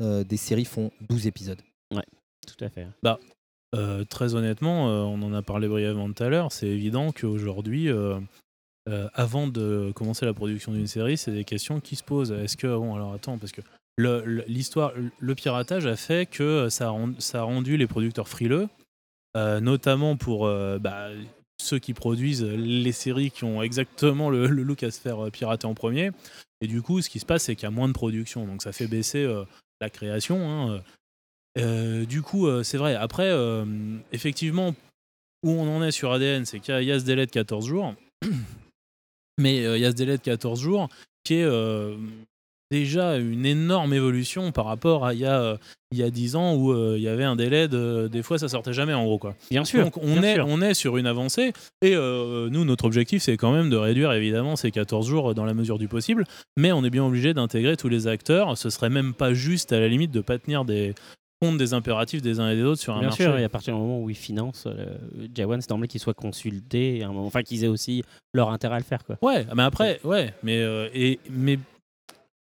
[0.00, 1.60] euh, des séries font 12 épisodes.
[1.94, 2.04] Ouais,
[2.46, 2.86] tout à fait.
[3.02, 3.18] Bah,
[3.74, 7.88] euh, très honnêtement, euh, on en a parlé brièvement tout à l'heure, c'est évident qu'aujourd'hui,
[7.88, 8.18] euh,
[9.14, 12.32] avant de commencer la production d'une série, c'est des questions qui se posent.
[12.32, 13.62] Est-ce que, bon, alors attends, parce que
[13.96, 18.68] l'histoire, le piratage a fait que ça a, rendu les producteurs frileux,
[19.36, 20.46] notamment pour
[20.80, 21.10] bah,
[21.60, 25.74] ceux qui produisent les séries qui ont exactement le, look à se faire pirater en
[25.74, 26.10] premier.
[26.60, 28.62] Et du coup, ce qui se passe, c'est qu'il y a moins de production, donc
[28.62, 29.30] ça fait baisser
[29.80, 30.50] la création.
[30.50, 30.82] hein.
[31.58, 32.94] Euh, du coup, euh, c'est vrai.
[32.94, 33.64] Après, euh,
[34.12, 34.74] effectivement,
[35.44, 37.26] où on en est sur ADN, c'est qu'il y, a- il y a ce délai
[37.26, 37.94] de 14 jours.
[39.38, 40.88] Mais il y a ce délai de 14 jours
[41.24, 41.46] qui est
[42.70, 45.56] déjà une énorme évolution par rapport à il y a, euh,
[45.90, 48.08] il y a 10 ans où il y avait un délai de.
[48.10, 49.18] Des fois, ça sortait jamais en gros.
[49.18, 49.34] Quoi.
[49.50, 50.46] Bien sûr, Donc on, est, sûr.
[50.48, 51.52] on est sur une avancée.
[51.82, 55.54] Et nous, notre objectif, c'est quand même de réduire évidemment ces 14 jours dans la
[55.54, 56.24] mesure du possible.
[56.56, 58.56] Mais on est bien obligé d'intégrer tous les acteurs.
[58.56, 60.94] Ce serait même pas juste à la limite de pas tenir des
[61.42, 63.24] compte des impératifs des uns et des autres sur un Bien marché.
[63.24, 64.96] sûr, et à partir du moment où ils financent, euh,
[65.34, 68.84] Jawan, c'est normal qu'ils soient consultés, moment- enfin qu'ils aient aussi leur intérêt à le
[68.84, 69.04] faire.
[69.04, 69.18] Quoi.
[69.22, 71.58] Ouais, mais après, ouais, mais, euh, et, mais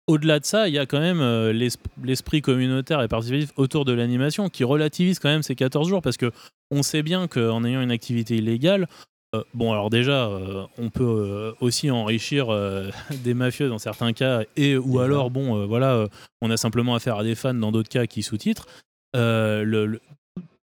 [0.09, 3.85] au-delà de ça, il y a quand même euh, l'es- l'esprit communautaire et participatif autour
[3.85, 6.33] de l'animation qui relativise quand même ces 14 jours parce que
[6.73, 8.89] on sait bien qu'en ayant une activité illégale,
[9.35, 12.49] euh, bon, alors déjà, euh, on peut euh, aussi enrichir
[13.25, 16.07] des mafieux dans certains cas, et ou alors, bon, voilà,
[16.43, 18.67] on a simplement affaire à des fans dans d'autres cas qui sous-titrent.
[19.15, 20.01] Le- le-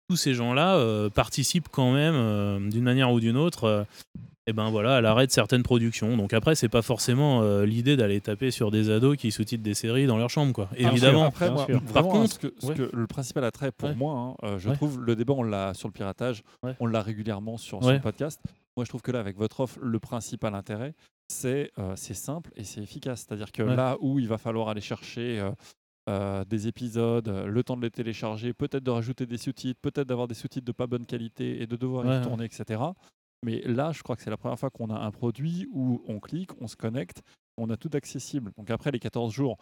[0.10, 3.86] tous ces gens-là participent quand même, d'une manière ou d'une autre,
[4.50, 6.18] euh, eh ben voilà, à l'arrêt de certaines productions.
[6.18, 9.74] Donc après, c'est pas forcément euh, l'idée d'aller taper sur des ados qui sous-titrent des
[9.74, 10.70] séries dans leur chambre, quoi.
[10.76, 11.26] Évidemment.
[11.26, 12.76] Après, moi, Par vraiment, contre, ce que, ce ouais.
[12.76, 13.96] que- le principal attrait pour Ouais.
[13.96, 14.76] moi, hein, euh, je Ouais.
[14.76, 16.76] trouve le débat, on l'a sur le piratage, Ouais.
[16.80, 18.40] on l'a régulièrement sur, le podcast.
[18.78, 20.94] Moi, je trouve que là, avec votre offre, le principal intérêt,
[21.28, 23.26] c'est euh, c'est simple et c'est efficace.
[23.28, 23.76] C'est-à-dire que Ouais.
[23.76, 25.52] là où il va falloir aller chercher euh,
[26.10, 30.08] euh, des épisodes, euh, le temps de les télécharger, peut-être de rajouter des sous-titres, peut-être
[30.08, 32.24] d'avoir des sous-titres de pas bonne qualité et de devoir Ouais, y ouais.
[32.24, 32.82] tourner, etc.
[33.46, 36.20] Mais là, je crois que c'est la première fois qu'on a un produit où on
[36.20, 37.22] clique, on se connecte,
[37.58, 38.52] on a tout accessible.
[38.58, 39.58] Donc après les 14 jours,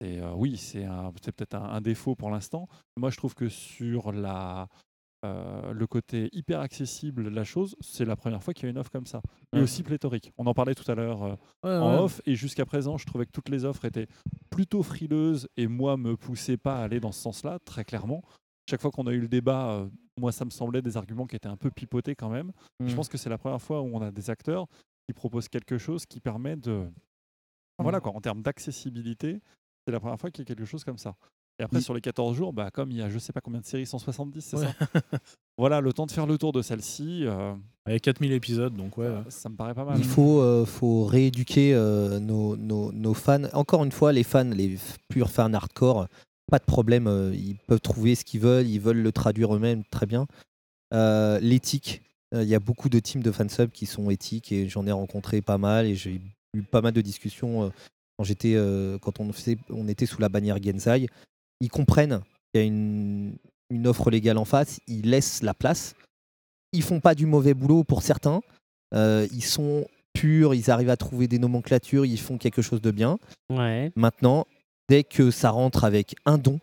[0.00, 0.86] c'est, euh, oui, c'est
[1.34, 2.68] peut-être un, un défaut pour l'instant.
[2.96, 4.66] Moi, je trouve que sur la,
[5.24, 8.70] euh, le côté hyper accessible de la chose, c'est la première fois qu'il y a
[8.70, 9.20] une offre comme ça.
[9.52, 9.62] Et Ouais.
[9.62, 10.32] aussi pléthorique.
[10.38, 11.34] On en parlait tout à l'heure euh,
[11.64, 12.00] Ouais, en ouais.
[12.00, 14.08] off, et jusqu'à présent, je trouvais que toutes les offres étaient
[14.50, 18.22] plutôt frileuses, et moi, me poussais pas à aller dans ce sens-là, très clairement.
[18.68, 21.36] Chaque fois qu'on a eu le débat, euh, moi, ça me semblait des arguments qui
[21.36, 22.52] étaient un peu pipotés quand même.
[22.80, 22.96] Je Mm.
[22.96, 24.66] pense que c'est la première fois où on a des acteurs
[25.08, 26.86] qui proposent quelque chose qui permet de...
[27.78, 29.40] Voilà quoi, en termes d'accessibilité,
[29.84, 31.16] c'est la première fois qu'il y a quelque chose comme ça.
[31.58, 33.40] Et après, Il- sur les 14 jours, bah, comme il y a je sais pas
[33.40, 34.66] combien de séries, 170, c'est Ouais.
[34.66, 34.72] ça?
[35.58, 37.54] Voilà, le temps de faire le tour de celle-ci, euh,
[37.86, 39.10] Il y a 4000 épisodes, donc ouais.
[39.28, 39.98] ça me paraît pas mal.
[39.98, 43.44] Il faut, euh, faut rééduquer euh, nos, nos- nos fans.
[43.52, 44.78] Encore une fois, les fans, les
[45.08, 46.06] purs fans hardcore,
[46.52, 47.06] pas de problème.
[47.06, 50.26] euh, ils peuvent trouver ce qu'ils veulent, ils veulent le traduire eux-mêmes, très bien.
[50.92, 52.02] Euh, L'éthique,
[52.34, 54.92] euh, il y a beaucoup de teams de fansub qui sont éthiques et j'en ai
[54.92, 56.20] rencontré pas mal et j'ai
[56.52, 57.68] eu pas mal de discussions euh,
[58.18, 58.54] quand j'étais,
[59.00, 61.06] quand on, faisait, on était sous la bannière Genzai.
[61.62, 62.20] Ils comprennent
[62.52, 63.34] qu'il y a une,
[63.70, 65.94] une offre légale en face, ils laissent la place.
[66.74, 68.42] Ils font pas du mauvais boulot pour certains.
[68.94, 72.90] Euh, ils sont purs, ils arrivent à trouver des nomenclatures, ils font quelque chose de
[72.90, 73.18] bien.
[73.48, 73.90] Ouais.
[73.96, 74.46] Maintenant,
[74.88, 76.60] dès que ça rentre avec un don,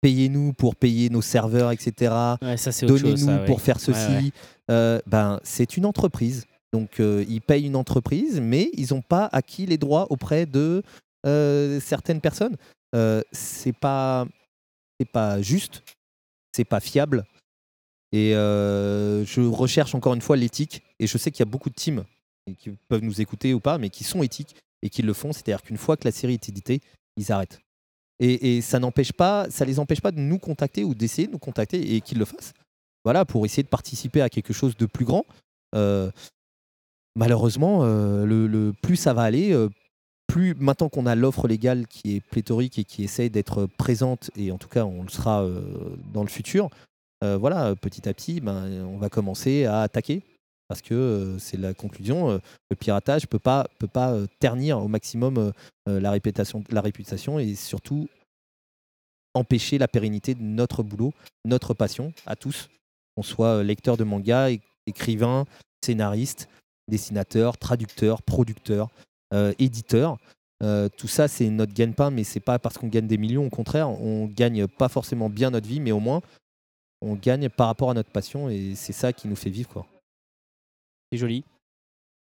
[0.00, 2.14] payez-nous pour payer nos serveurs, etc.
[2.42, 3.44] Ouais, Donnez-nous ouais.
[3.46, 4.10] pour faire ceci.
[4.10, 4.32] Ouais.
[4.70, 6.46] Euh, ben, c'est une entreprise.
[6.72, 10.82] Donc, euh, ils payent une entreprise, mais ils n'ont pas acquis les droits auprès de
[11.26, 12.56] euh, certaines personnes.
[13.32, 14.26] C'est pas,
[14.98, 15.82] c'est pas juste,
[16.54, 17.24] c'est pas fiable.
[18.12, 20.82] Et je recherche encore une fois l'éthique.
[20.98, 22.04] Et je sais qu'il y a beaucoup de teams
[22.58, 25.32] qui peuvent nous écouter ou pas, mais qui sont éthiques et qui le font.
[25.32, 26.80] C'est-à-dire qu'une fois que la série est éditée,
[27.16, 27.60] ils arrêtent.
[28.20, 31.38] Et, ça n'empêche pas, ça les empêche pas de nous contacter ou d'essayer de nous
[31.38, 32.52] contacter et qu'ils le fassent.
[33.04, 35.24] Voilà, pour essayer de participer à quelque chose de plus grand.
[35.74, 36.10] Euh,
[37.14, 39.68] malheureusement, euh, le, plus ça va aller, euh,
[40.26, 44.50] plus maintenant qu'on a l'offre légale qui est pléthorique et qui essaye d'être présente, et
[44.50, 45.46] en tout cas on le sera
[46.12, 46.68] dans le futur,
[47.22, 50.22] voilà, petit à petit, ben, on va commencer à attaquer.
[50.68, 52.38] Parce que euh, c'est la conclusion, euh,
[52.70, 55.52] le piratage peut pas, peut pas euh, ternir au maximum
[55.86, 58.08] la, réputation, la réputation et surtout
[59.32, 61.14] empêcher la pérennité de notre boulot,
[61.46, 62.68] notre passion à tous,
[63.16, 64.48] qu'on soit lecteur de manga,
[64.86, 65.46] écrivain,
[65.82, 66.48] scénariste,
[66.88, 68.90] dessinateur, traducteur, producteur,
[69.58, 70.18] éditeur.
[70.60, 73.46] Tout ça, c'est notre gagne-pain, mais c'est pas parce qu'on gagne des millions.
[73.46, 76.20] Au contraire, on gagne pas forcément bien notre vie, mais au moins,
[77.00, 79.70] on gagne par rapport à notre passion et c'est ça qui nous fait vivre.
[79.70, 79.86] Quoi.
[81.12, 81.44] C'est joli.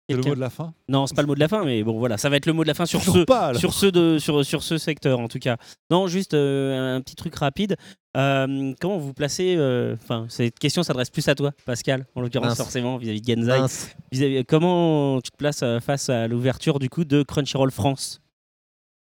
[0.09, 1.82] C'est le mot de la fin Non, c'est pas le mot de la fin, mais
[1.82, 3.86] bon, voilà, ça va être le mot de la fin sur ce, pas, sur ce
[3.86, 5.57] de, sur, sur ce secteur en tout cas.
[5.90, 7.77] Non, juste euh, un petit truc rapide.
[8.16, 12.51] Euh, comment vous placez euh, Enfin, cette question s'adresse plus à toi, Pascal, en l'occurrence
[12.51, 12.59] Mince.
[12.59, 14.44] forcément vis-à-vis de Genzai.
[14.44, 18.20] Comment tu te places face à l'ouverture du coup de Crunchyroll France?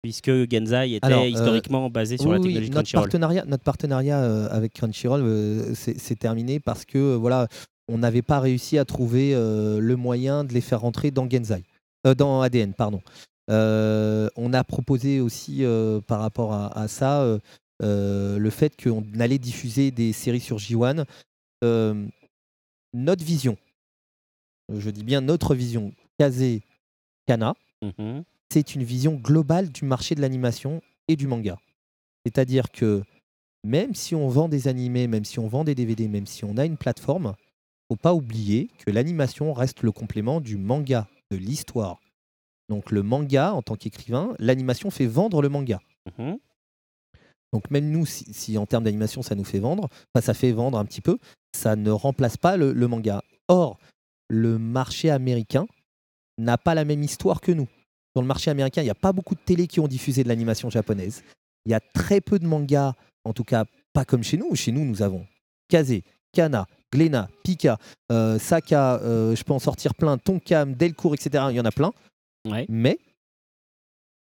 [0.01, 3.03] Puisque Genzai était Alors, euh, historiquement basé sur la oui, technologie notre Crunchyroll.
[3.03, 7.47] partenariat, notre partenariat avec Crunchyroll, euh, c'est c'est terminé parce que voilà,
[7.91, 11.63] on n'avait pas réussi à trouver euh, le moyen de les faire rentrer dans Genzai,
[12.07, 13.01] Euh, dans ADN, pardon.
[13.49, 15.63] Euh, on a proposé aussi
[16.07, 17.25] par rapport à, à ça
[17.81, 21.05] le fait qu'on allait diffuser des séries sur J1.
[21.63, 22.07] Euh,
[22.93, 23.57] notre vision,
[24.73, 26.61] je dis bien notre vision, Kazé
[27.27, 27.53] Kana,
[27.83, 28.23] Mhm.
[28.53, 31.57] c'est une vision globale du marché de l'animation et du manga.
[32.25, 33.01] C'est-à-dire que
[33.63, 36.57] même si on vend des animés, même si on vend des DVD, même si on
[36.57, 37.33] a une plateforme,
[37.91, 41.99] faut pas oublier que l'animation reste le complément du manga, de l'histoire.
[42.69, 45.81] Donc le manga, en tant qu'écrivain, l'animation fait vendre le manga.
[46.17, 46.37] Mhm.
[47.51, 50.53] Donc même nous, si, si en termes d'animation, ça nous fait vendre, enfin, ça fait
[50.53, 51.17] vendre un petit peu,
[51.53, 53.23] ça ne remplace pas le, le manga.
[53.49, 53.77] Or,
[54.29, 55.67] le marché américain
[56.37, 57.67] n'a pas la même histoire que nous.
[58.15, 60.29] Sur le marché américain, il n'y a pas beaucoup de télé qui ont diffusé de
[60.29, 61.23] l'animation japonaise.
[61.65, 62.93] Il y a très peu de mangas,
[63.25, 64.55] en tout cas pas comme chez nous.
[64.55, 65.27] Chez nous, nous avons
[65.67, 65.99] Kaze,
[66.31, 67.77] Kana, Glénat, Pika,
[68.11, 71.45] euh, Saka, euh, je peux en sortir plein, Tonkam, Delcourt, etc.
[71.49, 71.91] Il y en a plein.
[72.49, 72.65] Ouais.
[72.69, 72.97] Mais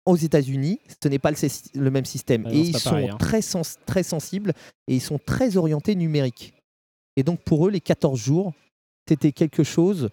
[0.05, 2.43] aux États-Unis, ce n'est pas le, même système.
[2.43, 3.17] Non, et ils sont pareil, hein.
[3.17, 4.53] très, sens- très sensibles
[4.87, 6.53] et ils sont très orientés numériques.
[7.17, 8.53] Et donc pour eux, les 14 jours,
[9.07, 10.09] c'était quelque chose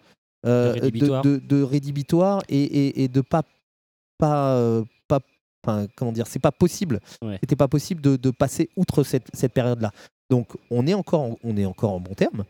[0.47, 1.23] euh, De rédhibitoire.
[1.23, 3.43] de, de rédhibitoire et, et- et de pas
[4.19, 5.21] pas pas
[5.65, 7.39] enfin, comment dire c'est pas possible Ouais.
[7.41, 9.91] c'était pas possible de, de passer outre cette, cette période là
[10.31, 12.45] donc on est encore en, on est encore en bon terme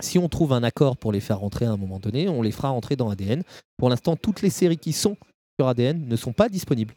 [0.00, 2.52] si on trouve un accord pour les faire rentrer à un moment donné on les
[2.52, 3.42] fera rentrer dans ADN
[3.76, 5.16] pour l'instant toutes les séries qui sont
[5.58, 6.94] sur ADN ne sont pas disponibles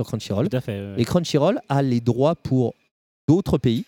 [0.00, 0.80] sur Crunchyroll Tout à fait.
[0.80, 0.94] ouais.
[1.00, 2.74] et Crunchyroll a les droits pour
[3.28, 3.84] d'autres pays,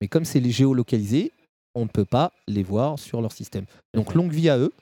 [0.00, 1.32] mais comme c'est les géolocalisés,
[1.74, 3.64] on ne peut pas les voir sur leur système.
[3.94, 4.72] Donc longue vie à eux,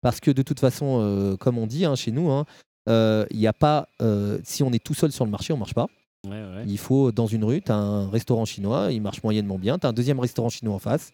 [0.00, 2.46] parce que de toute façon, euh, comme on dit hein, chez nous, hein,
[2.88, 5.56] euh, il y a pas, euh, si on est tout seul sur le marché, on
[5.58, 5.88] marche pas.
[6.24, 6.64] Ouais, ouais.
[6.66, 9.86] Il faut dans une rue, tu as un restaurant chinois, il marche moyennement bien, tu
[9.86, 11.12] as un deuxième restaurant chinois en face,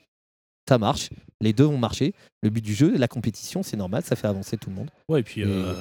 [0.68, 1.08] ça marche,
[1.40, 2.12] les deux vont marcher.
[2.42, 4.90] Le but du jeu, la compétition, c'est normal, ça fait avancer tout le monde.
[5.08, 5.72] Ouais, et puis euh,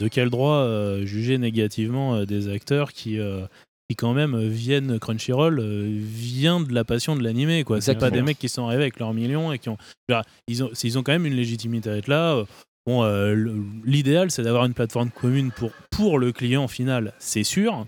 [0.00, 3.44] de quel droit euh, juger négativement euh, des acteurs qui, euh,
[3.90, 7.82] qui quand même viennent Crunchyroll, euh, vient de la passion de l'animé quoi.
[7.82, 9.76] C'est pas des mecs qui sont arrivés avec leurs millions et qui ont,
[10.08, 12.34] dire, ils ont, ils ont quand même une légitimité à être là.
[12.36, 12.44] euh,
[12.86, 13.34] Bon, euh,
[13.84, 17.86] l'idéal c'est d'avoir une plateforme commune pour pour le client final, c'est sûr.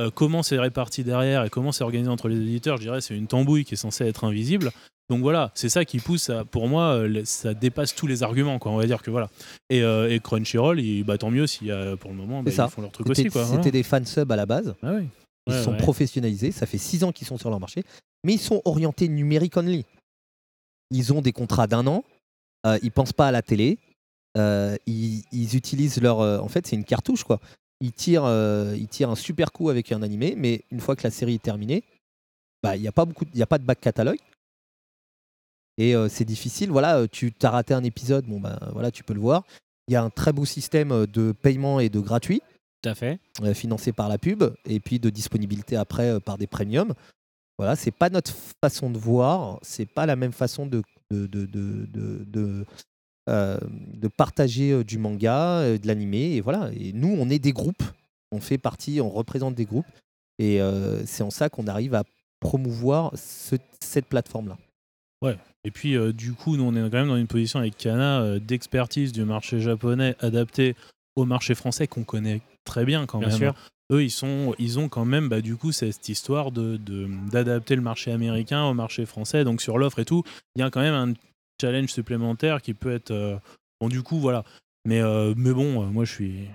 [0.00, 3.14] Euh, comment c'est réparti derrière et comment c'est organisé entre les éditeurs, je dirais c'est
[3.16, 4.72] une tambouille qui est censée être invisible.
[5.10, 8.58] Donc voilà, c'est ça qui pousse, à, pour moi, euh, ça dépasse tous les arguments,
[8.58, 8.72] quoi.
[8.72, 9.28] On va dire que voilà.
[9.68, 12.70] Et, euh, et Crunchyroll, bah, tant mieux s'il y a pour le moment, bah, ils
[12.70, 13.42] font leur truc aussi, quoi.
[13.44, 13.70] c'était voilà.
[13.72, 14.74] des fan subs à la base.
[14.82, 15.08] Ah oui.
[15.48, 15.76] Ils Ouais, sont ouais.
[15.78, 17.82] professionnalisés, ça fait six ans qu'ils sont sur leur marché,
[18.24, 19.84] mais ils sont orientés numérique only.
[20.90, 22.04] Ils ont des contrats d'un an,
[22.64, 23.78] euh, ils pensent pas à la télé,
[24.38, 26.20] euh, ils, ils utilisent leur.
[26.20, 27.40] euh, en fait, c'est une cartouche quoi.
[28.08, 31.34] Euh, ils tirent un super coup avec un animé, mais une fois que la série
[31.34, 31.82] est terminée,
[32.62, 34.18] bah, il n'y a pas beaucoup, il y a pas de back catalogue.
[35.78, 36.70] Et euh, c'est difficile.
[36.70, 39.44] Voilà, euh, tu as raté un épisode, bon ben voilà, tu peux le voir.
[39.88, 42.40] Il y a un très beau système de paiement et de gratuit
[42.82, 43.18] Tout à fait.
[43.42, 46.94] euh, financé par la pub et puis de disponibilité après par des premiums.
[47.58, 48.32] Voilà, c'est pas notre
[48.62, 52.64] façon de voir, c'est pas la même façon de de, de, de, de,
[53.26, 53.58] de, euh,
[53.94, 56.70] de partager euh, du manga, euh, de l'animé et voilà.
[56.78, 57.82] Et nous, on est des groupes,
[58.30, 59.86] on fait partie, on représente des groupes
[60.38, 62.04] et euh, c'est en ça qu'on arrive à
[62.40, 64.58] promouvoir ce- cette plateforme là.
[65.22, 65.36] Ouais.
[65.64, 68.20] Et puis, euh, du coup, nous, on est quand même dans une position avec Kana
[68.22, 70.74] euh, d'expertise du marché japonais adapté
[71.14, 73.36] au marché français qu'on connaît très bien quand Bien même.
[73.38, 73.54] sûr.
[73.92, 77.76] Eux, ils, sont, ils ont quand même, bah, du coup, cette histoire de, de- d'adapter
[77.76, 79.44] le marché américain au marché français.
[79.44, 80.24] Donc, sur l'offre et tout,
[80.56, 81.12] il y a quand même un
[81.60, 83.10] challenge supplémentaire qui peut être.
[83.10, 83.36] euh,
[83.80, 84.44] bon, du coup, voilà.
[84.84, 86.46] Mais, euh, mais bon, euh, moi, je suis,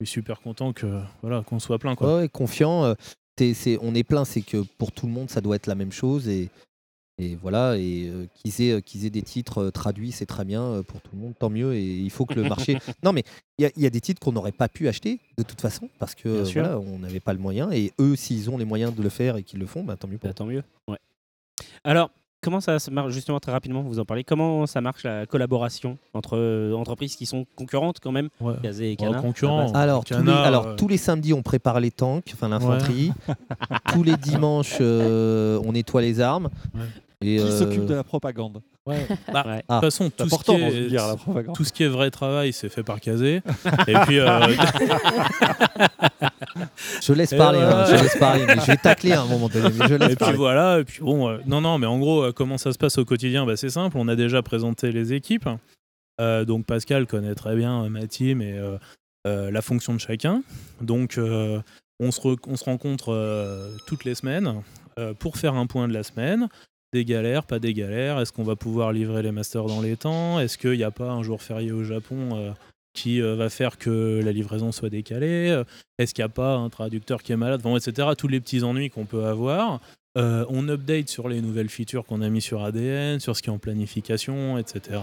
[0.00, 1.94] je suis super content que, voilà, qu'on soit plein.
[1.96, 2.18] Quoi.
[2.18, 2.94] Ouais, confiant.
[3.40, 6.28] on est plein, c'est que pour tout le monde, ça doit être la même chose.
[6.28, 6.48] Et,
[7.18, 10.62] et voilà, et euh, qu'ils aient, qu'ils aient des titres euh, traduits, c'est très bien
[10.62, 11.74] euh, pour tout le monde, tant mieux.
[11.74, 12.76] Et il faut que le marché.
[13.02, 13.24] non, mais
[13.58, 15.60] il y, a- il y a des titres qu'on n'aurait pas pu acheter de toute
[15.62, 16.28] façon, parce que
[16.60, 17.70] voilà, on n'avait pas le moyen.
[17.72, 20.08] Et eux, s'ils ont les moyens de le faire et qu'ils le font, bah, tant
[20.08, 20.62] mieux pour Bah, tant mieux.
[20.88, 20.98] Ouais.
[21.84, 22.10] Alors,
[22.40, 25.98] comment ça se marche, justement, très rapidement, vous en parlez, comment ça marche la collaboration
[26.14, 28.28] entre euh, entreprises qui sont concurrentes quand même?
[28.40, 28.54] Ouais.
[28.62, 29.08] Kazé et Ouais,
[29.74, 33.12] Alors, tous les, Cana, alors euh, tous les samedis, on prépare les tanks, enfin l'infanterie.
[33.92, 36.48] tous les dimanches, euh, on nettoie les armes.
[36.74, 36.80] Ouais.
[37.22, 39.06] Et, Qui euh, s'occupe de la propagande Ouais.
[39.32, 39.56] Bah, Ouais.
[39.58, 41.56] De Ah, toute façon, c'est tout ce, qui est, guerre, la propagande.
[41.56, 43.42] tout ce qui est vrai travail, c'est fait par Kazé.
[43.88, 44.40] Et puis, euh,
[47.02, 49.68] Je laisse parler, hein, je laisse parler, mais je vais tacler à un moment donné.
[49.78, 50.36] Mais je laisse et puis parler.
[50.36, 50.78] voilà.
[50.80, 53.04] Et puis bon, euh, non, non, mais en gros, euh, comment ça se passe au
[53.04, 53.44] quotidien?
[53.46, 53.96] Bah, C'est simple.
[53.98, 55.48] On a déjà présenté les équipes.
[56.20, 58.78] Euh, donc Pascal connaît très bien euh, ma team et euh,
[59.26, 60.42] euh, la fonction de chacun.
[60.80, 61.60] Donc euh,
[62.00, 64.62] on, se re- on se rencontre euh, toutes les semaines
[64.98, 66.48] euh, pour faire un point de la semaine.
[66.96, 68.20] Des galères, pas des galères?
[68.20, 70.40] Est-ce qu'on va pouvoir livrer les masters dans les temps?
[70.40, 72.52] Est-ce qu'il n'y a pas un jour férié au Japon euh,
[72.94, 75.50] qui euh, va faire que la livraison soit décalée?
[75.50, 75.64] Euh,
[75.98, 77.60] Est-ce qu'il n'y a pas un traducteur qui est malade?
[77.66, 78.08] Etc.
[78.16, 79.80] Tous les petits ennuis qu'on peut avoir.
[80.14, 83.52] On update sur les nouvelles features qu'on a mis sur ADN, sur ce qui est
[83.52, 84.98] en planification, etc.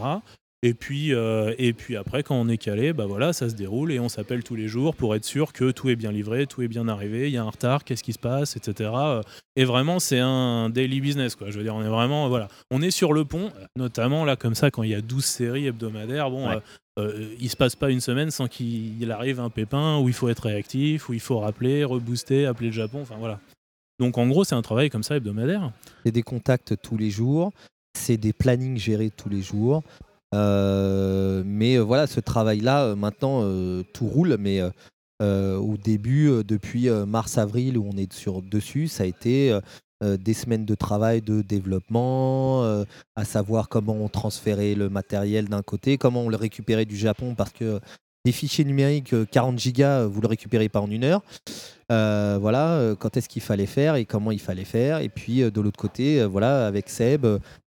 [0.65, 3.91] Et puis, euh, et puis après, quand on est calé, bah voilà, ça se déroule
[3.91, 6.61] et on s'appelle tous les jours pour être sûr que tout est bien livré, tout
[6.61, 8.89] est bien arrivé, il y a un retard, qu'est-ce qui se passe, etc.
[8.95, 9.21] Euh,
[9.57, 11.51] Et vraiment, c'est un daily business, quoi.
[11.51, 14.55] Je veux dire, on est vraiment, voilà, on est sur le pont, notamment là, comme
[14.55, 16.55] ça, quand il y a 12 séries hebdomadaires, bon, Ouais.
[16.55, 16.59] euh,
[17.11, 20.13] euh, il se passe pas une semaine sans qu'il il arrive un pépin où il
[20.13, 23.39] faut être réactif, où il faut rappeler, rebooster, appeler le Japon, enfin voilà.
[23.99, 25.71] Donc en gros, c'est un travail comme ça hebdomadaire.
[26.05, 27.51] C'est des contacts tous les jours,
[27.97, 29.83] c'est des plannings gérés tous les jours.
[30.33, 33.41] Euh, mais euh, voilà, ce travail-là, euh, maintenant,
[33.93, 34.37] tout roule.
[34.39, 34.61] Mais
[35.21, 39.57] au début, depuis mars-avril, où on est sur, dessus, ça a été
[40.01, 42.63] des semaines de travail, de développement,
[43.15, 47.35] à savoir comment on transférait le matériel d'un côté, comment on le récupérait du Japon,
[47.35, 47.79] parce que
[48.25, 51.21] des fichiers numériques, euh, 40 gigas, vous le récupérez pas en une heure.
[51.89, 54.99] Voilà, quand est-ce qu'il fallait faire et comment il fallait faire.
[54.99, 57.25] Et puis de l'autre côté, voilà, avec Seb,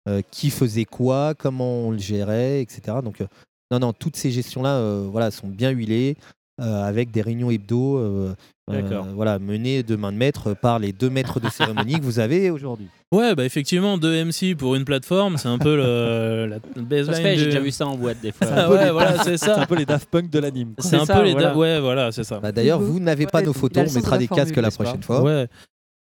[0.09, 2.97] euh, qui faisait quoi, comment on le gérait, etc.
[3.03, 3.27] Donc, euh,
[3.71, 6.17] non, non, toutes ces gestions-là, euh, voilà, sont bien huilées.
[6.61, 8.33] euh, avec des réunions hebdo, euh,
[8.69, 12.19] euh, voilà, menées de main de maître par les deux maîtres de cérémonie que vous
[12.19, 12.87] avez aujourd'hui.
[13.13, 17.39] Ouais, bah effectivement, deux MC pour une plateforme, c'est un peu le, la baseline.
[17.39, 18.45] J'ai déjà vu ça en boîte des fois.
[18.53, 19.55] Ah ouais, voilà, c'est ça.
[19.55, 20.73] C'est un peu les Daft Punk de l'anime.
[20.79, 21.51] C'est un ça, peu les voilà.
[21.51, 22.41] da- Ouais, voilà, c'est ça.
[22.41, 24.71] Bah, D'ailleurs, vous n'avez pas Ouais, nos photos, on mettra la des formule, casques la
[24.71, 25.21] prochaine fois.
[25.23, 25.47] Ouais.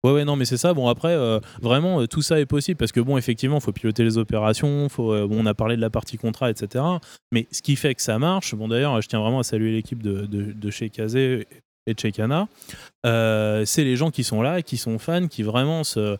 [0.05, 0.75] Ouais, ouais, non, mais c'est ça.
[0.75, 3.73] Bon, après, euh, vraiment, euh, tout ça est possible parce que, bon, effectivement, il faut
[3.73, 4.89] piloter les opérations.
[4.89, 6.85] Faut, euh, bon, on a parlé de la partie contrat, etc.
[7.33, 10.01] Mais ce qui fait que ça marche, bon, d'ailleurs, je tiens vraiment à saluer l'équipe
[10.01, 11.49] de, de, de chez Kazé
[11.89, 12.47] et de chez Kana.
[13.05, 16.16] C'est les gens qui sont là, qui sont fans, qui vraiment se,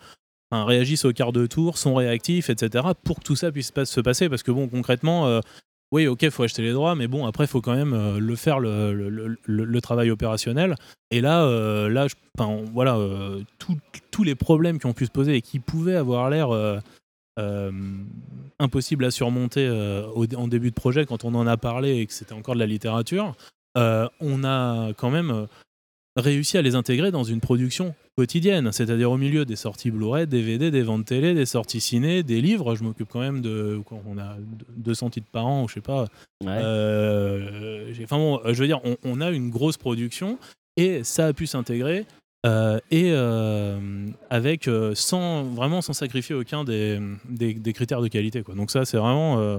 [0.51, 2.85] réagissent au quart de tour, sont réactifs, etc.
[3.05, 4.29] pour que tout ça puisse se passer.
[4.29, 5.41] Parce que, bon, concrètement,
[5.91, 8.61] oui, ok, faut acheter les droits, mais bon, après, faut quand même euh, le faire,
[8.61, 10.75] le, travail opérationnel.
[11.11, 12.07] Et là, euh, là
[12.39, 13.43] enfin, voilà, euh,
[14.11, 17.73] tous les problèmes qui ont pu se poser et qui pouvaient avoir l'air euh,
[18.59, 19.69] impossibles à surmonter
[20.37, 22.67] en début de projet, quand on en a parlé et que c'était encore de la
[22.67, 23.35] littérature,
[23.77, 25.47] on a quand même
[26.21, 30.71] réussi à les intégrer dans une production quotidienne, c'est-à-dire au milieu des sorties Blu-ray, DVD,
[30.71, 32.75] des ventes télé, des sorties ciné, des livres.
[32.75, 33.81] Je m'occupe quand même de.
[34.07, 34.37] on a
[34.77, 36.03] 200 titres par an, ou je sais pas.
[36.45, 36.49] Ouais.
[36.51, 40.39] Euh, enfin bon, je veux dire, on, on a une grosse production
[40.77, 42.05] et ça a pu s'intégrer.
[42.47, 43.79] euh, et euh,
[44.31, 48.55] avec euh, sans vraiment sans sacrifier aucun des, des, des critères de qualité quoi.
[48.55, 49.59] Donc ça c'est vraiment euh,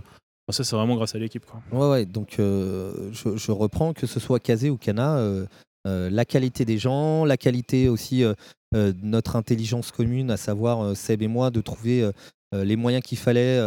[0.50, 1.62] ça c'est vraiment grâce à l'équipe quoi.
[1.74, 5.18] Ouais, ouais, donc euh, je, je reprends, que ce soit Kazé ou Kana,
[5.86, 8.34] la qualité des gens, la qualité aussi euh,
[8.76, 12.12] euh, de notre intelligence commune, à savoir euh, Seb et moi, de trouver euh,
[12.54, 13.60] euh, les moyens qu'il fallait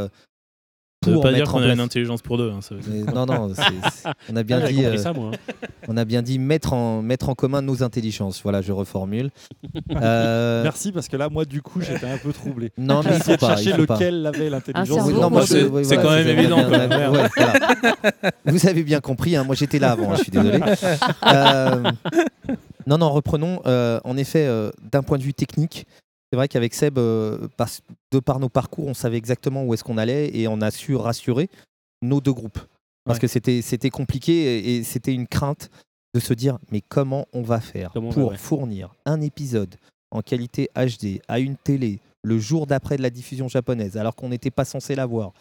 [1.03, 1.75] euh, Ça veut pour pas dire mettre en qu'on a place.
[1.75, 2.51] une intelligence pour deux.
[2.51, 3.15] hein, ça veut dire.
[3.15, 3.63] Non, non, c'est-
[3.93, 5.31] c'est- on a bien Ah, dit, euh, ça, moi.
[5.35, 5.53] hein.
[5.89, 8.41] on a bien dit mettre en, mettre en commun nos intelligences.
[8.43, 9.31] Voilà, je reformule.
[10.03, 12.73] Euh, Merci parce que là, moi, du coup, j'étais un peu troublé.
[12.79, 14.89] Non, mais il faut de pas, chercher lequel avait l'intelligence.
[14.89, 15.47] cerveau Oui, non, moi, oui,
[15.85, 17.11] c'est voilà, quand même évident, bien- quoi.
[17.11, 18.31] ouais, voilà.
[18.47, 20.59] Vous avez bien compris, hein, moi j'étais là avant, je suis désolé.
[21.33, 21.83] Euh,
[22.87, 23.61] non, non, reprenons.
[23.67, 25.87] Euh, en effet, euh, d'un point de vue technique,
[26.33, 27.47] c'est vrai qu'avec Seb, euh,
[28.11, 30.97] de par nos parcours, on savait exactement où est-ce qu'on allait et on a su
[30.97, 31.51] rassurer
[32.01, 32.59] nos deux groupes.
[33.05, 33.21] Parce Ouais.
[33.21, 35.69] que c'était c'était compliqué et, et c'était une crainte
[36.15, 38.39] de se dire mais comment on va faire Comment on va, pour ouais.
[38.39, 39.75] fournir un épisode
[40.11, 44.31] en qualité HD à une télé le jour d'après de la diffusion japonaise alors qu'on
[44.31, 45.33] n'était pas censé l'avoir?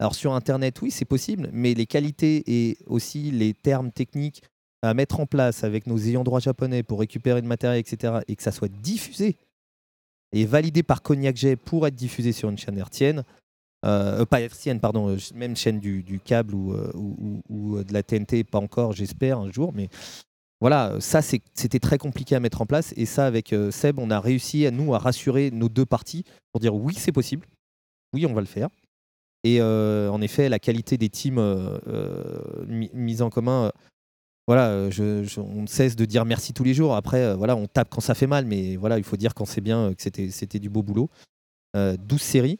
[0.00, 4.42] Alors sur Internet, oui, c'est possible, mais les qualités et aussi les termes techniques
[4.82, 8.34] à mettre en place avec nos ayants droit japonais pour récupérer le matériel, etc., et
[8.34, 9.36] que ça soit diffusé
[10.32, 13.24] et validé par Cognac pour être diffusé sur une chaîne hertzienne,
[13.84, 16.74] euh, euh, pas hertzienne, pardon, euh, même chaîne du, câble ou,
[17.48, 19.88] ou- de la TNT, pas encore, j'espère, un jour, mais
[20.60, 24.20] voilà, ça c'était très compliqué à mettre en place, et ça avec Seb, on a
[24.20, 27.46] réussi à nous à rassurer nos deux parties pour dire oui, c'est possible,
[28.12, 28.68] oui, on va le faire.
[29.42, 31.40] Et en effet, la qualité des teams
[32.66, 33.72] mis, mises en commun,
[34.50, 36.96] voilà, euh, je, je- on ne cesse de dire merci tous les jours.
[36.96, 39.44] Après, euh, voilà, on tape quand ça fait mal, mais voilà, il faut dire quand
[39.44, 41.08] c'est bien euh, que c'était c'était du beau boulot.
[41.76, 42.58] Euh, 12 séries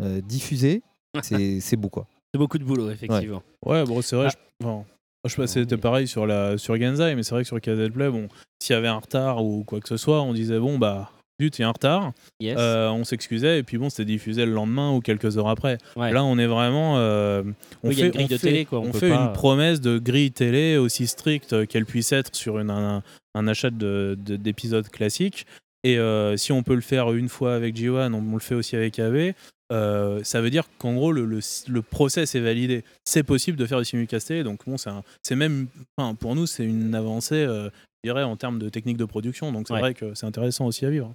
[0.00, 0.82] euh, diffusées
[1.22, 2.06] c'est c'est beau quoi.
[2.32, 3.42] C'est beaucoup de boulot, effectivement.
[3.66, 4.28] Ouais, bon, c'est vrai.
[4.30, 4.36] Ah.
[4.62, 4.84] je- enfin,
[5.26, 7.90] je sais pas, c'était pareil sur, la, sur Genzai, mais c'est vrai que sur KZ
[7.92, 8.28] Play, bon,
[8.62, 11.10] s'il y avait un retard ou quoi que ce soit, on disait bon, bah,
[11.40, 12.12] zut, il y a un retard.
[12.40, 12.56] Yes.
[12.58, 15.78] Euh, on s'excusait, et puis bon, c'était diffusé le lendemain ou quelques heures après.
[15.96, 16.12] Ouais.
[16.12, 16.98] Là, on est vraiment.
[16.98, 17.42] euh,
[17.82, 19.98] on Oui, fait, une on de fait- télé, quoi, on fait pas- une promesse de
[19.98, 23.02] grille télé aussi stricte qu'elle puisse être sur une- un,
[23.34, 25.46] un achat de- de- d'épisodes classiques.
[25.84, 28.54] Et euh, si on peut le faire une fois avec G1, on, on le fait
[28.54, 29.34] aussi avec AV.
[29.72, 32.84] euh, ça veut dire qu'en gros, le, le, le process est validé.
[33.04, 34.44] C'est possible de faire du simulcast télé.
[34.44, 35.66] Donc, bon, c'est même.
[35.98, 37.68] Enfin, pour nous, c'est une avancée, euh,
[38.04, 39.50] je dirais, en termes de technique de production.
[39.50, 39.80] Donc, c'est Ouais.
[39.80, 41.12] vrai que c'est intéressant aussi à vivre.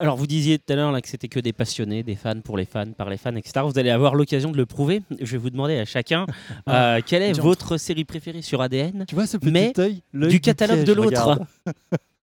[0.00, 2.56] Alors, vous disiez tout à l'heure là, que c'était que des passionnés, des fans pour
[2.56, 3.64] les fans, par les fans, etc.
[3.64, 5.02] Vous allez avoir l'occasion de le prouver.
[5.20, 6.24] Je vais vous demander à chacun
[6.68, 10.30] euh, quelle est votre série préférée sur ADN, Tu vois ce petit mais œil l'œil
[10.30, 11.40] du catalogue piège, de l'autre.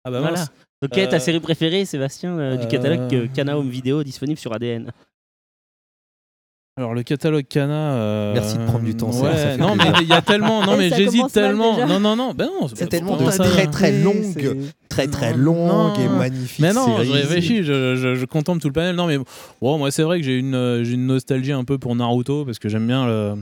[0.06, 0.46] Ah bah voilà.
[0.82, 4.40] Donc, quelle est ta Euh, série préférée, Sébastien, euh, du catalogue Cana Home Video disponible
[4.40, 4.90] sur ADN
[6.80, 7.74] Alors le catalogue Cana.
[7.96, 10.76] euh, Merci de prendre du temps, ça- Ouais, non mais il y a tellement, non
[10.78, 11.86] mais j'hésite tellement.
[11.86, 12.70] Non non non, ben non.
[12.74, 13.44] C'est tellement de ça.
[13.44, 14.58] très très c'est- longue,
[14.88, 16.60] très très longue et magnifique.
[16.62, 17.08] Mais non, série.
[17.08, 18.96] je réfléchis, je, je, je contemple tout le panel.
[18.96, 19.18] Non mais
[19.62, 22.46] bon, moi c'est vrai que j'ai une, euh, j'ai une nostalgie un peu pour Naruto
[22.46, 23.34] parce que j'aime bien le,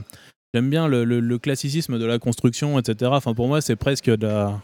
[0.52, 3.12] j'aime bien le, le- le classicisme de la construction, etc.
[3.14, 4.58] Enfin pour moi c'est presque de la,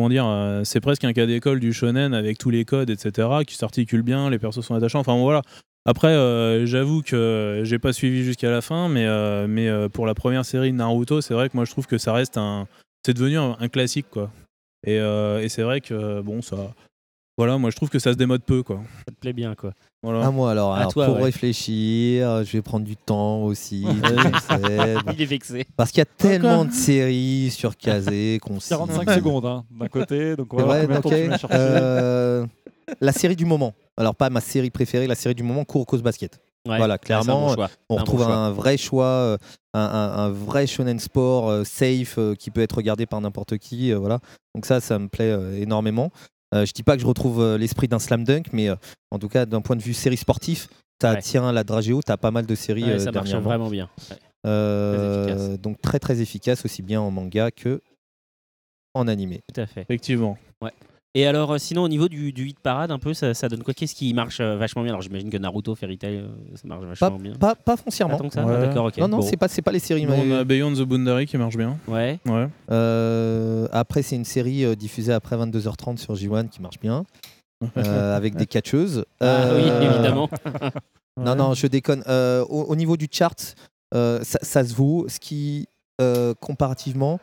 [0.00, 3.28] comment dire, euh, c'est presque un cas d'école du shonen avec tous les codes, etc.
[3.46, 5.00] qui s'articule bien, les persos sont attachants.
[5.00, 5.42] Enfin voilà.
[5.84, 10.14] Après, euh, j'avoue que j'ai pas suivi jusqu'à la fin, mais, euh, mais pour la
[10.14, 12.66] première série Naruto, c'est vrai que moi je trouve que ça reste un,
[13.04, 14.30] c'est devenu un, un classique quoi.
[14.86, 16.56] Et, et c'est vrai que bon ça,
[17.40, 18.80] voilà, moi je trouve que ça se démode peu quoi.
[19.06, 19.72] Ça te plaît bien, quoi.
[20.02, 20.26] Voilà.
[20.26, 21.22] À moi alors, À alors, toi, pour ouais.
[21.24, 23.86] réfléchir, je vais prendre du temps aussi.
[25.14, 25.64] Il est vexé.
[25.74, 29.88] Parce qu'il y a tellement de séries sur Kazé qu'on s'y- 45 secondes hein, d'un
[29.88, 31.14] côté, donc on va voir tu.
[31.50, 32.46] Euh,
[33.00, 33.72] la série du moment.
[33.96, 36.38] Alors pas ma série préférée, la série du moment, Kurokos Basket.
[36.68, 36.76] Ouais.
[36.76, 39.38] Voilà, clairement, bon on Un bon retrouve un vrai choix, euh,
[39.72, 43.92] un, un- un vrai shonen sport euh, safe qui peut être regardé par n'importe qui.
[43.94, 44.18] voilà.
[44.54, 46.10] Donc ça, ça me plaît énormément.
[46.54, 48.76] Euh, je dis pas que je retrouve euh, l'esprit d'un slam dunk, mais euh,
[49.10, 50.68] en tout cas, d'un point de vue série sportif,
[51.00, 51.22] ça Ouais.
[51.22, 53.88] tient la Drageo, tu as pas mal de séries Ouais, euh, ça marche vraiment bien.
[54.10, 54.16] Ouais.
[54.46, 55.60] Euh, Très efficace.
[55.60, 57.80] donc très très efficace, aussi bien en manga que
[58.94, 59.40] en animé.
[59.54, 59.82] Tout à fait.
[59.82, 60.38] Effectivement.
[60.62, 60.72] Ouais.
[61.16, 63.64] Et alors, euh, sinon, au niveau du, du hit parade, un peu, ça, ça donne
[63.64, 63.74] quoi?
[63.74, 64.92] Qu'est-ce qui marche euh, vachement bien?
[64.92, 67.32] Alors, j'imagine que Naruto, Fairy Tail, euh, ça marche vachement bien.
[67.34, 68.16] Pas, pas foncièrement.
[68.16, 68.44] Pas tant que ça?
[68.44, 68.54] Ouais.
[68.56, 68.98] Ah, D'accord, ok.
[68.98, 69.22] Non, non, Bon.
[69.22, 70.06] c'est pas, c'est pas les séries.
[70.06, 71.76] Nous, on mais- a Beyond the Boundary qui marche bien.
[71.88, 72.20] Ouais.
[72.26, 72.46] Ouais.
[72.70, 77.04] Euh, après, c'est une série euh, diffusée après 22h30 sur J1 qui marche bien,
[77.76, 79.04] euh, avec des catcheuses.
[79.20, 80.28] Ah oui, Euh, évidemment.
[81.20, 82.02] Non, non, je déconne.
[82.08, 83.34] Euh, au, au niveau du chart,
[83.94, 85.06] euh, ça, ça se vaut.
[85.08, 85.66] Ce qui,
[86.00, 87.18] euh, comparativement,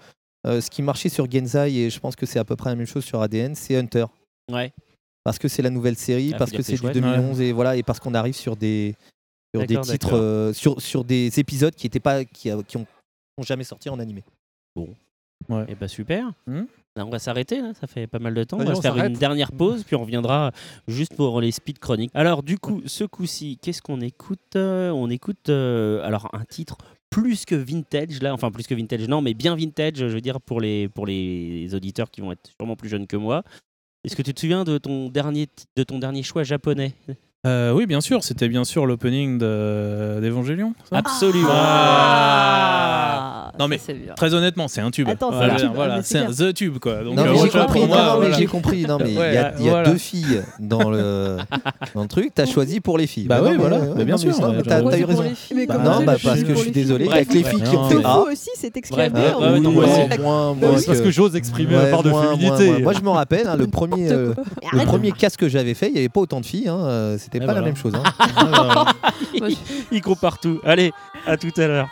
[0.47, 2.75] euh, ce qui marchait sur Genzai, et je pense que c'est à peu près la
[2.75, 4.05] même chose sur ADN, c'est Hunter.
[4.51, 4.71] Ouais.
[5.23, 6.93] Parce que c'est la nouvelle série, Ah, faut parce dire que c'est c'est du chouette.
[6.95, 8.95] 2011, et voilà, et parce qu'on arrive sur des,
[9.53, 10.19] sur des D'accord, titres, d'accord.
[10.21, 12.87] euh, sur, sur des épisodes qui étaient pas, qui, a- qui ont, qui
[13.39, 14.23] ont jamais sorti en animé.
[14.75, 14.87] Bon.
[15.49, 15.65] Ouais.
[15.67, 16.31] Et bah super.
[16.47, 16.63] Hmm.
[16.95, 17.73] Là, on va s'arrêter, là.
[17.79, 18.57] ça fait pas mal de temps.
[18.57, 19.19] Allez, on va on se faire une s'arrête.
[19.19, 20.51] dernière pause, puis on reviendra
[20.87, 22.09] juste pour les speed chroniques.
[22.15, 24.55] Alors, du coup, ce coup-ci, qu'est-ce qu'on écoute?
[24.55, 26.77] Euh, On écoute euh, alors un titre
[27.09, 30.41] plus que vintage, là, enfin plus que vintage, non, mais bien vintage, je veux dire,
[30.41, 33.43] pour les, pour les auditeurs qui vont être sûrement plus jeunes que moi.
[34.03, 36.93] Est-ce que tu te souviens de ton dernier, de ton dernier choix japonais?
[37.47, 40.73] Euh, oui, bien sûr, c'était bien sûr l'opening de- d'Evangelion.
[40.89, 40.97] ça?
[40.97, 41.47] Absolument.
[42.49, 45.07] Ah, non mais ça, très honnêtement, c'est un tube.
[45.09, 47.03] Attends, c'est Voilà, un tube, voilà, mais c'est c'est un the tube quoi.
[47.03, 48.37] Donc, non, euh, mais j'ai compris, pour non, moi, non, mais voilà.
[48.37, 48.85] j'ai compris.
[48.85, 49.89] Non, mais il y a, y voilà.
[49.89, 51.37] deux filles dans le,
[51.95, 52.31] dans le truc.
[52.35, 53.27] T'as choisi pour les filles.
[53.27, 53.77] Bah oui, mais, voilà.
[53.77, 55.21] euh, Bah, bien mais sûr, ouais, T'as eu Pour raison.
[55.23, 57.05] les filles, mais Bah, non, bah, parce que je suis désolé.
[57.05, 57.95] Il y a que les filles qui ont fait.
[58.03, 58.19] Ah.
[58.19, 62.81] Aussi, c'est oui, c'est parce que- j'ose exprimer ma part de féminité.
[62.83, 64.43] Moi, je me rappelle, hein, le premier, euh, Mais
[64.73, 64.87] le arrête.
[64.87, 66.67] premier casque que j'avais fait, il n'y avait pas autant de filles.
[66.67, 67.67] hein, euh, C'était Et pas la voilà.
[67.67, 67.93] même chose.
[67.95, 68.03] hein.
[69.39, 69.55] Voilà.
[69.91, 70.59] Il compare tout.
[70.63, 70.91] Allez,
[71.25, 71.89] à tout à l'heure.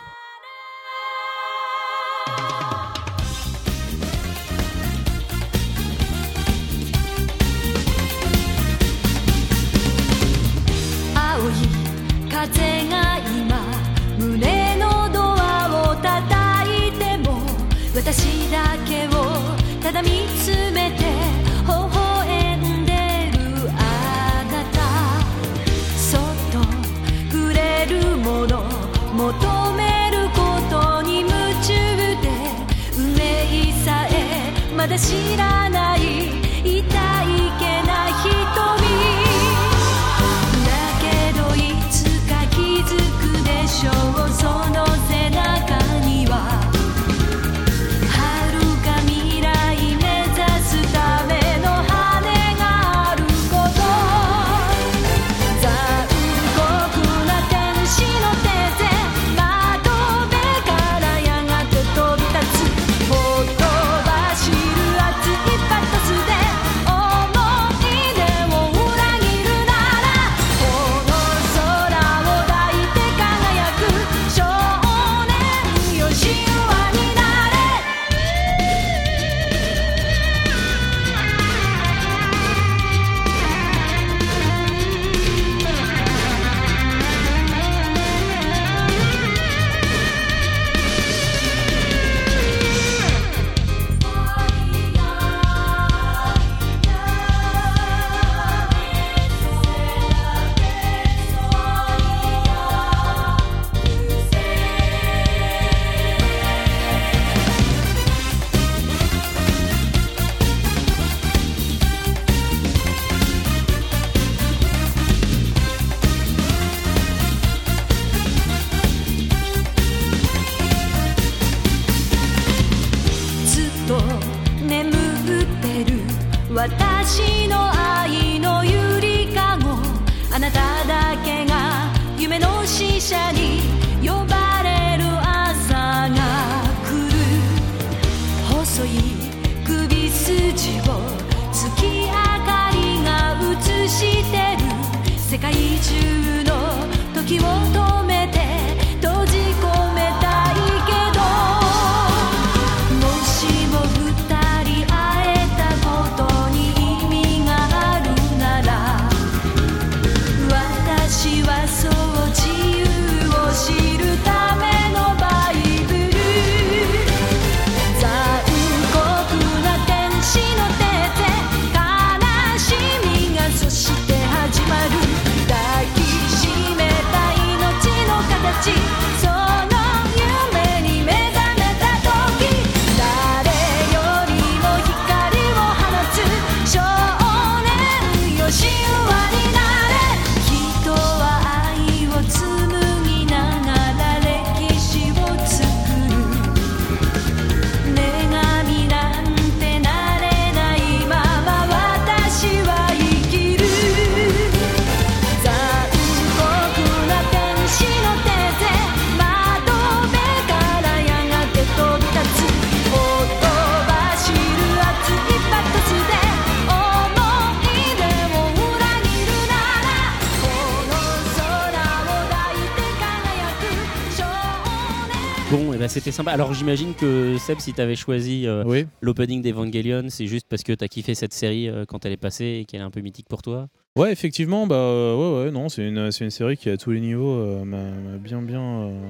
[226.16, 226.30] Sympa.
[226.32, 228.86] Alors j'imagine que Seb, si t'avais choisi euh, Oui.
[229.02, 232.60] l'opening d'Evangelion, c'est juste parce que t'as kiffé cette série euh, quand elle est passée
[232.60, 233.68] et qu'elle est un peu mythique pour toi?
[233.98, 236.90] Ouais, effectivement, bah euh, ouais, ouais, non, c'est une, c'est une série qui à tous
[236.90, 239.00] les niveaux euh, m'a bien, bien euh,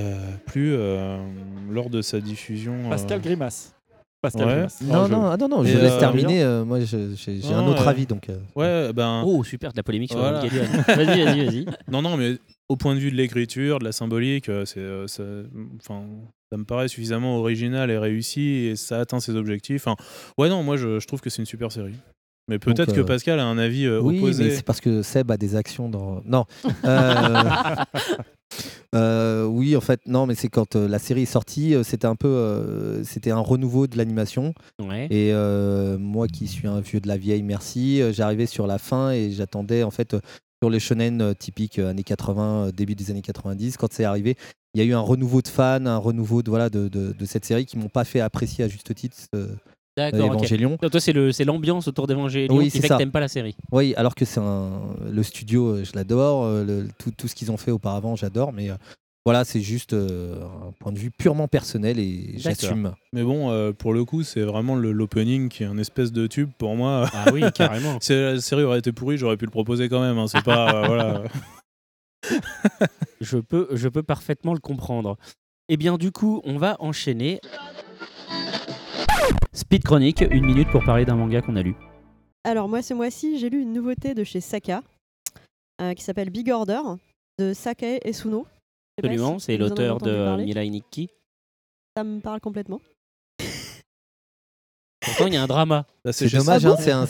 [0.00, 1.18] euh, plu euh,
[1.70, 2.74] lors de sa diffusion.
[2.86, 2.90] euh.
[2.90, 3.74] Pascal Grimace.
[4.22, 4.66] Pascal Ouais.
[4.86, 6.42] Non, non, ah non, non, je Et, laisse euh, terminer.
[6.44, 7.88] euh, moi, je- j'ai j'ai un Non, autre ouais.
[7.88, 8.06] avis.
[8.06, 8.36] Donc, euh.
[8.54, 9.22] Ouais, ben.
[9.26, 10.38] Oh, super, de la polémique sur Voilà.
[10.44, 10.64] Evangelion.
[10.86, 11.66] vas-y, vas-y, vas-y.
[11.90, 12.38] Non, non, mais
[12.68, 15.24] au point de vue de l'écriture, de la symbolique, euh, c'est, euh, ça,
[15.80, 16.04] enfin,
[16.52, 19.86] ça me paraît suffisamment original et réussi et ça atteint ses objectifs.
[19.86, 19.96] Enfin,
[20.38, 21.94] ouais, non, moi je, je trouve que c'est une super série.
[22.48, 24.44] Mais Donc, peut-être que euh, Pascal a un avis euh, oui, opposé.
[24.44, 26.22] mais c'est parce que Seb a des actions dans.
[26.24, 26.44] Non.
[26.84, 27.34] Euh,
[28.94, 32.06] euh, oui, en fait, non, mais c'est quand euh, la série est sortie, euh, c'était
[32.06, 34.54] un peu, c'était un renouveau de l'animation.
[34.80, 35.06] Ouais.
[35.10, 35.32] Et
[35.98, 38.02] moi, qui suis un vieux de la vieille, merci.
[38.12, 40.16] J'arrivais sur la fin et j'attendais en fait
[40.62, 43.76] sur les shonen typiques années 80, euh, début des années 90.
[43.76, 44.36] Quand c'est arrivé,
[44.74, 47.24] il y a eu un renouveau de fans, un renouveau de voilà de, de, de
[47.24, 49.16] cette série qui m'ont pas fait apprécier à juste titre.
[49.96, 50.32] D'accord.
[50.34, 50.78] Evangelion.
[50.80, 52.94] Donc, Toi, c'est le- c'est l'ambiance autour d'Evangelion Oui, qui c'est fait ça.
[52.94, 53.54] que t'aimes pas la série.
[53.72, 54.70] Oui, alors que c'est un
[55.10, 58.52] le studio, euh, je l'adore, euh, le- tout, tout ce qu'ils ont fait auparavant, j'adore,
[58.54, 58.74] mais euh,
[59.26, 62.94] voilà, c'est juste euh, un point de vue purement personnel et j'assume.
[63.12, 66.26] Mais bon, euh, pour le coup, c'est vraiment le- l'opening qui est un espèce de
[66.26, 67.08] tube pour moi.
[67.12, 67.98] Ah oui, carrément.
[68.00, 70.16] si la série aurait été pourrie, j'aurais pu le proposer quand même.
[70.18, 70.74] hein, C'est pas.
[70.74, 71.22] euh, voilà.
[73.20, 75.18] je, peux, je peux parfaitement le comprendre.
[75.68, 77.40] Et bien, du coup, on va enchaîner.
[79.52, 81.74] Speed Chronique, une minute pour parler d'un manga qu'on a lu.
[82.44, 84.82] Alors moi ce mois-ci j'ai lu une nouveauté de chez Saka
[85.80, 86.80] euh, qui s'appelle Big Order
[87.38, 88.46] de Sakae Esuno.
[88.98, 90.44] Absolument, si c'est l'auteur de parler.
[90.44, 91.08] Mirai Nikki.
[91.96, 92.80] Ça me parle complètement.
[95.04, 95.84] Pourtant, il y a un drama.
[96.12, 97.06] C'est dommage, hein, c'est un-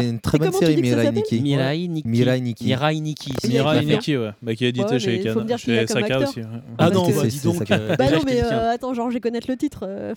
[0.00, 1.40] une très bonne série, Mirai Nikki.
[1.40, 2.08] Mirai Nikki.
[2.08, 2.64] Mirai Nikki.
[2.66, 3.32] Mirai Nikki.
[3.48, 6.40] Mirai ouais, bah, qui est édité Ouais, chez, me dire il chez Saka aussi.
[6.40, 6.46] ouais.
[6.78, 7.70] Ah non, C'est- bah, dis donc.
[7.70, 9.80] Euh, Bah non mais euh, attends genre je vais connaître le titre.
[9.88, 10.14] euh.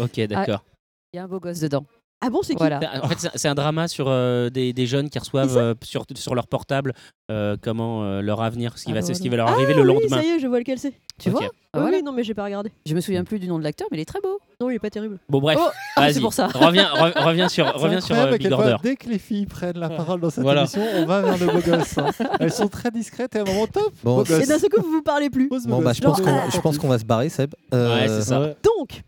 [0.00, 0.64] Ok, d'accord.
[1.14, 1.84] Il y a un beau gosse dedans.
[2.20, 2.80] Ah bon c'est qui Voilà.
[3.04, 6.34] En fait, c'est- un drama sur euh, des, des jeunes qui reçoivent euh, sur, sur
[6.34, 6.92] leur portable
[7.30, 9.74] euh, comment euh, leur avenir, ce qui, va, Ah, ce qui va leur Ah arriver
[9.74, 10.16] le oui, lendemain.
[10.16, 10.92] ça y est je vois lequel c'est.
[11.20, 11.98] Tu vois Oui, Ah, voilà.
[11.98, 12.72] oui, non mais j'ai pas regardé.
[12.84, 14.40] Je me souviens plus du nom de l'acteur, mais il est très beau.
[14.60, 15.18] Non il est pas terrible.
[15.28, 16.14] Bon bref, Oh, ah, vas-y.
[16.14, 16.48] c'est pour ça.
[16.48, 18.76] Reviens, re- reviens sur, reviens sur euh, Big Order.
[18.82, 20.62] Dès que les filles prennent la parole dans cette Voilà.
[20.62, 21.96] émission, on va vers le beau gosse.
[21.98, 22.10] hein.
[22.40, 23.92] Elles sont très discrètes et à un moment top.
[24.02, 24.24] Bon.
[24.24, 25.48] Et d'un seul coup vous vous parlez plus.
[25.48, 27.54] Bon, bah, je pense qu'on ah, je pense qu'on va se barrer, Seb.
[27.72, 28.40] Ouais, c'est ça.
[28.64, 29.02] Donc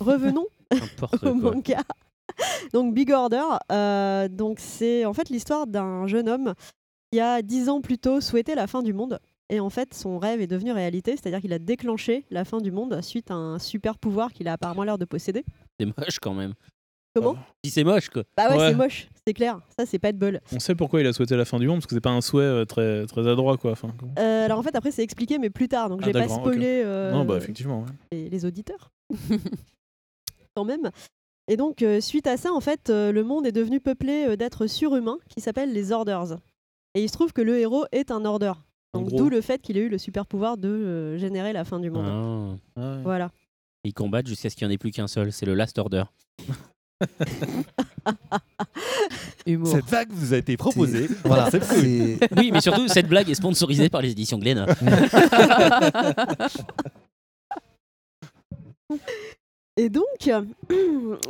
[0.00, 0.46] revenons
[1.22, 1.78] au manga.
[2.72, 6.54] donc Big Order, euh, donc c'est en fait l'histoire d'un jeune homme
[7.12, 9.18] qui a dix ans plus tôt souhaité la fin du monde.
[9.48, 12.72] Et en fait, son rêve est devenu réalité, c'est-à-dire qu'il a déclenché la fin du
[12.72, 15.44] monde suite à un super pouvoir qu'il a apparemment l'air de posséder.
[15.78, 16.54] C'est moche quand même.
[17.14, 18.24] Comment Si c'est moche quoi.
[18.36, 18.68] Bah ouais, Ouais.
[18.70, 19.60] c'est moche, c'est clair.
[19.78, 20.40] Ça, c'est pas de bol.
[20.52, 22.20] On sait pourquoi il a souhaité la fin du monde, parce que c'est pas un
[22.20, 23.56] souhait euh, très, très adroit.
[23.56, 23.70] Quoi.
[23.70, 23.88] Enfin,
[24.18, 25.88] Euh, alors en fait, après, c'est expliqué, mais plus tard.
[25.88, 27.82] Donc, Ah, j'ai pas spoilé euh, Non, bah effectivement.
[27.82, 27.86] ouais.
[28.12, 28.90] les, les auditeurs.
[30.56, 30.90] Quand même.
[31.48, 34.36] Et donc, euh, suite à ça, en fait, euh, le monde est devenu peuplé euh,
[34.36, 36.38] d'êtres surhumains qui s'appellent les Orders.
[36.94, 38.54] Et il se trouve que le héros est un Order.
[38.94, 41.78] Donc, d'où le fait qu'il ait eu le super pouvoir de euh, générer la fin
[41.78, 42.06] du monde.
[42.06, 42.80] Ah.
[42.80, 43.02] Ouais.
[43.02, 43.30] Voilà.
[43.84, 45.30] Ils combattent jusqu'à ce qu'il n'y en ait plus qu'un seul.
[45.30, 46.04] C'est le Last Order.
[49.46, 49.68] Humour.
[49.68, 51.08] Cette vague vous a été proposée.
[51.24, 52.18] Voilà, C'est cool.
[52.38, 54.66] Oui, mais surtout, cette blague est sponsorisée par les éditions Glénat.
[59.76, 60.04] Et donc,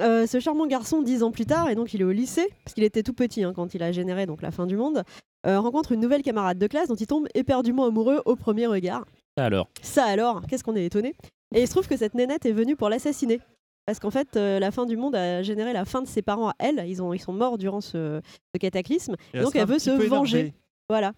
[0.01, 2.75] euh, ce charmant garçon, dix ans plus tard, et donc il est au lycée, parce
[2.75, 5.03] qu'il était tout petit hein, quand il a généré donc la fin du monde,
[5.47, 9.05] euh, rencontre une nouvelle camarade de classe dont il tombe éperdument amoureux au premier regard.
[9.37, 9.69] Ça alors?
[9.83, 11.15] Ça alors, qu'est-ce qu'on est étonné
[11.55, 13.41] Et il se trouve que cette nénette est venue pour l'assassiner.
[13.85, 16.49] Parce qu'en fait, euh, la fin du monde a généré la fin de ses parents
[16.49, 16.85] à elle.
[16.89, 18.21] Ils, ont, ils sont morts durant ce,
[18.55, 19.15] ce cataclysme.
[19.33, 20.39] Et Et donc elle veut se venger.
[20.39, 20.55] énervée.
[20.89, 21.13] Voilà.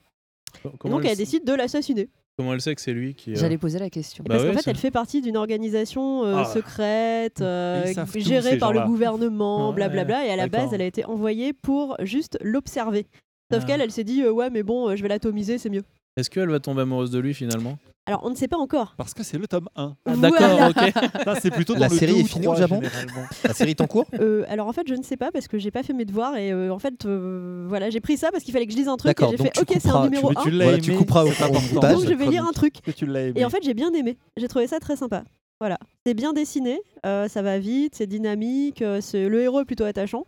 [0.85, 2.09] Donc elle, elle décide de l'assassiner.
[2.39, 3.33] Comment elle sait que c'est lui qui.
[3.33, 4.25] euh, J'allais poser la question.
[4.27, 6.45] Bah Parce ouais, qu'en fait, elle fait partie d'une organisation euh, Ah.
[6.47, 7.85] secrète, euh,
[8.15, 10.25] gérée par le gouvernement, Ouais, blablabla.
[10.27, 13.07] Et à la base, elle a été envoyée pour juste l'observer.
[13.53, 13.67] Sauf Ah.
[13.67, 15.83] qu'elle, elle s'est dit, euh, ouais, mais bon, euh, je vais l'atomiser, c'est mieux.
[16.19, 17.79] Est-ce qu'elle va tomber amoureuse de lui finalement?
[18.05, 18.95] Alors, on ne sait pas encore.
[18.97, 19.95] Parce que c'est le tome 1.
[20.05, 20.49] Ah, Voilà.
[20.57, 21.23] D'accord, ok.
[21.25, 22.81] Ça, c'est plutôt dans La le série 2 est finie au 3, Japon
[23.47, 24.07] la série est en cours?
[24.19, 26.37] Euh, alors en fait, je ne sais pas parce que j'ai pas fait mes devoirs
[26.37, 28.89] et euh, en fait, euh, voilà, j'ai pris ça parce qu'il fallait que je lise
[28.89, 30.43] un truc et D'accord, j'ai donc fait tu ok, c'est un numéro Mais 1.
[30.43, 31.81] tu Voilà, aimé, tu couperas au- au.
[31.81, 32.81] Donc je vais lire un truc.
[32.83, 33.07] Que tu.
[33.37, 34.19] Et en fait, j'ai bien aimé.
[34.37, 35.23] J'ai trouvé ça très sympa.
[35.61, 39.65] Voilà, c'est bien dessiné, euh, ça va vite, c'est dynamique, euh, c'est- le héros est
[39.65, 40.25] plutôt attachant.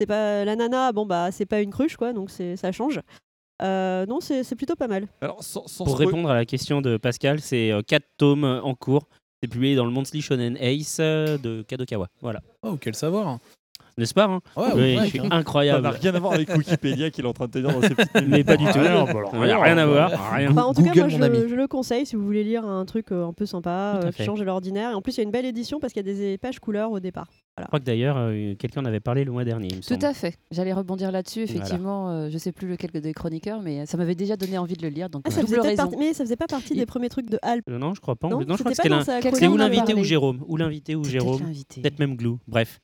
[0.00, 3.00] C'est pas la nana, bon bah c'est pas une cruche quoi, donc c'est ça change.
[3.62, 5.06] Euh, non, c'est plutôt pas mal.
[5.20, 8.74] Alors, sans, sans Pour répondre à la question de Pascal, c'est 4 tomes euh, en
[8.74, 9.08] cours.
[9.42, 12.08] C'est publié dans le Monthly Shonen Ace euh, de Kadokawa.
[12.20, 12.40] Voilà.
[12.62, 13.38] Oh, quel savoir
[13.96, 15.34] N'est-ce pas hein Ouais, Oui, ouais, je suis carrément.
[15.34, 15.82] incroyable.
[15.86, 17.80] Ça n'a rien à voir avec Wikipédia qu'il est en train de te dire dans
[17.80, 18.28] ses petites.
[18.28, 18.78] Mais pas du tout.
[18.78, 20.32] Rien, Il bah alors, n'y a rien à voir.
[20.34, 20.50] Rien.
[20.50, 23.12] Enfin, en tout cas, moi, je, je le conseille si vous voulez lire un truc
[23.12, 24.90] euh, un peu sympa, euh, qui change de l'ordinaire.
[24.90, 26.60] Et en plus, il y a une belle édition parce qu'il y a des pages
[26.60, 27.28] couleurs au départ.
[27.62, 29.88] Je crois que d'ailleurs, euh, quelqu'un en avait parlé le mois dernier, il me Tout
[29.88, 30.04] semble.
[30.04, 30.36] à fait.
[30.50, 31.60] J'allais rebondir là-dessus, Voilà.
[31.60, 32.10] effectivement.
[32.10, 34.88] euh, je sais plus lequel des chroniqueurs, mais ça m'avait déjà donné envie de le
[34.88, 35.08] lire.
[35.10, 35.90] Donc, Ah, ça faisait double raison.
[35.98, 37.64] mais ça faisait pas partie des premiers trucs de Alp.
[37.68, 38.28] Euh, non, je crois pas.
[38.28, 40.04] Non, je crois que pas c'était ou l'invité ou.
[40.04, 40.44] Jérôme.
[40.48, 41.40] Ou l'invité ou Jérôme.
[41.74, 42.38] Peut-être même Glou.
[42.46, 42.80] Bref.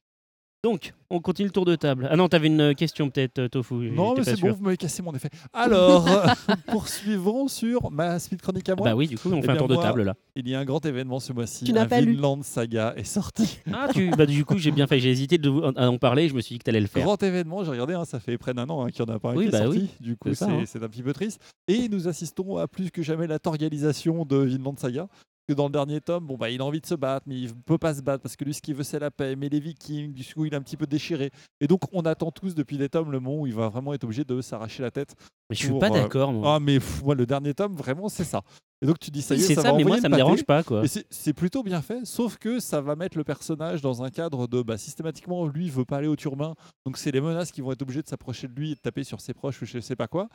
[0.67, 2.09] Donc, on continue le tour de table.
[2.11, 3.93] Ah non, t'avais une euh, question peut-être, euh, Tofu.
[3.93, 5.31] Non, mais c'est bon, vous m'avez cassé mon effet.
[5.53, 6.27] Alors, euh,
[6.67, 8.85] poursuivons sur ma speed chronique à moi.
[8.85, 10.15] Bah oui, du coup, on Eh fait un tour de table là.
[10.35, 11.67] Il y a un grand événement ce mois-ci.
[11.67, 12.15] Tu n'as un pas lu.
[12.15, 13.61] Vinland Saga est sorti.
[13.73, 14.11] Ah, tu...
[14.11, 14.99] bah, du coup, j'ai bien fait.
[14.99, 15.49] J'ai hésité de...
[15.79, 16.29] à en parler.
[16.29, 17.05] Je me suis dit que t'allais le faire.
[17.05, 19.21] Grand événement, j'ai regardé, hein, ça fait près d'un an hein, qu'il n'y en a
[19.21, 19.79] pas un Oui, qui est bah sorti.
[19.79, 20.65] oui, Du coup, c'est hein.
[20.67, 21.41] c'est un petit peu triste.
[21.69, 25.07] Et nous assistons à plus que jamais la torgalisation de Vinland Saga.
[25.49, 27.55] Que dans le dernier tome, bon, bah, il a envie de se battre, mais il
[27.55, 29.37] peut pas se battre parce que lui, ce qu'il veut, c'est la paix.
[29.37, 31.31] Mais les Vikings, du coup, il est un petit peu déchiré.
[31.61, 34.05] Et donc, on attend tous depuis des tomes le moment où il va vraiment être
[34.05, 35.15] obligé de s'arracher la tête.
[35.49, 36.57] Mais je suis pour, pas euh, d'accord, moi.
[36.57, 38.43] Ah, mais pff, moi, le dernier tome, vraiment, c'est ça.
[38.83, 40.17] Et donc, tu dis, ça y est, C'est ça, ça, va mais moi, ça me
[40.17, 40.83] dérange pas, quoi.
[40.87, 44.63] C'est- plutôt bien fait, sauf que ça va mettre le personnage dans un cadre de
[44.63, 46.55] bah, systématiquement, lui, il veut pas aller au turbain,
[46.85, 49.05] donc c'est les menaces qui vont être obligées de s'approcher de lui et de taper
[49.05, 50.29] sur ses proches ou je sais pas quoi.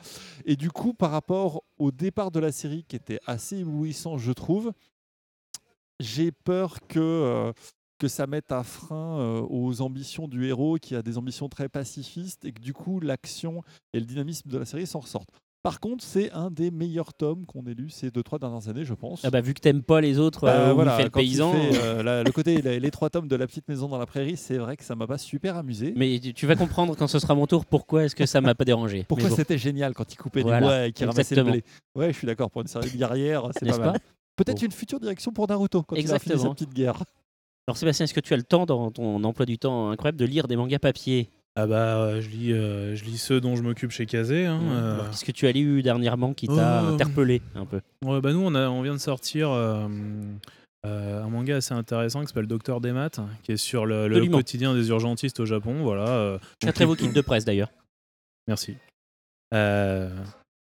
[0.44, 4.32] Et du coup, par rapport au départ de la série qui était assez éblouissant, je
[4.32, 4.72] trouve,
[6.00, 6.98] j'ai peur que.
[7.00, 7.52] euh,
[7.98, 11.68] que ça mette un frein euh, aux ambitions du héros qui a des ambitions très
[11.68, 13.62] pacifistes et que du coup l'action
[13.92, 15.28] et le dynamisme de la série s'en ressortent.
[15.62, 18.84] Par contre, c'est un des meilleurs tomes qu'on ait lu ces deux trois dernières années,
[18.84, 19.24] je pense.
[19.24, 21.20] Ah bah, vu que t'aimes pas les autres, Bah, euh, voilà, il fait le quand
[21.20, 21.52] il paysan.
[21.52, 23.98] fait, euh, euh, la- le côté les, les trois tomes de la petite maison dans
[23.98, 25.92] la prairie, c'est vrai que ça m'a pas super amusé.
[25.94, 28.64] Mais tu vas comprendre quand ce sera mon tour pourquoi est-ce que ça m'a pas
[28.64, 29.04] dérangé.
[29.06, 29.36] Pourquoi bon.
[29.36, 31.62] c'était génial quand il coupait Voilà, du bois et qu'il ramassait le blé.
[31.94, 34.00] Ouais, je suis d'accord pour une série de guerrières, c'est pas N'est-ce mal.
[34.36, 34.66] Peut-être Bon.
[34.66, 36.54] une future direction pour Naruto quand il a fini sa Exactement.
[36.54, 37.02] petite guerre.
[37.68, 40.24] Alors Sébastien, est-ce que tu as le temps dans ton emploi du temps incroyable de
[40.24, 41.30] lire des mangas papier?
[41.54, 44.46] Ah bah, euh, je lis, euh, je lis ceux dont je m'occupe chez Kazé.
[44.46, 44.94] hein, euh.
[44.94, 46.94] Alors, Qu'est-ce que tu as lu dernièrement qui t'a Oh.
[46.94, 47.80] interpellé un peu?
[48.04, 49.86] Ouais, bah nous, on, a, on vient de sortir euh,
[50.86, 54.72] euh, un manga assez intéressant qui s'appelle Docteur des maths, qui est sur le, quotidien
[54.74, 55.82] des urgentistes au Japon.
[55.82, 56.08] Voilà.
[56.08, 56.38] euh,
[56.74, 57.70] Très beau kit de presse d'ailleurs.
[58.48, 58.76] Merci.
[59.54, 60.08] Euh,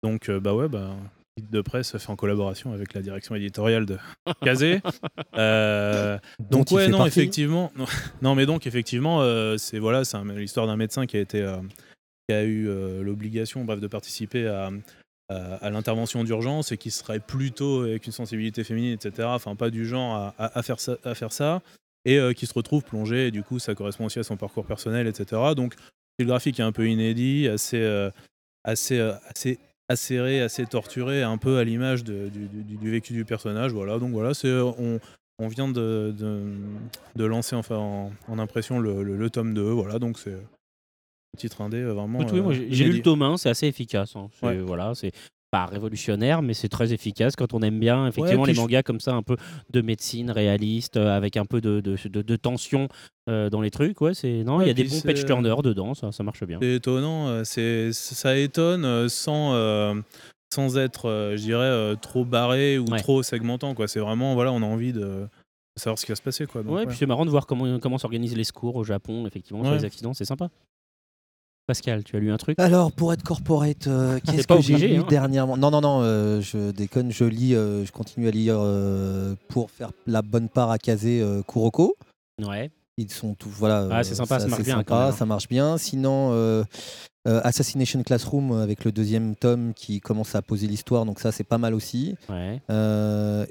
[0.03, 0.91] donc, euh, bah ouais, bah,
[1.41, 3.99] de presse fait en collaboration avec la direction éditoriale de
[4.43, 4.81] Kazé.
[5.37, 7.19] Euh, donc ouais, non, partie.
[7.21, 7.87] effectivement, non,
[8.23, 11.57] non, mais donc effectivement, euh, c'est voilà, c'est l'histoire d'un médecin qui a été, euh,
[12.29, 14.71] qui a eu euh, l'obligation, bref, de participer à,
[15.29, 19.27] à, à l'intervention d'urgence et qui serait plutôt avec une sensibilité féminine, etc.
[19.33, 21.63] Enfin, pas du genre à, à- à faire ça, à faire ça,
[22.05, 23.27] et euh, qui se retrouve plongé.
[23.27, 25.43] Et du coup, ça correspond aussi à son parcours personnel, etc.
[25.57, 25.75] Donc,
[26.21, 28.09] le graphique est un peu inédit, assez, euh,
[28.63, 29.59] assez, assez
[29.89, 33.73] acéré, assez torturé, un peu à l'image du, du- du vécu du personnage.
[33.73, 34.99] Voilà, donc voilà, c'est on,
[35.39, 36.43] on vient de, de,
[37.17, 39.63] de lancer enfin en, en impression le, le- le tome 2.
[39.71, 42.21] Voilà, donc c'est un titre indé euh, vraiment.
[42.21, 44.17] Oui, euh, j'ai lu le tome 1, c'est assez efficace.
[44.17, 44.31] hein.
[44.43, 44.59] Ouais.
[44.59, 45.13] Voilà, c'est
[45.55, 49.15] pas révolutionnaire, mais c'est très efficace quand on aime bien effectivement les mangas comme ça,
[49.15, 49.37] un peu
[49.71, 52.89] de médecine réaliste, euh, avec un peu de, de, de- de tension
[53.31, 54.01] euh, dans les trucs.
[54.01, 56.25] Ouais, c'est non, il Ouais, y a des bons c'est- page turners dedans, ça, ça
[56.25, 56.59] marche bien.
[56.61, 59.95] C'est étonnant, euh, c'est ça étonne euh, sans euh,
[60.53, 62.99] sans être, euh, je dirais, euh, trop barré ou Ouais.
[62.99, 63.75] trop segmentant.
[63.75, 63.87] Quoi.
[63.89, 65.27] C'est vraiment, voilà, on a envie de
[65.77, 66.47] savoir ce qui va se passer.
[66.47, 66.63] Quoi.
[66.63, 66.87] Donc, ouais, ouais.
[66.87, 69.85] puis c'est marrant de voir comment, comment s'organisent les secours au Japon, effectivement, sur les
[69.85, 70.49] accidents, c'est sympa.
[71.67, 72.59] Pascal, tu as lu un truc?
[72.59, 75.07] Alors, pour être corporate, euh, T'es qu'est-ce que j'ai lu hein.
[75.09, 75.57] dernièrement?
[75.57, 78.61] Non, non, non, euh, je déconne, je lis, euh, je continue à lire
[79.49, 81.97] pour faire la bonne part à caser Kuroko.
[82.43, 82.71] Ouais.
[82.99, 83.89] Ils sont tous, voilà.
[83.91, 85.13] Ah, c'est sympa, ça marche bien, sympa, hein.
[85.13, 85.79] ça marche bien.
[85.79, 86.65] Sinon,
[87.27, 91.57] Assassination Classroom avec le deuxième tome qui commence à poser l'histoire, donc ça c'est pas
[91.57, 92.15] mal aussi.
[92.29, 92.61] Ouais.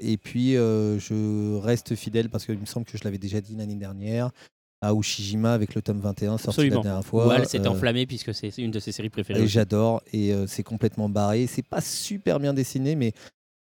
[0.00, 3.74] Et puis je reste fidèle parce qu'il me semble que je l'avais déjà dit l'année
[3.74, 4.30] dernière
[4.86, 6.76] à Ushijima avec le tome 21 sorti Absolument.
[6.76, 7.26] la dernière fois.
[7.28, 9.42] Ou elle s'est Euh, enflammée puisque c'est une de ses séries préférées.
[9.42, 11.46] et j'adore et euh, c'est complètement barré.
[11.46, 13.12] C'est pas super bien dessiné, mais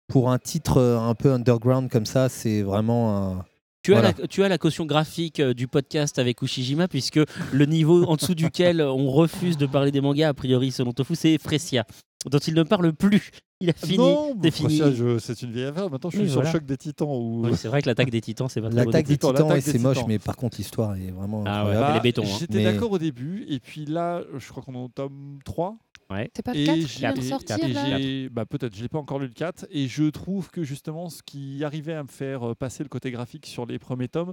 [0.09, 3.45] pour un titre euh, un peu underground comme ça, c'est vraiment un.
[3.85, 7.21] Tu as, la, tu as la caution graphique du podcast avec Ushijima, puisque
[7.53, 11.15] le niveau en dessous duquel on refuse de parler des mangas, a priori, selon Tofu,
[11.15, 11.87] c'est Fresia,
[12.27, 13.31] dont il ne parle plus.
[13.61, 13.99] Il a fini.
[13.99, 15.91] non, c'est une vieille affaire.
[15.91, 16.51] Maintenant, je suis Oui, sur voilà.
[16.53, 17.09] le choc des titans.
[17.11, 17.43] Où...
[17.47, 19.29] Oui, c'est vrai que l'attaque des titans, c'est pas L'attaque des plus.
[19.29, 20.09] Titans, des c'est moche, Titans.
[20.09, 21.87] mais par contre l'histoire est vraiment Ah ouais, incroyable.
[21.91, 22.37] elle est béton, hein.
[22.39, 25.77] J'étais Mais- d'accord au début, et puis là, je crois qu'on est au tome 3.
[26.11, 26.31] Ouais.
[26.35, 27.99] C'est pas le Et 4 j'ai- qui vient de sortir là?
[28.31, 29.67] bah, Peut-être, je l'ai pas encore lu le 4.
[29.71, 33.11] Et je trouve que justement, ce qui arrivait à me faire euh, passer le côté
[33.11, 34.33] graphique sur les premiers tomes,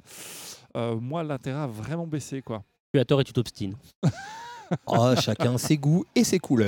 [0.78, 2.42] euh, moi, l'intérêt a vraiment baissé.
[2.42, 2.64] quoi.
[2.94, 3.76] Tu as tort et tu t'obstines.
[4.88, 6.68] Oh, chacun ses goûts et ses couleurs.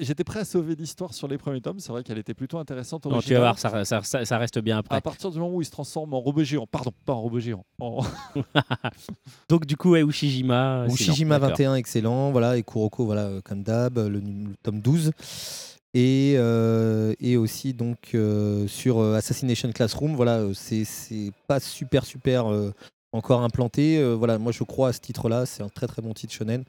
[0.00, 1.78] J'étais prêt, à sauver l'histoire sur les premiers tomes.
[1.80, 3.06] C'est vrai qu'elle était plutôt intéressante.
[3.06, 4.96] Non, tu vas voir, ça, ça- ça- ça reste bien après.
[4.96, 7.40] À partir du moment où il se transforme en robot géant, pardon, pas en robot
[7.40, 8.00] géant, en-
[9.48, 10.86] Donc du coup, ouais, Ushijima.
[10.88, 11.56] Ushijima non, d'accord.
[11.58, 12.30] 21, excellent.
[12.32, 14.22] Voilà, et Kuroko, voilà, euh, comme d'hab, le,
[14.62, 15.12] tome 12.
[15.94, 20.84] Et, euh, et aussi donc euh, sur Assassination Classroom, voilà, c'est
[21.46, 22.74] pas super super euh,
[23.12, 23.96] encore implanté.
[23.98, 26.64] Euh, voilà, moi je crois à ce titre-là, c'est un très très bon titre shonen.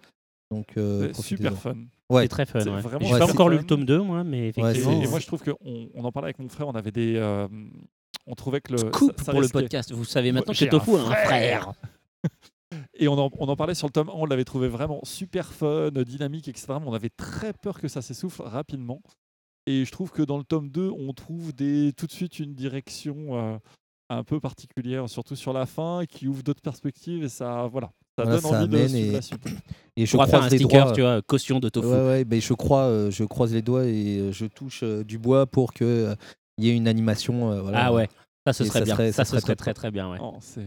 [0.51, 1.75] Donc euh, super fun.
[2.09, 2.23] Ouais.
[2.23, 2.59] C'est très fun.
[2.59, 2.81] Ouais.
[2.81, 5.01] vraiment J'ai pas encore lu le tome 2, moi, mais effectivement.
[5.01, 7.15] Et moi, je trouve qu'on on en parlait avec mon frère, on avait des.
[7.17, 7.47] euh,
[8.25, 8.77] on trouvait que le.
[8.77, 9.91] Ça pour le podcast.
[9.91, 11.73] Vous savez maintenant que J'ai Tofu a un frère.
[12.99, 15.53] Et on en, on en parlait sur le tome 1, on l'avait trouvé vraiment super
[15.53, 16.67] fun, dynamique, etc.
[16.81, 19.01] Mais on avait très peur que ça s'essouffle rapidement.
[19.67, 22.55] Et je trouve que dans le tome 2, on trouve des, tout de suite une
[22.55, 23.57] direction euh,
[24.09, 27.23] un peu particulière, surtout sur la fin, qui ouvre d'autres perspectives.
[27.23, 29.47] Et ça, voilà, ça Voilà, donne ça envie de amène suivre et, la suite.
[29.95, 30.93] et je pourra faire croise un les sticker, doigts.
[30.93, 31.87] tu vois, caution de tofu.
[31.87, 35.03] Ouais, ouais, ben, je crois, euh, je croise les doigts et euh, je touche euh,
[35.03, 36.15] du bois pour que euh,
[36.57, 37.51] il y ait une animation.
[37.51, 37.85] euh, voilà.
[37.85, 38.09] Ah ouais,
[38.45, 38.95] ça ce serait bien.
[39.11, 40.09] Ça, ce serait très très bien.
[40.11, 40.17] Ouais.
[40.21, 40.65] Oh, c'est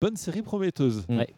[0.00, 1.04] bonne série prometteuse.
[1.08, 1.28] Ouais.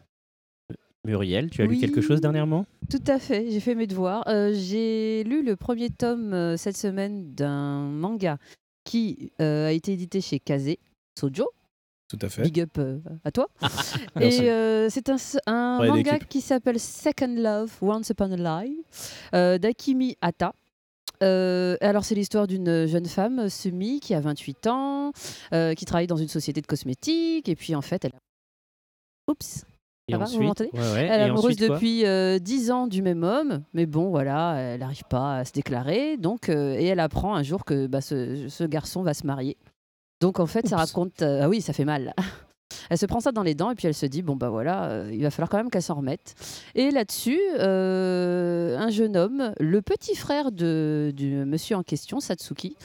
[1.03, 2.65] Muriel, tu as lu quelque chose dernièrement?
[2.89, 4.23] Tout à fait, j'ai fait mes devoirs.
[4.27, 8.37] Euh, j'ai lu le premier tome euh, cette semaine d'un manga
[8.83, 10.77] qui euh, a été édité chez Kazé,
[11.19, 11.49] Sojo.
[12.11, 12.41] Tout à fait.
[12.41, 13.47] Big up euh, à toi.
[14.19, 15.15] Et euh, c'est un,
[15.47, 20.51] un Ouais, manga qui s'appelle Second Love, Once Upon a Life, euh, d'Akimi Hata.
[21.23, 25.13] Euh, alors c'est l'histoire d'une jeune femme, Sumi, qui a 28 ans,
[25.53, 28.11] qui travaille dans une société de cosmétiques, et puis en fait elle...
[29.29, 29.63] Oups
[30.09, 31.07] Et va, ensuite vous Ouais, ouais.
[31.09, 34.81] Elle est amoureuse ensuite, depuis euh, 10 ans du même homme, mais bon, voilà, elle
[34.81, 36.17] n'arrive pas à se déclarer.
[36.17, 39.55] Donc, euh, et elle apprend un jour que bah, ce, ce garçon va se marier.
[40.21, 41.21] Donc, en fait, ça raconte.
[41.23, 42.13] euh, ah oui, ça fait mal.
[42.89, 44.83] Elle se prend ça dans les dents et puis elle se dit bon bah voilà
[44.85, 46.35] euh, il va falloir quand même qu'elle s'en remette
[46.75, 52.75] et là-dessus euh, un jeune homme le petit frère de, du monsieur en question Satsuki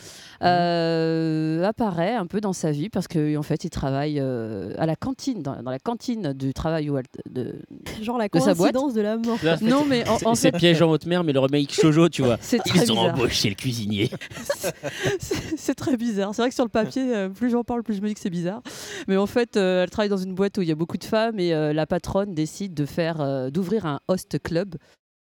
[0.43, 4.87] euh, apparaît un peu dans sa vie parce que en fait il travaille euh, à
[4.87, 7.55] la cantine dans, dans la cantine du travail où elle- de
[8.03, 9.39] Genre la de coïncidence de la mort.
[9.43, 11.73] Là, non mais en, c'est- en c'est fait piège en haute mer, mais le remake
[11.73, 12.37] Shoujo, tu vois.
[12.41, 13.15] C'est très Ils ont bizarre.
[13.15, 14.11] embauché le cuisinier.
[15.19, 16.35] c'est c'est très bizarre.
[16.35, 18.31] C'est vrai que sur le papier, plus j'en parle, plus je me dis que c'est
[18.31, 18.63] bizarre.
[19.09, 21.05] Mais en fait, euh, elle travaille dans une boîte où il y a beaucoup de
[21.05, 24.77] femmes et euh, la patronne décide de faire, euh, d'ouvrir un host club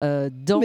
[0.02, 0.60] euh, dans,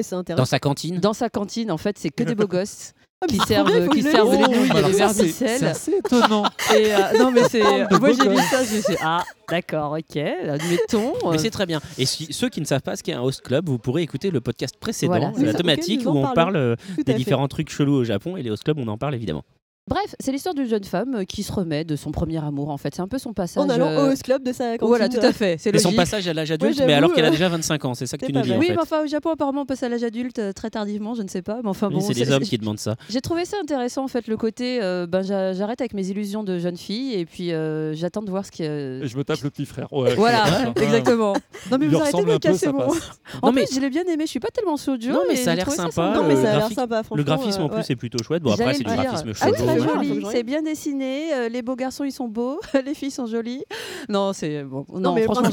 [0.46, 1.70] sa cantine dans sa cantine.
[1.72, 2.94] En fait, c'est que des beaux gosses.
[3.22, 5.58] Ah, Qui servent, bien, qui servent les nouilles et les vermicelles.
[5.60, 6.44] C'est assez étonnant.
[6.76, 7.62] Et euh, non, mais c'est.
[7.64, 11.14] Bande de Moi, j'ai lu ça, je me suis dit, ah, d'accord, ok, admettons.
[11.32, 11.80] Mais euh, c'est très bien.
[11.98, 14.32] Et si- ceux qui ne savent pas ce qu'est un host club, vous pourrez écouter
[14.32, 15.58] le podcast précédent, Voilà, la ça.
[15.58, 16.76] thématique où on parle euh,
[17.06, 19.46] des différents trucs chelous au Japon et les host clubs, on en parle évidemment.
[19.88, 22.70] Bref, c'est l'histoire d'une jeune femme euh, qui se remet de son premier amour.
[22.70, 23.64] En fait, c'est un peu son passage.
[23.64, 24.88] En allant euh, au club de sa cantine.
[24.88, 25.58] Voilà, tout à fait.
[25.60, 27.94] C'est son passage à l'âge adulte, Ouais, mais alors qu'elle a euh, déjà 25 ans,
[27.94, 28.74] c'est ça que tu nous dis en Oui, fait.
[28.74, 31.28] mais enfin, au Japon, apparemment, on passe à l'âge adulte euh, très tardivement, je ne
[31.28, 31.60] sais pas.
[31.62, 32.96] Mais enfin, Oui, bon, c'est les hommes qui demandent ça.
[33.10, 36.44] J'ai trouvé ça intéressant, en fait, le côté euh, ben, j'a- j'arrête avec mes illusions
[36.44, 38.64] de jeune fille et puis euh, j'attends de voir ce qui.
[38.66, 39.94] euh, Et je me tape le petit frère.
[39.94, 40.46] Ouais, Voilà,
[40.82, 41.34] exactement.
[41.70, 42.88] Non, mais vous arrêtez de me casser mon.
[43.44, 45.12] En plus, je l'ai bien aimé, je suis pas tellement sojo.
[45.12, 46.12] Non, mais ça a l'air sympa.
[46.16, 48.24] Non, le mais ça a l'air graphique- sympa, Le franchement, graphisme en plus est plutôt
[48.24, 48.42] chouette.
[48.42, 49.75] Bon, après, c'est du graphisme Ah Shoujo.
[49.80, 53.26] Très joli, c'est bien dessiné, euh, les beaux garçons ils sont beaux, les filles sont
[53.26, 53.64] jolies.
[54.10, 54.86] Non, c'est bon.
[54.94, 55.50] Non, Non, mais le franchement,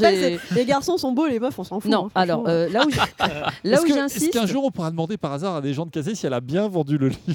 [0.54, 1.90] les garçons sont beaux, les meufs, on s'en fout.
[1.90, 2.90] Non, hein, alors euh, là où
[3.20, 4.32] là Est-ce où que- Est-ce j'insiste.
[4.32, 6.40] qu'un jour on pourra demander par hasard à des gens de Kazé si elle a
[6.40, 7.20] bien vendu le livre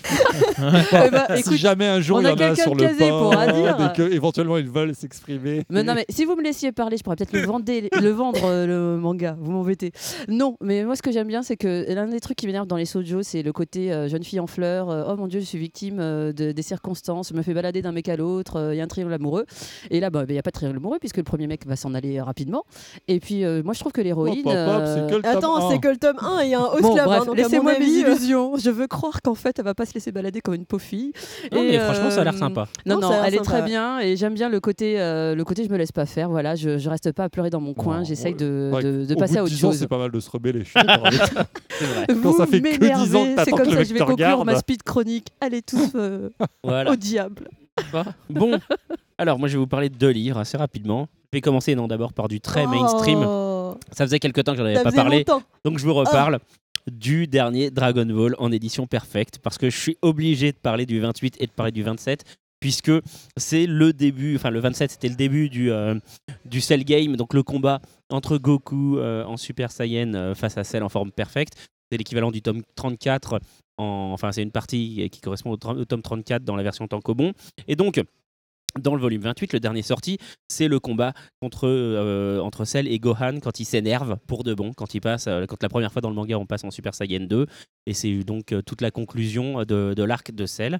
[0.60, 2.88] Eh ben, Si écoute, jamais un jour on il y a en a sur le
[2.88, 3.90] dire.
[3.92, 5.64] et que éventuellement ils veulent s'exprimer.
[5.70, 8.40] Mais non, mais si vous me laissiez parler, je pourrais peut-être le, vendre, le vendre,
[8.46, 8.66] euh,
[8.96, 9.36] le manga.
[9.40, 9.92] Vous m'embêtez.
[10.28, 12.76] Non, mais moi, ce que j'aime bien, c'est que l'un des trucs qui m'énerve dans
[12.78, 14.90] les sojo, c'est le côté euh, jeune fille en fleurs.
[14.90, 17.30] euh, oh mon Dieu, je suis victime euh, de- des circonstances.
[17.30, 18.72] Je me fais balader d'un mec à l'autre.
[18.74, 19.46] Il y a un triangle amoureux.
[19.90, 21.76] Et là, bah, il n'y a pas de triangle amoureux puisque le premier mec va
[21.76, 22.64] s'en aller rapidement.
[23.08, 24.46] Et puis, euh, moi, je trouve que l'héroïne.
[24.46, 25.72] Hop, euh, c'est que le tome Attends, un.
[25.72, 27.86] c'est que le tome 1 et il y a un host Bon, hein, laissez-moi mes
[27.86, 28.58] euh, illusions.
[28.58, 31.12] Je veux croire qu'en fait, elle va pas se laisser balader comme une pauvre fille.
[31.52, 32.68] Non, Et, mais franchement, ça a l'air euh, sympa.
[32.86, 35.70] Non, Non, elle est très bien et j'aime bien le côté, euh, le côté je
[35.70, 36.30] me laisse pas faire.
[36.30, 38.04] Voilà, je, je reste pas à pleurer dans mon coin.
[38.04, 38.40] J'essaye ouais.
[38.40, 39.80] de, Ouais, de, de au passer à autre 10 ans, chose.
[39.80, 40.64] C'est pas mal de se rebeller.
[41.80, 42.08] C'est vrai.
[42.24, 43.94] Quand ça Vous fait que 10 ans que m'énervez, t'attends C'est comme ça que je
[43.94, 45.28] vais conclure ma speed chronique.
[45.42, 46.30] Allez tous euh,
[46.68, 46.92] Voilà.
[46.92, 47.50] au diable.
[48.30, 48.60] Bon,
[49.18, 51.08] alors moi je vais vous parler de deux livres assez rapidement.
[51.32, 53.20] Je vais commencer non d'abord par du très mainstream.
[53.26, 55.44] Oh, Ça faisait quelque temps que j'en avais ça pas parlé, longtemps.
[55.64, 56.40] donc je vous reparle
[56.92, 61.00] du dernier Dragon Ball en édition perfecte parce que je suis obligé de parler du
[61.00, 62.24] 28 et de parler du 27
[62.60, 62.92] puisque
[63.36, 65.96] c'est le début, enfin le 27 c'était le début du, euh,
[66.46, 70.64] du Cell Game, donc le combat entre Goku euh, en Super Saiyan euh, face à
[70.64, 71.54] Cell en forme perfecte.
[71.92, 73.40] C'est l'équivalent du tome 34,
[73.78, 77.34] en, enfin c'est une partie qui correspond au, au tome 34 dans la version Tankobon.
[77.68, 78.02] Et donc
[78.80, 80.18] Dans le volume 28, le dernier sorti,
[80.48, 81.14] c'est le combat
[81.64, 85.46] euh, entre Cell et Gohan quand il s'énerve pour de bon, quand il passe, euh,
[85.46, 87.48] quand la première fois dans le manga on passe en Super Saiyan 2,
[87.88, 90.80] et c'est donc euh, toute la conclusion de, de l'arc de Cell.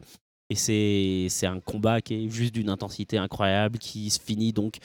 [0.50, 4.78] Et c'est un combat qui est juste d'une intensité incroyable, qui se finit donc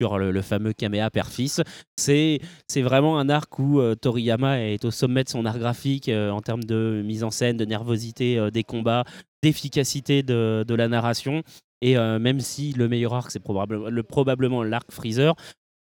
[0.00, 1.60] sur le, fameux Kamea père-fils.
[1.98, 2.40] C'est
[2.76, 6.40] vraiment un arc où euh, Toriyama est au sommet de son art graphique euh, en
[6.40, 9.04] termes de mise en scène, de nervosité euh, des combats,
[9.42, 11.42] d'efficacité de, de la narration.
[11.82, 15.34] Et même si le meilleur arc, c'est probable, le, probablement l'arc Freezer,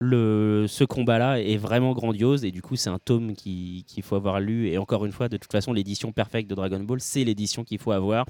[0.02, 2.44] ce combat-là est vraiment grandiose.
[2.44, 4.68] Et du coup, c'est un tome qui- qu'il faut avoir lu.
[4.68, 7.78] Et encore une fois, de toute façon, l'édition perfecte de Dragon Ball, c'est l'édition qu'il
[7.78, 8.26] faut avoir.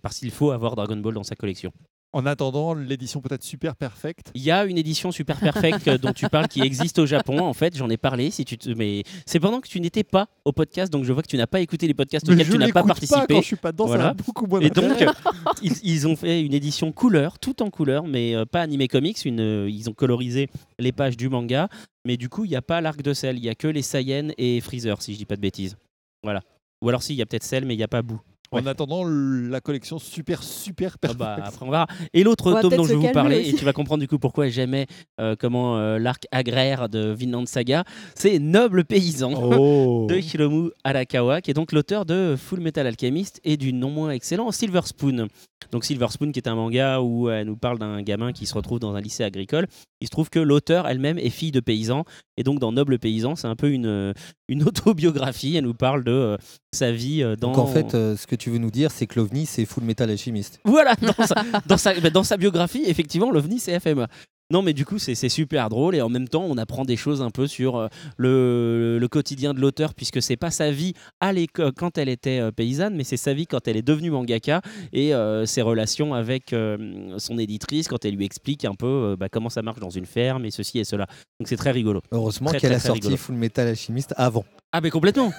[0.00, 1.72] parce qu'il faut avoir Dragon Ball dans sa collection.
[2.14, 4.30] En attendant, l'édition peut-être super perfecte.
[4.36, 7.40] Il y a une édition super perfecte euh, dont tu parles qui existe au Japon.
[7.40, 8.30] En fait, j'en ai parlé.
[8.30, 8.70] Si tu te...
[8.70, 11.48] Mais c'est pendant que tu n'étais pas au podcast, donc je vois que tu n'as
[11.48, 13.34] pas écouté les podcasts Mais auxquels tu n'as pas l'écoute pas participé.
[13.34, 15.12] quand je suis pas dedans, ça a beaucoup moins Et donc, euh,
[15.60, 19.24] ils, ils ont fait une édition couleur, tout en couleur, mais euh, pas animé comics.
[19.24, 21.68] Une, ils ont colorisé les pages du manga,
[22.04, 23.38] mais du coup, il n'y a pas l'arc de Cell.
[23.38, 25.76] Il y a que les Saiyan et Freezer, si je dis pas de bêtises.
[26.22, 26.42] Voilà.
[26.80, 28.20] Ou alors, si, il y a peut-être Cell, mais il n'y a pas Boo.
[28.54, 31.18] En attendant, la collection super super perfecte.
[31.18, 31.86] bah, après on verra.
[32.12, 33.50] Et l'autre va tome dont je vais vous parler, aussi.
[33.50, 34.86] et tu vas comprendre du coup pourquoi j'aimais
[35.20, 40.06] euh, comment euh, l'arc agraire de Vinland Saga, c'est Noble Paysan Oh.
[40.10, 44.10] de Hiromu Arakawa, qui est donc l'auteur de Full Metal Alchemist et du non moins
[44.10, 45.28] excellent Silver Spoon.
[45.72, 48.54] Donc Silver Spoon qui est un manga où elle nous parle d'un gamin qui se
[48.54, 49.66] retrouve dans un lycée agricole.
[50.00, 52.04] Il se trouve que l'auteur elle-même est fille de paysan
[52.36, 54.12] et donc dans Noble Paysan c'est un peu une, euh,
[54.48, 55.56] une autobiographie.
[55.56, 56.36] Elle nous parle de euh,
[56.72, 57.52] sa vie euh, dans...
[57.52, 59.84] Donc en fait, euh, ce que tu veux nous dire, c'est que l'OVNI, c'est Full
[59.84, 60.60] Metal Alchemist.
[60.64, 61.34] Voilà, dans sa,
[61.66, 64.08] dans sa, bah, dans sa biographie, effectivement, l'OVNI, c'est FMA.
[64.52, 67.22] Non, mais du coup, c'est super drôle et en même temps, on apprend des choses
[67.22, 67.88] un peu sur euh,
[68.18, 72.40] le, le quotidien de l'auteur, puisque c'est pas sa vie à l'éco- quand elle était
[72.40, 74.60] euh, paysanne, mais c'est sa vie quand elle est devenue mangaka
[74.92, 79.16] et euh, ses relations avec euh, son éditrice quand elle lui explique un peu euh,
[79.16, 81.06] bah, comment ça marche dans une ferme et ceci et cela.
[81.40, 82.02] Donc c'est très rigolo.
[82.12, 83.16] Heureusement qu'elle a sorti rigolo.
[83.16, 84.44] Full Metal Alchemist avant.
[84.72, 85.32] Ah, mais complètement!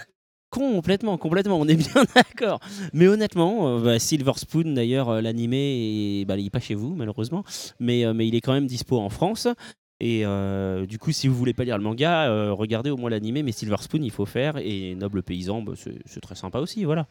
[0.49, 2.59] Complètement, complètement, on est bien d'accord.
[2.93, 6.95] Mais honnêtement, euh, bah, Silver Spoon, d'ailleurs, euh, l'animé, bah, il n'est pas chez vous,
[6.95, 7.43] malheureusement,
[7.79, 9.47] mais, euh, mais il est quand même dispo en France.
[9.99, 13.43] Et euh, du coup, si vous voulez pas lire le manga, regardez au moins l'animé,
[13.43, 14.57] mais Silver Spoon, il faut faire.
[14.57, 17.07] Et Noble Paysan, bah, c'est très sympa aussi, voilà.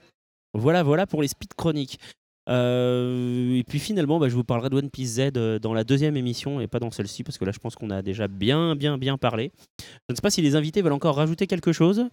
[0.55, 1.99] Voilà, voilà pour les speed chroniques.
[2.47, 6.67] Et puis finalement, je vous parlerai de One Piece Z dans la deuxième émission et
[6.67, 9.51] pas dans celle-ci, parce que là, je pense qu'on a déjà bien, bien, bien parlé.
[9.81, 12.05] Je ne sais pas si les invités veulent encore rajouter quelque chose.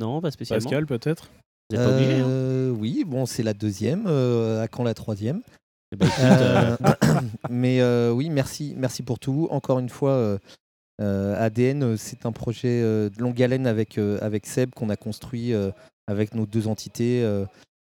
[0.00, 0.64] Non, pas spécialement.
[0.64, 1.30] Pascal, peut-être?
[1.68, 2.18] Vous êtes pas obligé.
[2.18, 2.26] hein.
[2.28, 4.06] Euh, Oui, bon, c'est la deuxième.
[4.06, 5.42] euh, à quand la troisième?
[5.92, 6.76] Eh ben, écoute, Euh,
[7.50, 9.46] Mais euh, oui, merci, merci pour tout.
[9.50, 10.38] Encore une fois, euh,
[11.00, 14.88] euh, ADN, euh, c'est un projet euh, de longue haleine avec, euh, avec Seb qu'on
[14.90, 15.70] a construit euh,
[16.06, 17.44] avec nos deux entités, euh,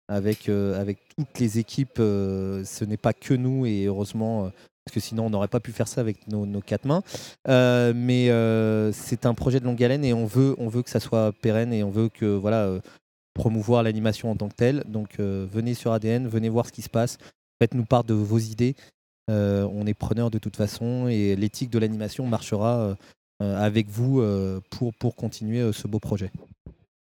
[0.07, 1.99] avec, euh, avec toutes les équipes.
[1.99, 4.45] euh, ce n'est pas que nous et heureusement.
[4.45, 4.49] euh,
[4.85, 7.03] parce que sinon, on n'aurait pas pu faire ça avec nos, quatre mains.
[7.47, 10.89] Euh, mais euh, c'est un projet de longue haleine et on veut, on veut que
[10.89, 12.79] ça soit pérenne et on veut que voilà, euh,
[13.33, 14.83] promouvoir l'animation en tant que telle.
[14.87, 17.17] Donc venez sur ADN, venez voir ce qui se passe.
[17.61, 18.75] Faites-nous part de vos idées.
[19.29, 22.95] On est preneur de toute façon et l'éthique de l'animation marchera
[23.39, 24.21] avec vous
[24.69, 26.29] pour, pour continuer ce beau projet.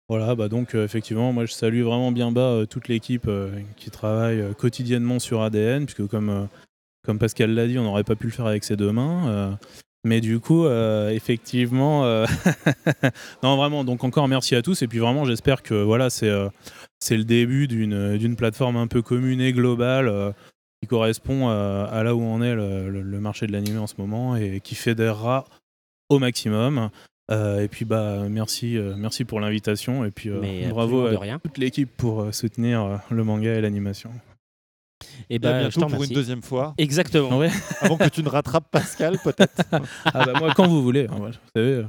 [0.10, 3.30] Voilà, bah donc effectivement, moi je salue vraiment bien bas toute l'équipe
[3.78, 6.49] qui travaille quotidiennement sur ADN, puisque comme,
[7.07, 9.27] comme Pascal l'a dit, on n'aurait pas pu le faire avec ses deux mains.
[9.29, 9.51] euh,
[10.07, 12.25] mais du coup, euh, effectivement, euh,
[13.43, 16.47] non vraiment, donc encore merci à tous, et puis vraiment j'espère que voilà, c'est euh,
[16.99, 20.34] c'est le début d'une d'une plateforme un peu commune et globale.
[20.81, 24.61] qui correspond à là où en est le, marché de l'animé en ce moment et
[24.61, 25.45] qui fédérera
[26.09, 26.89] au maximum.
[27.31, 30.29] Et puis bah merci, merci pour l'invitation et puis
[30.69, 31.39] bravo à rien.
[31.39, 34.11] toute l'équipe pour soutenir le manga et l'animation.
[35.30, 36.74] Et à bah, bientôt je pour une deuxième fois.
[36.78, 37.38] Exactement.
[37.38, 37.49] Ouais.
[37.82, 39.62] Avant que tu ne rattrapes Pascal, peut-être.
[40.06, 41.68] Ah bah, moi quand vous voulez, hein, vous savez.
[41.72, 41.84] euh.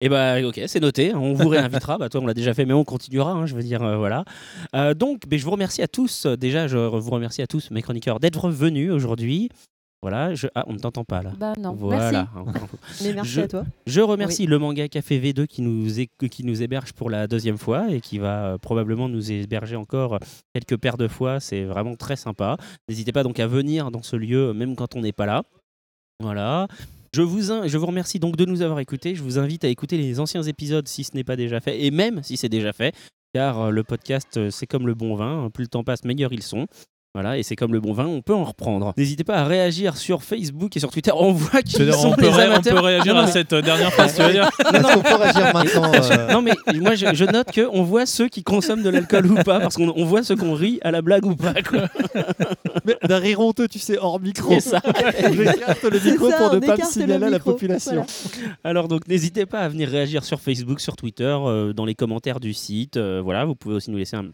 [0.00, 1.14] Et bah ok, c'est noté.
[1.14, 1.96] On vous réinvitera.
[1.96, 3.30] bah toi, on l'a déjà fait, mais on continuera.
[3.32, 4.24] hein, je veux dire, euh, voilà.
[4.74, 6.26] Euh, donc, mais je vous remercie à tous.
[6.26, 9.48] Déjà, je vous remercie à tous mes chroniqueurs d'être venus aujourd'hui.
[10.02, 10.34] Voilà.
[10.34, 10.48] Je...
[10.54, 11.30] Ah, on ne t'entend pas là.
[11.38, 12.28] Bah non, Voilà.
[12.34, 12.60] merci.
[13.04, 13.64] Mais merci Je- à toi.
[13.86, 17.56] Je remercie le manga Café V2 qui nous, é- qui nous héberge pour la deuxième
[17.58, 20.18] fois et qui va euh, probablement nous héberger encore
[20.54, 21.38] quelques paires de fois.
[21.40, 22.56] C'est vraiment très sympa.
[22.88, 25.44] N'hésitez pas donc à venir dans ce lieu, euh, même quand on n'est pas là.
[26.20, 26.66] Voilà.
[27.14, 29.14] Je vous, in- je vous remercie donc de nous avoir écoutés.
[29.14, 31.90] Je vous invite à écouter les anciens épisodes si ce n'est pas déjà fait, et
[31.90, 32.94] même si c'est déjà fait,
[33.34, 35.48] car euh, le podcast, euh, c'est comme le bon vin.
[35.52, 36.66] Plus le temps passe, meilleurs ils sont.
[37.14, 38.94] Voilà, et c'est comme le bon vin, on peut en reprendre.
[38.96, 41.10] N'hésitez pas à réagir sur Facebook et sur Twitter.
[41.14, 43.52] On voit qu'ils C'est-à-dire, sont on peut les ré- on peut réagir Non, à cette,
[43.52, 44.88] euh, dernière phrase, tu veux dire Non, non.
[44.94, 48.42] Qu'on peut réagir maintenant, euh Non, mais moi, je, je note qu'on voit ceux qui
[48.42, 51.26] consomment de l'alcool ou pas, parce qu'on on voit ceux qu'on rit à la blague
[51.26, 51.52] ou pas.
[51.62, 51.88] Quoi.
[52.86, 54.54] Mais d'un rire honteux, tu sais, hors micro.
[54.54, 54.80] C'est ça.
[55.20, 58.06] J'écarte le micro ça, pour on ne pas me signaler à la population.
[58.64, 62.40] Alors donc n'hésitez pas à venir réagir sur Facebook, sur Twitter, euh, dans les commentaires
[62.40, 62.96] du site.
[62.96, 64.24] euh, voilà, vous pouvez aussi nous laisser un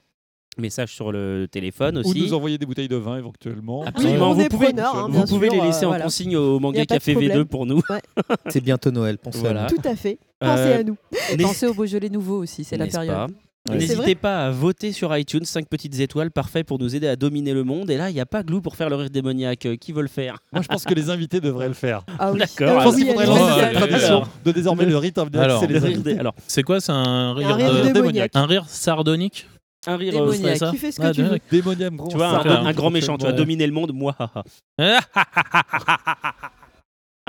[0.60, 2.20] message sur le téléphone Ou aussi.
[2.20, 3.84] nous envoyer des bouteilles de vin éventuellement.
[3.84, 6.04] Absolument, on vous est pouvez, preneurs, hein, vous pouvez sûr, les laisser euh, en voilà.
[6.04, 7.44] consigne au Manga Café V2 problème.
[7.46, 7.80] pour nous.
[8.48, 9.64] C'est bientôt Noël, pensez Voilà.
[9.66, 9.76] à nous.
[9.76, 10.18] Tout à fait.
[10.42, 10.96] Euh, Pensez à nous.
[11.42, 13.14] Pensez au Beaujolais nouveau aussi, c'est la période.
[13.14, 17.16] pas N'hésitez pas à voter sur iTunes, 5 petites étoiles, parfait pour nous aider à
[17.16, 17.90] dominer le monde.
[17.90, 19.66] Et là, il n'y a pas Glou pour faire le rire démoniaque.
[19.66, 22.02] Euh, Qui veut le faire Moi, je pense que les invités devraient le faire.
[22.18, 22.38] Ah oui.
[22.38, 22.80] D'accord.
[22.80, 25.78] Je pense oui, qu'il faudrait lancer cette tradition de désormais le rite of Le les
[25.78, 26.14] rire invités.
[26.14, 28.30] dé- Alors, C'est quoi C'est un rire, Un rire euh, démoniaque.
[28.34, 29.46] Un rire sardonique
[29.88, 30.14] un rire.
[30.14, 30.56] euh, Démoniaque.
[30.58, 30.70] ça.
[30.70, 31.38] Tu fais ce que tu veux.
[31.50, 32.08] Démoniaque gros.
[32.08, 33.36] Tu vois, un, grand méchant, tu vas ouais.
[33.36, 34.14] dominer le monde, moi.
[34.18, 34.44] haha.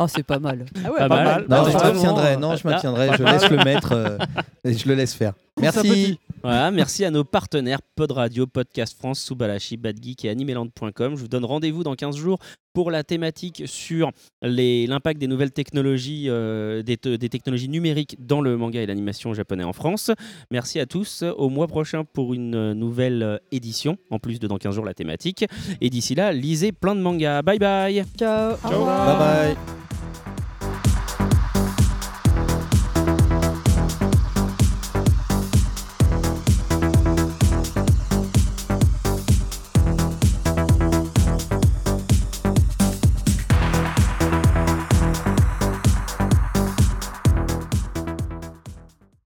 [0.01, 0.65] Oh, c'est pas mal.
[0.85, 1.25] Ah ouais, Pas pas mal.
[1.25, 1.45] mal.
[1.49, 4.17] Non, je vraiment, maintiendrai, non, je maintiendrai, je laisse le mettre euh,
[4.63, 5.33] et je le laisse faire.
[5.61, 6.17] Merci.
[6.41, 11.15] Voilà, merci à nos partenaires Pod Radio, Podcast France, Subalashi, Bad Geek et Animeland.com.
[11.15, 12.39] Je vous donne rendez-vous dans 15 jours
[12.73, 14.11] pour la thématique sur
[14.41, 19.33] l'impact des nouvelles technologies, euh, des, te- des technologies numériques dans le manga et l'animation
[19.33, 20.11] japonais en France.
[20.49, 21.23] Merci à tous.
[21.37, 25.43] Au mois prochain pour une nouvelle édition, en plus de dans 15 jours la thématique.
[25.81, 27.41] Et d'ici là, lisez plein de mangas.
[27.41, 28.53] Bye bye Ciao.
[28.63, 29.19] Au revoir.
[29.19, 29.88] Bye bye.